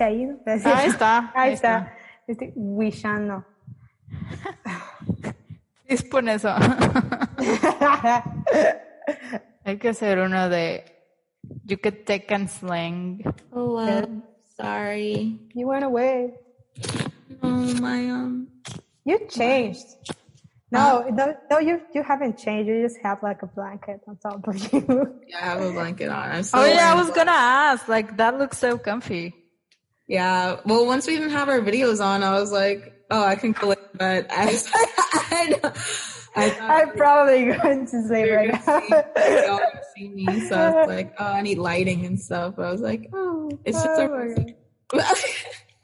Ahí, 0.00 0.28
ahí 0.46 0.88
está. 0.88 1.30
Ahí 1.34 1.52
está. 1.52 1.94
Este, 2.26 2.52
Wishano. 2.56 3.44
Dispon 5.88 6.28
eso. 6.28 6.54
Hay 9.64 9.78
que 9.78 9.88
hacer 9.90 10.18
uno 10.20 10.48
de 10.48 10.84
Yucatecan 11.64 12.48
slang. 12.48 13.22
Oh, 13.52 13.74
well, 13.74 14.22
sorry. 14.56 15.38
You 15.54 15.66
went 15.66 15.84
away. 15.84 16.32
Oh, 17.42 17.48
my, 17.80 18.10
um. 18.10 18.48
You 19.04 19.18
changed. 19.28 19.86
No, 20.72 21.04
no, 21.10 21.34
no, 21.50 21.58
you 21.58 21.80
you 21.92 22.02
haven't 22.04 22.38
changed. 22.38 22.68
You 22.68 22.82
just 22.82 22.98
have 23.02 23.20
like 23.24 23.42
a 23.42 23.46
blanket 23.46 24.02
on 24.06 24.16
top 24.18 24.46
of 24.46 24.72
you. 24.72 24.86
Yeah, 25.26 25.38
I 25.38 25.44
have 25.46 25.62
a 25.62 25.72
blanket 25.72 26.08
on. 26.10 26.30
I'm 26.30 26.44
oh 26.54 26.64
yeah, 26.64 26.92
I 26.92 26.94
was 26.94 27.10
gonna 27.10 27.32
ask. 27.32 27.88
Like 27.88 28.16
that 28.18 28.38
looks 28.38 28.58
so 28.58 28.78
comfy. 28.78 29.34
Yeah. 30.10 30.58
Well, 30.64 30.86
once 30.86 31.06
we 31.06 31.14
didn't 31.14 31.30
have 31.30 31.48
our 31.48 31.60
videos 31.60 32.04
on, 32.04 32.24
I 32.24 32.32
was 32.32 32.50
like, 32.50 33.00
oh, 33.12 33.22
I 33.22 33.36
can 33.36 33.54
collect, 33.54 33.96
but 33.96 34.26
I, 34.28 34.58
I, 36.34 36.50
I 36.60 36.80
am 36.82 36.90
probably 36.96 37.44
going 37.44 37.86
to 37.86 38.02
sleep 38.08 38.28
right 38.28 38.50
now. 38.50 38.80
See, 38.80 39.46
y'all 39.46 39.60
see 39.96 40.08
me, 40.08 40.40
so 40.48 40.56
I 40.56 40.70
was 40.70 40.88
like, 40.96 41.14
oh, 41.20 41.24
I 41.24 41.42
need 41.42 41.58
lighting 41.58 42.06
and 42.06 42.18
stuff. 42.18 42.54
But 42.56 42.66
I 42.66 42.72
was 42.72 42.80
like, 42.80 43.08
oh, 43.12 43.52
it's 43.64 43.80
just 43.80 44.00
oh 44.00 44.46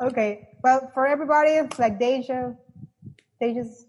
okay. 0.09 0.49
Well, 0.61 0.91
for 0.93 1.07
everybody, 1.07 1.61
like 1.79 2.01
Dejah, 2.01 2.57
they 3.41 3.55
just 3.55 3.87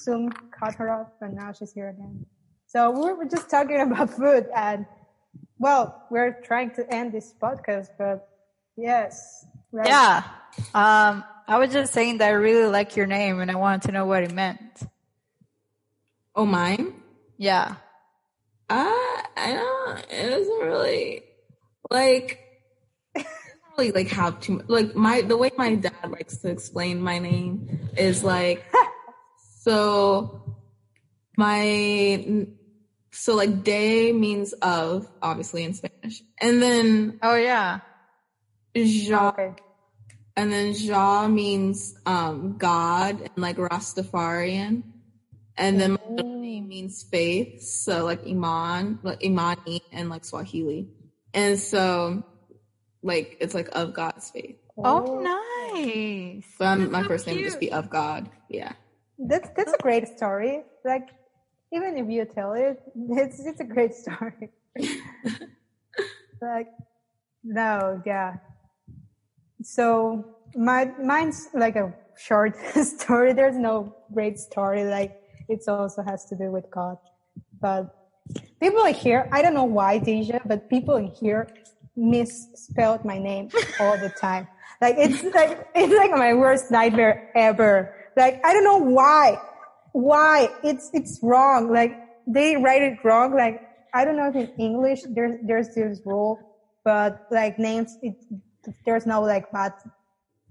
Zoom 0.00 0.30
cut 0.56 0.76
her 0.76 0.88
off, 0.88 1.08
and 1.20 1.34
now 1.34 1.52
she's 1.52 1.72
here 1.72 1.88
again. 1.88 2.26
So 2.68 2.92
we 2.92 3.12
were 3.12 3.24
just 3.24 3.50
talking 3.50 3.80
about 3.80 4.10
food, 4.10 4.46
and 4.54 4.86
well, 5.58 6.06
we're 6.12 6.40
trying 6.44 6.70
to 6.76 6.94
end 6.94 7.10
this 7.10 7.34
podcast, 7.42 7.88
but 7.98 8.28
yes, 8.76 9.46
right? 9.72 9.86
Yeah. 9.86 10.22
Um, 10.74 11.24
I 11.46 11.58
was 11.58 11.72
just 11.72 11.92
saying 11.92 12.18
that 12.18 12.28
I 12.28 12.32
really 12.32 12.68
like 12.68 12.96
your 12.96 13.06
name, 13.06 13.40
and 13.40 13.50
I 13.50 13.56
wanted 13.56 13.82
to 13.82 13.92
know 13.92 14.06
what 14.06 14.22
it 14.22 14.32
meant. 14.32 14.60
Oh, 16.34 16.46
mine? 16.46 16.94
Yeah. 17.38 17.74
Uh, 18.68 18.84
I 19.36 19.54
don't, 19.54 20.06
it 20.10 20.30
doesn't 20.30 20.60
really, 20.60 21.24
like, 21.90 22.38
really 23.76 23.90
like 23.90 24.08
have 24.08 24.38
too 24.40 24.52
much, 24.52 24.66
like 24.68 24.94
my, 24.94 25.22
the 25.22 25.36
way 25.36 25.50
my 25.56 25.74
dad 25.74 26.08
likes 26.08 26.36
to 26.38 26.50
explain 26.50 27.00
my 27.00 27.18
name 27.18 27.90
is 27.96 28.22
like, 28.22 28.64
so 29.60 30.56
my, 31.36 32.46
so 33.10 33.34
like 33.34 33.64
day 33.64 34.12
means 34.12 34.52
of, 34.52 35.08
obviously 35.20 35.64
in 35.64 35.74
Spanish. 35.74 36.22
And 36.40 36.62
then. 36.62 37.18
Oh 37.22 37.34
yeah. 37.34 37.80
Ja. 38.74 39.28
Okay. 39.28 39.54
And 40.36 40.52
then 40.52 40.72
Ja 40.72 41.28
means, 41.28 41.98
um, 42.06 42.56
God 42.56 43.20
and 43.20 43.36
like 43.36 43.56
Rastafarian. 43.56 44.82
And 45.56 45.78
then 45.78 45.92
my 45.92 45.98
middle 46.16 46.40
name 46.40 46.68
means 46.68 47.02
faith, 47.02 47.60
so 47.62 48.04
like 48.04 48.26
Iman, 48.26 49.00
like 49.02 49.22
Imani, 49.22 49.82
and 49.92 50.08
like 50.08 50.24
Swahili. 50.24 50.88
And 51.34 51.58
so, 51.58 52.24
like, 53.02 53.36
it's 53.40 53.54
like 53.54 53.68
of 53.72 53.92
God's 53.92 54.30
faith. 54.30 54.56
Oh, 54.78 55.20
nice. 55.20 56.46
But 56.58 56.64
I'm, 56.64 56.90
my 56.90 57.02
so 57.02 57.08
first 57.08 57.24
cute. 57.24 57.36
name 57.36 57.44
would 57.44 57.50
just 57.50 57.60
be 57.60 57.70
of 57.72 57.90
God. 57.90 58.30
Yeah. 58.48 58.72
That's 59.18 59.50
that's 59.54 59.74
a 59.74 59.82
great 59.82 60.08
story. 60.08 60.62
Like, 60.84 61.10
even 61.72 61.98
if 61.98 62.08
you 62.08 62.24
tell 62.24 62.54
it, 62.54 62.80
it's 63.10 63.38
it's 63.40 63.60
a 63.60 63.64
great 63.64 63.94
story. 63.94 64.48
like, 66.40 66.68
no, 67.44 68.00
yeah. 68.06 68.36
So 69.62 70.24
my 70.54 70.90
mine's 71.02 71.48
like 71.54 71.76
a 71.76 71.92
short 72.16 72.56
story. 72.82 73.32
There's 73.32 73.56
no 73.56 73.94
great 74.12 74.38
story. 74.38 74.84
Like 74.84 75.20
it 75.48 75.62
also 75.68 76.02
has 76.02 76.24
to 76.26 76.36
do 76.36 76.50
with 76.50 76.70
God. 76.70 76.96
But 77.60 77.94
people 78.60 78.84
in 78.84 78.94
here, 78.94 79.28
I 79.32 79.42
don't 79.42 79.54
know 79.54 79.64
why, 79.64 79.98
Dejah, 79.98 80.46
but 80.46 80.68
people 80.70 80.96
in 80.96 81.08
here 81.08 81.48
misspelled 81.96 83.04
my 83.04 83.18
name 83.18 83.50
all 83.80 83.98
the 83.98 84.08
time. 84.08 84.48
Like 84.80 84.96
it's 84.98 85.22
like 85.34 85.68
it's 85.74 85.94
like 85.94 86.10
my 86.12 86.34
worst 86.34 86.70
nightmare 86.70 87.30
ever. 87.34 87.94
Like 88.16 88.40
I 88.44 88.52
don't 88.52 88.64
know 88.64 88.78
why. 88.78 89.38
Why? 89.92 90.48
It's 90.64 90.90
it's 90.94 91.20
wrong. 91.22 91.72
Like 91.72 91.92
they 92.26 92.56
write 92.56 92.82
it 92.82 92.98
wrong. 93.04 93.34
Like 93.34 93.60
I 93.92 94.04
don't 94.04 94.16
know 94.16 94.28
if 94.28 94.36
in 94.36 94.48
English 94.58 95.00
there's 95.10 95.36
there's 95.42 95.74
this 95.74 96.00
rule, 96.06 96.38
but 96.84 97.26
like 97.30 97.58
names 97.58 97.98
it, 98.00 98.16
there's 98.84 99.06
no 99.06 99.22
like 99.22 99.50
bad 99.52 99.72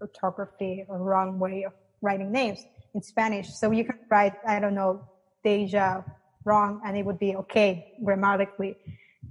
orthography 0.01 0.85
or 0.87 0.97
wrong 0.97 1.39
way 1.39 1.63
of 1.63 1.73
writing 2.01 2.31
names 2.31 2.65
in 2.93 3.01
Spanish. 3.01 3.49
So 3.49 3.71
you 3.71 3.83
can 3.83 3.99
write, 4.09 4.33
I 4.47 4.59
don't 4.59 4.75
know, 4.75 5.03
deja 5.43 6.03
wrong 6.45 6.81
and 6.85 6.97
it 6.97 7.05
would 7.05 7.19
be 7.19 7.35
okay 7.35 7.93
grammatically. 8.03 8.75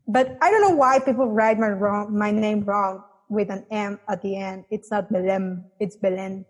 But 0.07 0.37
I 0.41 0.51
don't 0.51 0.62
know 0.62 0.76
why 0.76 0.99
people 0.99 1.29
write 1.29 1.59
my 1.59 1.68
wrong, 1.68 2.16
my 2.16 2.31
name 2.31 2.64
wrong 2.64 3.03
with 3.29 3.51
an 3.51 3.66
M 3.70 3.99
at 4.09 4.22
the 4.22 4.37
end. 4.37 4.64
It's 4.70 4.91
not 4.91 5.12
Belém, 5.12 5.64
it's 5.81 5.97
Belen 5.97 6.45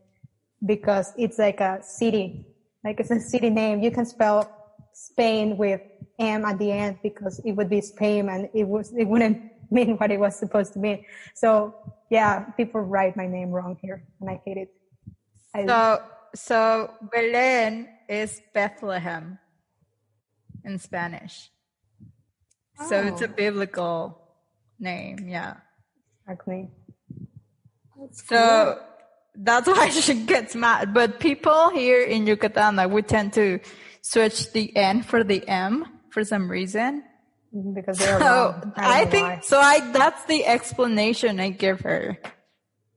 because 0.65 1.13
it's 1.17 1.39
like 1.39 1.61
a 1.61 1.81
city. 1.83 2.47
Like 2.85 3.01
it's 3.01 3.11
a 3.11 3.21
city 3.21 3.51
name. 3.51 3.83
You 3.83 3.91
can 3.91 4.07
spell 4.07 4.51
Spain 4.93 5.57
with 5.57 5.81
M 6.19 6.45
at 6.45 6.59
the 6.59 6.71
end 6.71 6.99
because 7.03 7.41
it 7.45 7.53
would 7.53 7.71
be 7.71 7.81
Spain 7.81 8.29
and 8.29 8.49
it 8.55 8.67
was, 8.67 8.93
it 8.97 9.05
wouldn't 9.05 9.41
mean 9.71 9.97
what 9.97 10.11
it 10.11 10.19
was 10.19 10.39
supposed 10.39 10.73
to 10.75 10.79
mean. 10.79 11.05
So 11.35 11.75
yeah, 12.11 12.41
people 12.57 12.81
write 12.81 13.17
my 13.17 13.27
name 13.27 13.51
wrong 13.51 13.79
here 13.81 14.05
and 14.21 14.31
I 14.31 14.41
hate 14.45 14.57
it. 14.57 14.75
I, 15.55 15.67
so 15.67 16.03
so 16.35 16.95
Belen 17.13 17.89
is 18.09 18.41
Bethlehem. 18.53 19.39
in 20.65 20.79
Spanish. 20.79 21.51
Oh. 22.79 22.89
So 22.89 23.03
it's 23.03 23.23
a 23.23 23.29
biblical 23.29 24.21
name, 24.79 25.29
yeah. 25.29 25.55
Exactly. 26.23 26.69
That's 27.99 28.27
so 28.27 28.77
cool. 28.77 28.87
that's 29.37 29.67
why 29.69 29.89
she 30.05 30.15
gets 30.25 30.55
mad. 30.55 30.95
But 30.95 31.21
people 31.21 31.71
here 31.71 32.03
in 32.03 32.27
Yucatan, 32.27 32.77
like 32.77 32.91
we 32.91 33.03
tend 33.03 33.33
to 33.35 33.61
switch 34.03 34.53
the 34.53 34.75
N 34.77 35.03
for 35.03 35.25
the 35.25 35.47
M 35.49 35.87
for 36.11 36.25
some 36.25 36.51
reason. 36.51 37.03
Because 37.53 37.99
they're 37.99 38.19
so 38.21 38.61
I, 38.77 39.03
I 39.03 39.05
think 39.07 39.27
why. 39.27 39.41
so. 39.41 39.59
I 39.59 39.81
that's 39.93 40.25
the 40.27 40.45
explanation 40.45 41.41
I 41.41 41.49
give 41.49 41.81
her. 41.81 42.19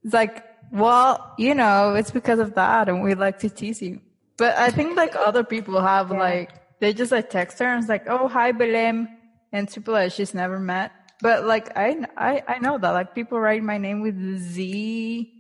It's 0.04 0.14
like, 0.14 0.44
well, 0.74 1.34
you 1.38 1.56
know, 1.56 1.96
it's 1.96 2.12
because 2.12 2.40
of 2.40 2.56
that, 2.56 2.90
and 2.90 3.02
we 3.02 3.14
like 3.16 3.40
to 3.40 3.50
tease 3.50 3.82
you. 3.82 4.02
But 4.38 4.58
I 4.58 4.72
think 4.72 4.98
like 4.98 5.16
other 5.16 5.44
people 5.44 5.80
have 5.82 6.12
yeah. 6.12 6.20
like 6.20 6.80
they 6.82 6.94
just 6.94 7.12
like 7.12 7.30
text 7.30 7.60
her 7.60 7.66
and 7.66 7.80
it's 7.80 7.90
like, 7.90 8.10
oh 8.10 8.28
hi 8.28 8.52
Belém, 8.52 9.08
and 9.54 9.72
people 9.72 9.94
that 9.94 10.12
she's 10.12 10.34
never 10.34 10.60
met. 10.60 10.92
But 11.22 11.46
like 11.46 11.78
I 11.78 12.06
I 12.18 12.44
I 12.48 12.60
know 12.60 12.78
that 12.78 12.92
like 12.92 13.16
people 13.16 13.40
write 13.40 13.64
my 13.64 13.78
name 13.78 14.02
with 14.02 14.18
a 14.18 14.38
Z, 14.38 15.32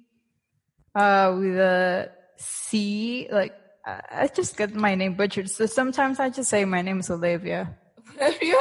uh, 0.95 1.36
with 1.38 1.57
a 1.57 2.12
C. 2.38 3.28
Like 3.32 3.55
I 3.86 4.30
just 4.34 4.55
get 4.55 4.76
my 4.76 4.95
name 4.95 5.16
butchered. 5.16 5.49
So 5.49 5.66
sometimes 5.66 6.20
I 6.20 6.30
just 6.30 6.49
say 6.49 6.64
my 6.66 6.82
name 6.82 6.99
is 6.99 7.09
Olivia. 7.09 7.76
Olivia. 8.22 8.55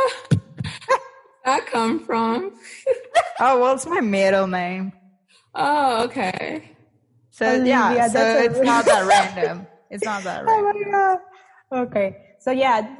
That 1.51 1.67
come 1.67 2.01
from? 2.01 2.53
oh 3.41 3.61
well, 3.61 3.75
it's 3.75 3.87
my 3.87 4.01
middle 4.01 4.47
name. 4.47 4.93
Oh 5.55 6.05
okay. 6.05 6.71
So 7.31 7.47
Olivia, 7.47 7.67
yeah, 7.67 8.09
so 8.09 8.21
it's 8.39 8.59
a... 8.59 8.65
not 8.65 8.85
that 8.85 9.07
random. 9.37 9.67
It's 9.91 10.05
not 10.05 10.23
that 10.25 10.45
random. 10.45 10.67
Oh 10.67 10.73
my 10.73 10.91
god. 10.91 11.19
Okay. 11.87 12.17
So 12.41 12.51
yeah, 12.51 12.97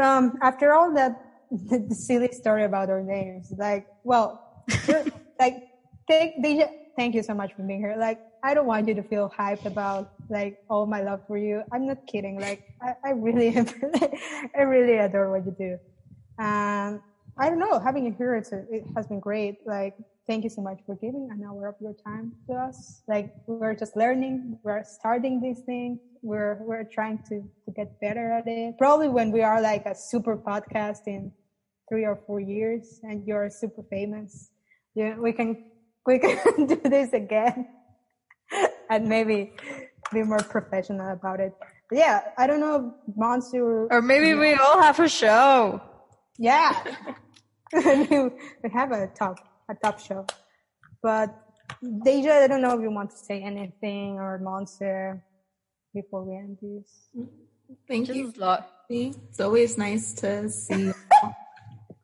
um, 0.00 0.38
after 0.42 0.72
all 0.72 0.92
that 0.94 1.30
the 1.50 1.94
silly 1.94 2.30
story 2.32 2.64
about 2.64 2.90
our 2.90 3.02
names. 3.02 3.52
Like, 3.56 3.86
well, 4.04 4.62
like, 5.38 5.56
thank, 6.06 6.42
they, 6.42 6.64
thank 6.96 7.14
you 7.14 7.22
so 7.22 7.34
much 7.34 7.52
for 7.54 7.62
being 7.62 7.80
here. 7.80 7.96
Like, 7.98 8.20
I 8.42 8.54
don't 8.54 8.66
want 8.66 8.88
you 8.88 8.94
to 8.94 9.02
feel 9.02 9.32
hyped 9.36 9.66
about 9.66 10.12
like 10.30 10.58
all 10.70 10.86
my 10.86 11.02
love 11.02 11.20
for 11.26 11.36
you. 11.36 11.62
I'm 11.72 11.86
not 11.86 12.06
kidding. 12.06 12.40
Like, 12.40 12.62
I, 12.80 12.94
I 13.04 13.10
really, 13.10 13.56
I 14.56 14.62
really 14.62 14.96
adore 14.96 15.30
what 15.30 15.44
you 15.44 15.54
do. 15.58 16.42
Um, 16.42 17.02
I 17.40 17.48
don't 17.48 17.58
know, 17.58 17.78
having 17.78 18.04
you 18.04 18.14
here, 18.16 18.36
it's 18.36 18.52
a, 18.52 18.64
it 18.70 18.84
has 18.94 19.06
been 19.06 19.20
great. 19.20 19.58
Like, 19.66 19.94
thank 20.28 20.44
you 20.44 20.50
so 20.50 20.60
much 20.60 20.80
for 20.86 20.94
giving 20.96 21.28
an 21.32 21.42
hour 21.44 21.68
of 21.68 21.76
your 21.80 21.94
time 21.94 22.32
to 22.48 22.54
us. 22.54 23.02
Like, 23.08 23.34
we're 23.46 23.74
just 23.74 23.96
learning, 23.96 24.58
we're 24.62 24.84
starting 24.84 25.40
this 25.40 25.60
thing 25.64 25.98
we're 26.22 26.58
we're 26.64 26.84
trying 26.84 27.16
to 27.16 27.40
to 27.64 27.70
get 27.74 27.98
better 27.98 28.30
at 28.30 28.46
it 28.46 28.76
probably 28.76 29.08
when 29.08 29.32
we 29.32 29.40
are 29.40 29.58
like 29.62 29.86
a 29.86 29.94
super 29.94 30.36
podcast 30.36 31.06
in 31.06 31.32
three 31.90 32.06
or 32.06 32.16
four 32.26 32.40
years 32.40 33.00
and 33.02 33.26
you're 33.26 33.50
super 33.50 33.82
famous, 33.90 34.50
yeah, 34.94 35.16
we 35.16 35.32
can 35.32 35.64
we 36.06 36.18
can 36.24 36.66
do 36.66 36.80
this 36.84 37.12
again 37.12 37.68
and 38.90 39.08
maybe 39.08 39.52
be 40.12 40.22
more 40.22 40.38
professional 40.38 41.12
about 41.12 41.40
it. 41.40 41.52
But 41.88 41.98
yeah, 41.98 42.20
I 42.38 42.46
don't 42.46 42.60
know, 42.60 42.94
Monse. 43.18 43.54
Or 43.90 44.00
maybe 44.00 44.34
we 44.34 44.54
all 44.54 44.80
have 44.80 44.98
a 45.00 45.08
show. 45.08 45.82
Yeah, 46.38 46.72
we 48.62 48.70
have 48.72 48.92
a 48.92 49.06
top 49.08 49.38
a 49.68 49.74
top 49.74 50.00
show. 50.00 50.26
But 51.02 51.34
Dejah, 51.82 52.42
I 52.42 52.46
don't 52.48 52.62
know 52.62 52.76
if 52.76 52.82
you 52.82 52.90
want 52.90 53.10
to 53.10 53.16
say 53.16 53.42
anything 53.42 54.18
or 54.18 54.40
Monse 54.42 55.20
before 55.94 56.24
we 56.24 56.36
end 56.36 56.58
this. 56.60 57.10
Thank 57.88 58.06
Just 58.06 58.18
you. 58.18 59.12
It's 59.28 59.40
always 59.40 59.78
nice 59.78 60.12
to 60.14 60.48
see 60.50 60.92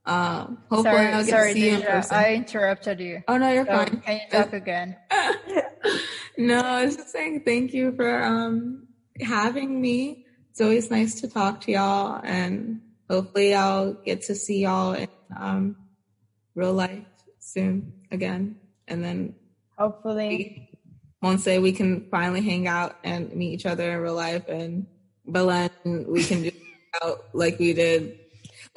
um, 0.07 0.59
hopefully 0.71 0.83
sorry, 0.85 1.07
I'll 1.09 1.25
get 1.25 1.31
sorry, 1.31 1.55
to 1.55 1.61
see 1.61 1.67
Dejah, 1.67 1.71
you 1.71 1.77
in 1.77 1.83
person. 1.83 2.17
I 2.17 2.35
interrupted 2.35 3.01
you. 3.01 3.23
Oh 3.27 3.37
no, 3.37 3.53
you're 3.53 3.67
so 3.67 3.73
fine. 3.73 4.01
Can 4.01 4.21
you 4.21 4.31
talk 4.31 4.53
again? 4.53 4.97
no, 6.39 6.61
I 6.61 6.85
was 6.85 6.97
just 6.97 7.11
saying 7.11 7.43
thank 7.45 7.75
you 7.75 7.93
for 7.93 8.23
um, 8.23 8.87
having 9.21 9.81
me. 9.81 10.27
It's 10.51 10.61
always 10.61 10.91
nice 10.91 11.21
to 11.21 11.29
talk 11.29 11.63
to 11.63 11.73
y'all, 11.73 12.21
and 12.23 12.81
hopefully 13.11 13.55
I'll 13.55 13.95
get 13.95 14.23
to 14.23 14.35
see 14.35 14.63
y'all 14.63 14.93
in 14.95 15.09
um, 15.39 15.77
real 16.55 16.73
life 16.73 17.05
soon 17.39 17.93
again, 18.11 18.57
and 18.89 19.03
then 19.03 19.35
hopefully. 19.79 20.71
day 21.45 21.59
we 21.59 21.73
can 21.73 22.07
finally 22.09 22.41
hang 22.41 22.69
out 22.69 22.97
and 23.03 23.35
meet 23.35 23.53
each 23.53 23.67
other 23.67 23.91
in 23.93 23.99
real 23.99 24.15
life, 24.15 24.49
and 24.49 24.87
Belen 25.27 25.71
we 26.09 26.23
can 26.23 26.43
do 26.43 26.51
out 27.03 27.25
like 27.33 27.59
we 27.59 27.73
did. 27.73 28.19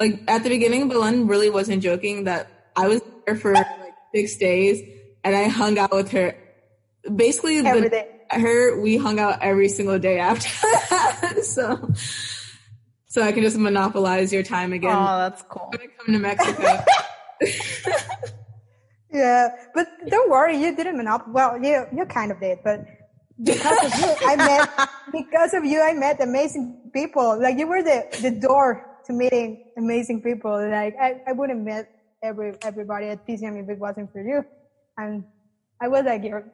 Like 0.00 0.22
at 0.26 0.42
the 0.42 0.48
beginning, 0.48 0.88
Belen 0.88 1.26
really 1.26 1.50
wasn't 1.50 1.82
joking 1.82 2.24
that 2.24 2.72
I 2.76 2.88
was 2.88 3.02
there 3.26 3.36
for 3.36 3.52
like 3.52 3.66
six 4.14 4.36
days 4.36 4.82
and 5.24 5.36
I 5.36 5.48
hung 5.48 5.78
out 5.78 5.92
with 5.92 6.10
her. 6.12 6.36
Basically, 7.14 7.60
the, 7.60 8.06
her 8.30 8.80
we 8.80 8.96
hung 8.96 9.18
out 9.18 9.42
every 9.42 9.68
single 9.68 9.98
day 9.98 10.18
after 10.18 10.48
that. 10.62 11.44
so, 11.44 11.92
so 13.10 13.22
I 13.22 13.32
can 13.32 13.42
just 13.42 13.58
monopolize 13.58 14.32
your 14.32 14.44
time 14.44 14.72
again. 14.72 14.94
Oh, 14.96 15.18
that's 15.18 15.42
cool. 15.42 15.68
When 15.72 15.80
I 15.80 15.88
come 15.98 16.14
to 16.14 16.20
Mexico. 16.20 16.62
yeah, 19.12 19.48
but 19.74 19.88
don't 20.06 20.30
worry, 20.30 20.56
you 20.56 20.76
didn't 20.76 20.96
monopolize. 20.96 21.34
Well, 21.34 21.58
you 21.58 21.86
you 21.92 22.06
kind 22.06 22.30
of 22.30 22.38
did, 22.38 22.60
but 22.62 22.86
because 23.42 23.82
of 23.82 23.98
you, 23.98 24.14
I 24.30 24.36
met 24.36 24.90
because 25.12 25.54
of 25.54 25.64
you, 25.64 25.82
I 25.82 25.92
met 25.92 26.22
amazing 26.22 26.90
people. 26.94 27.36
Like 27.42 27.58
you 27.58 27.66
were 27.66 27.82
the 27.82 28.06
the 28.22 28.30
door 28.30 28.86
to 29.06 29.12
meeting 29.12 29.72
amazing 29.76 30.22
people. 30.22 30.52
Like 30.70 30.94
I, 30.94 31.20
I 31.26 31.32
wouldn't 31.32 31.64
meet 31.64 31.86
every 32.22 32.54
everybody 32.62 33.06
at 33.06 33.26
PCM 33.26 33.60
if 33.60 33.68
it 33.68 33.78
wasn't 33.78 34.12
for 34.12 34.22
you. 34.22 34.44
And 34.96 35.24
I 35.82 35.88
was 35.88 36.04
like 36.04 36.22
your 36.22 36.44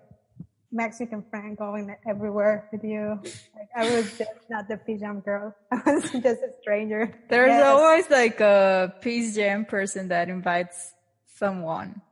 Mexican 0.76 1.24
friend 1.30 1.56
going 1.56 1.94
everywhere 2.06 2.68
with 2.70 2.84
you. 2.84 3.18
Like 3.56 3.70
I 3.74 3.90
was 3.90 4.18
just 4.18 4.30
not 4.50 4.68
the 4.68 4.76
PCM 4.76 5.24
girl. 5.24 5.54
I 5.72 5.82
was 5.90 6.04
just 6.04 6.24
a 6.24 6.52
stranger. 6.60 7.12
There's 7.28 7.48
yes. 7.48 7.66
always 7.66 8.10
like 8.10 8.40
a 8.40 8.94
PCM 9.00 9.66
person 9.66 10.08
that 10.08 10.28
invites 10.28 10.92
someone. 11.26 12.02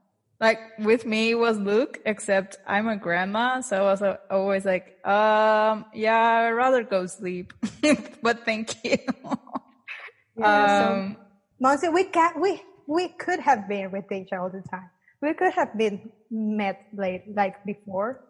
Like 0.41 0.59
with 0.79 1.07
me 1.07 1.35
was 1.35 1.59
Luke, 1.59 2.01
except 2.05 2.57
I'm 2.67 2.89
a 2.89 2.97
grandma, 2.97 3.61
so 3.61 3.79
I 3.79 3.91
was 3.93 4.03
always 4.31 4.65
like, 4.65 4.99
um, 5.07 5.87
yeah, 5.95 6.49
I'd 6.49 6.51
rather 6.51 6.83
go 6.83 7.07
sleep, 7.07 7.53
but 8.23 8.45
thank 8.45 8.75
you. 8.85 8.99
Yeah, 10.37 10.91
um, 10.91 11.17
so, 11.79 11.93
we 11.93 12.05
can 12.05 12.41
we 12.41 12.61
we 12.89 13.09
could 13.09 13.39
have 13.39 13.69
been 13.69 13.93
with 13.93 14.11
each 14.11 14.33
other 14.33 14.43
all 14.43 14.51
the 14.51 14.62
time. 14.69 14.91
We 15.23 15.33
could 15.35 15.55
have 15.55 15.79
been 15.79 16.11
met 16.31 16.87
late 16.93 17.25
like 17.35 17.65
before, 17.65 18.25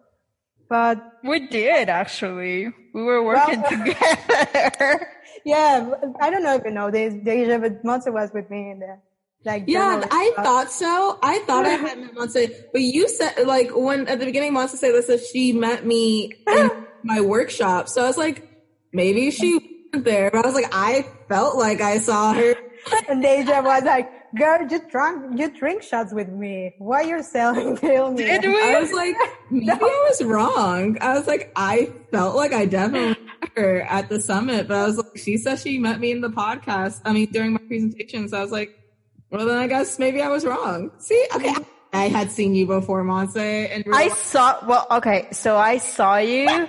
but 0.69 1.19
we 1.23 1.47
did 1.47 1.89
actually. 1.89 2.73
We 2.93 3.03
were 3.03 3.23
working 3.23 3.61
well, 3.61 3.69
together. 3.69 5.07
yeah, 5.45 5.91
I 6.21 6.29
don't 6.29 6.43
know 6.43 6.55
if 6.55 6.63
you 6.63 6.71
know 6.71 6.89
this, 6.91 7.13
Dejah, 7.13 7.61
but 7.61 7.83
Monse 7.83 8.11
was 8.11 8.31
with 8.33 8.49
me 8.49 8.71
in 8.71 8.79
there. 8.79 9.01
Like 9.43 9.65
yeah, 9.67 10.03
I 10.09 10.31
stuff. 10.33 10.45
thought 10.45 10.71
so. 10.71 11.19
I 11.21 11.39
thought 11.39 11.65
I 11.65 11.69
had 11.77 11.99
met 11.99 12.15
Monse, 12.15 12.51
but 12.71 12.81
you 12.81 13.07
said 13.07 13.45
like 13.45 13.75
when 13.75 14.07
at 14.07 14.19
the 14.19 14.25
beginning 14.25 14.53
Monse 14.53 14.75
said 14.75 14.93
this, 14.93 15.31
she 15.31 15.53
met 15.53 15.85
me 15.85 16.33
in 16.47 16.71
my 17.03 17.21
workshop. 17.21 17.87
So 17.87 18.03
I 18.03 18.07
was 18.07 18.17
like, 18.17 18.47
maybe 18.91 19.29
she 19.29 19.87
went 19.93 20.05
there, 20.05 20.31
but 20.31 20.45
I 20.45 20.47
was 20.47 20.55
like, 20.55 20.73
I 20.73 21.05
felt 21.29 21.57
like 21.57 21.79
I 21.79 21.99
saw 21.99 22.33
her. 22.33 22.55
and 23.07 23.23
Dejah 23.23 23.63
was 23.63 23.83
like, 23.83 24.11
girl, 24.35 24.67
you 24.69 24.81
drunk, 24.89 25.39
you 25.39 25.49
drink 25.49 25.83
shots 25.83 26.13
with 26.13 26.29
me. 26.29 26.75
Why 26.77 27.01
you're 27.01 27.23
selling 27.23 27.77
pill 27.81 28.11
me? 28.11 28.23
Did 28.23 28.43
we? 28.43 28.61
I 28.61 28.79
was 28.79 28.91
like, 28.91 29.15
maybe 29.49 29.65
no. 29.65 29.73
I 29.75 30.05
was 30.09 30.23
wrong. 30.23 30.97
I 31.01 31.17
was 31.17 31.27
like, 31.27 31.51
I 31.55 31.91
felt 32.11 32.35
like 32.35 32.53
I 32.53 32.65
definitely 32.65 33.23
met 33.41 33.51
her 33.55 33.81
at 33.81 34.09
the 34.09 34.19
summit, 34.19 34.67
but 34.67 34.77
I 34.77 34.85
was 34.85 34.97
like, 34.97 35.17
she 35.17 35.37
said 35.37 35.59
she 35.59 35.79
met 35.79 35.99
me 35.99 36.11
in 36.11 36.21
the 36.21 36.29
podcast. 36.29 37.01
I 37.05 37.13
mean, 37.13 37.31
during 37.31 37.53
my 37.53 37.59
presentation. 37.59 38.27
So 38.27 38.37
I 38.37 38.41
was 38.41 38.51
like, 38.51 38.77
well, 39.31 39.45
then 39.45 39.57
I 39.57 39.67
guess 39.67 39.99
maybe 39.99 40.21
I 40.21 40.29
was 40.29 40.45
wrong. 40.45 40.91
See, 40.99 41.27
okay. 41.35 41.53
Mm-hmm. 41.53 41.63
I 41.93 42.09
had 42.09 42.29
seen 42.29 42.55
you 42.55 42.65
before, 42.65 43.03
Monse, 43.03 43.37
and 43.37 43.85
I 43.93 44.09
saw. 44.09 44.59
Well, 44.65 44.85
okay, 44.91 45.29
so 45.31 45.55
I 45.55 45.77
saw 45.77 46.17
you 46.17 46.67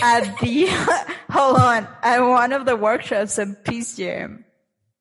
at 0.00 0.38
the 0.40 0.66
hold 1.30 1.56
on 1.56 1.88
at 2.02 2.20
one 2.20 2.52
of 2.52 2.64
the 2.64 2.76
workshops 2.76 3.38
at 3.38 3.64
Peace 3.64 3.96
Jam. 3.96 4.44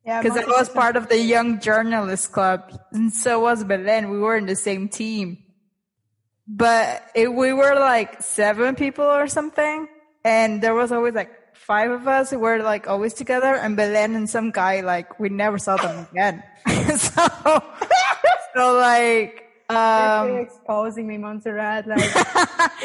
Yeah, 0.06 0.22
because 0.22 0.38
I 0.38 0.46
was 0.46 0.70
part 0.70 0.96
of 0.96 1.10
the 1.10 1.20
Young 1.20 1.60
Journalists 1.60 2.28
Club, 2.28 2.74
and 2.92 3.14
so 3.14 3.40
was 3.40 3.64
Belen. 3.64 4.10
We 4.10 4.18
were 4.18 4.36
in 4.36 4.48
the 4.48 4.56
same 4.56 4.90
team, 4.90 5.38
but 6.48 7.04
it, 7.14 7.32
we 7.32 7.54
were 7.54 7.76
like 7.76 8.22
seven 8.22 8.76
people 8.76 9.06
or 9.06 9.28
something, 9.28 9.88
and 10.24 10.62
there 10.62 10.74
was 10.74 10.92
always 10.92 11.14
like 11.14 11.30
five 11.54 11.92
of 11.92 12.08
us 12.08 12.32
who 12.32 12.40
were 12.40 12.64
like 12.64 12.88
always 12.88 13.14
together, 13.14 13.54
and 13.54 13.78
Belen 13.78 14.16
and 14.16 14.28
some 14.28 14.50
guy 14.50 14.82
like 14.82 15.20
we 15.20 15.30
never 15.30 15.60
saw 15.60 15.78
them 15.78 16.08
again. 16.12 16.44
so, 16.98 17.28
so 18.56 18.74
like 18.74 19.52
um, 19.72 20.38
exposing 20.38 21.08
me, 21.08 21.18
Montserrat, 21.18 21.88
like, 21.88 22.16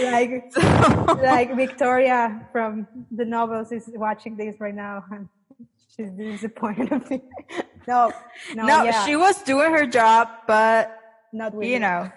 like, 0.00 0.52
like 1.22 1.56
Victoria 1.56 2.46
from 2.52 2.86
the 3.10 3.24
novels 3.24 3.72
is 3.72 3.90
watching 3.94 4.36
this 4.36 4.60
right 4.60 4.74
now. 4.74 5.04
She's 5.96 6.10
disappointed 6.10 6.92
of 6.92 7.08
me. 7.10 7.22
no, 7.88 8.12
no, 8.54 8.66
No, 8.66 8.84
yeah, 8.84 9.04
she 9.06 9.16
was 9.16 9.42
doing 9.42 9.72
her 9.72 9.86
job, 9.86 10.28
but 10.46 10.98
not 11.32 11.54
you 11.62 11.78
know, 11.78 12.10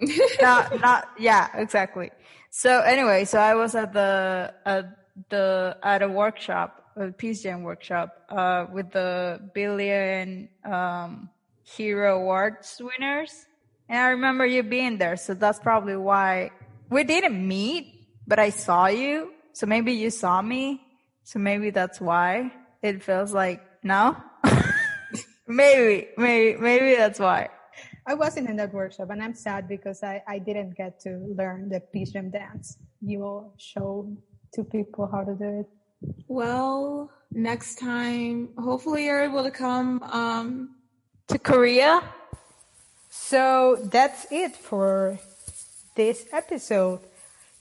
not 0.42 0.80
not 0.80 1.08
yeah, 1.18 1.48
exactly. 1.54 2.10
So 2.50 2.80
anyway, 2.80 3.24
so 3.24 3.38
I 3.38 3.54
was 3.54 3.74
at 3.74 3.92
the 3.92 4.52
at 4.66 4.86
the 5.30 5.76
at 5.82 6.02
a 6.02 6.08
workshop, 6.08 6.92
a 6.96 7.12
Peace 7.12 7.42
Jam 7.42 7.62
workshop, 7.62 8.26
uh, 8.28 8.66
with 8.72 8.90
the 8.90 9.40
billion 9.54 10.48
um, 10.64 11.30
hero 11.62 12.16
awards 12.18 12.80
winners, 12.82 13.46
and 13.88 13.98
I 13.98 14.08
remember 14.10 14.44
you 14.44 14.64
being 14.64 14.98
there. 14.98 15.16
So 15.16 15.34
that's 15.34 15.60
probably 15.60 15.96
why 15.96 16.50
we 16.90 17.04
didn't 17.04 17.46
meet, 17.46 18.08
but 18.26 18.40
I 18.40 18.50
saw 18.50 18.86
you. 18.86 19.32
So 19.52 19.66
maybe 19.66 19.92
you 19.92 20.10
saw 20.10 20.42
me. 20.42 20.82
So 21.24 21.38
maybe 21.38 21.70
that's 21.70 22.00
why 22.00 22.50
it 22.82 23.02
feels 23.02 23.32
like 23.32 23.62
no. 23.82 24.16
maybe, 25.46 26.08
maybe, 26.16 26.58
maybe 26.58 26.96
that's 26.96 27.18
why. 27.18 27.48
I 28.06 28.14
wasn't 28.14 28.48
in 28.50 28.56
that 28.56 28.72
workshop, 28.74 29.10
and 29.10 29.22
I'm 29.22 29.34
sad 29.34 29.68
because 29.68 30.02
I, 30.02 30.22
I 30.26 30.38
didn't 30.38 30.76
get 30.76 30.98
to 31.00 31.18
learn 31.36 31.68
the 31.68 31.80
Peace 31.80 32.10
Jam 32.10 32.30
dance. 32.30 32.78
You 33.00 33.20
will 33.20 33.54
show 33.58 34.10
to 34.54 34.64
people 34.64 35.08
how 35.10 35.22
to 35.22 35.34
do 35.34 35.60
it. 35.60 35.66
Well, 36.26 37.10
next 37.30 37.78
time, 37.78 38.48
hopefully 38.58 39.04
you're 39.04 39.22
able 39.22 39.44
to 39.44 39.52
come. 39.52 40.02
Um, 40.02 40.76
To 41.28 41.38
Korea. 41.38 42.02
So 43.08 43.78
that's 43.84 44.26
it 44.32 44.56
for 44.56 45.18
this 45.94 46.26
episode. 46.32 47.00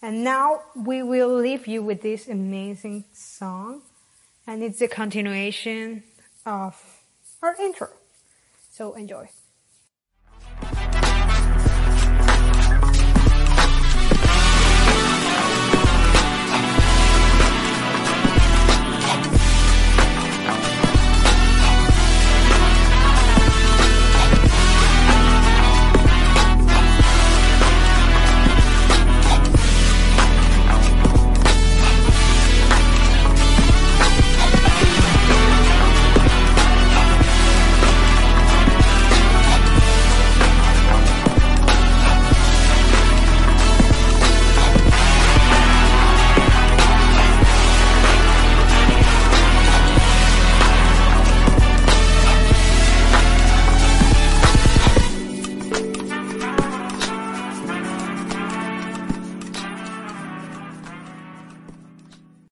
And 0.02 0.24
now 0.24 0.62
we 0.76 1.04
will 1.04 1.36
leave 1.36 1.68
you 1.68 1.84
with 1.84 2.02
this 2.02 2.28
amazing 2.28 3.06
song. 3.14 3.84
And 4.48 4.64
it's 4.64 4.82
a 4.82 4.88
continuation 4.88 6.04
of 6.46 6.82
our 7.42 7.56
intro. 7.60 7.90
So 8.72 8.94
enjoy. 8.94 9.30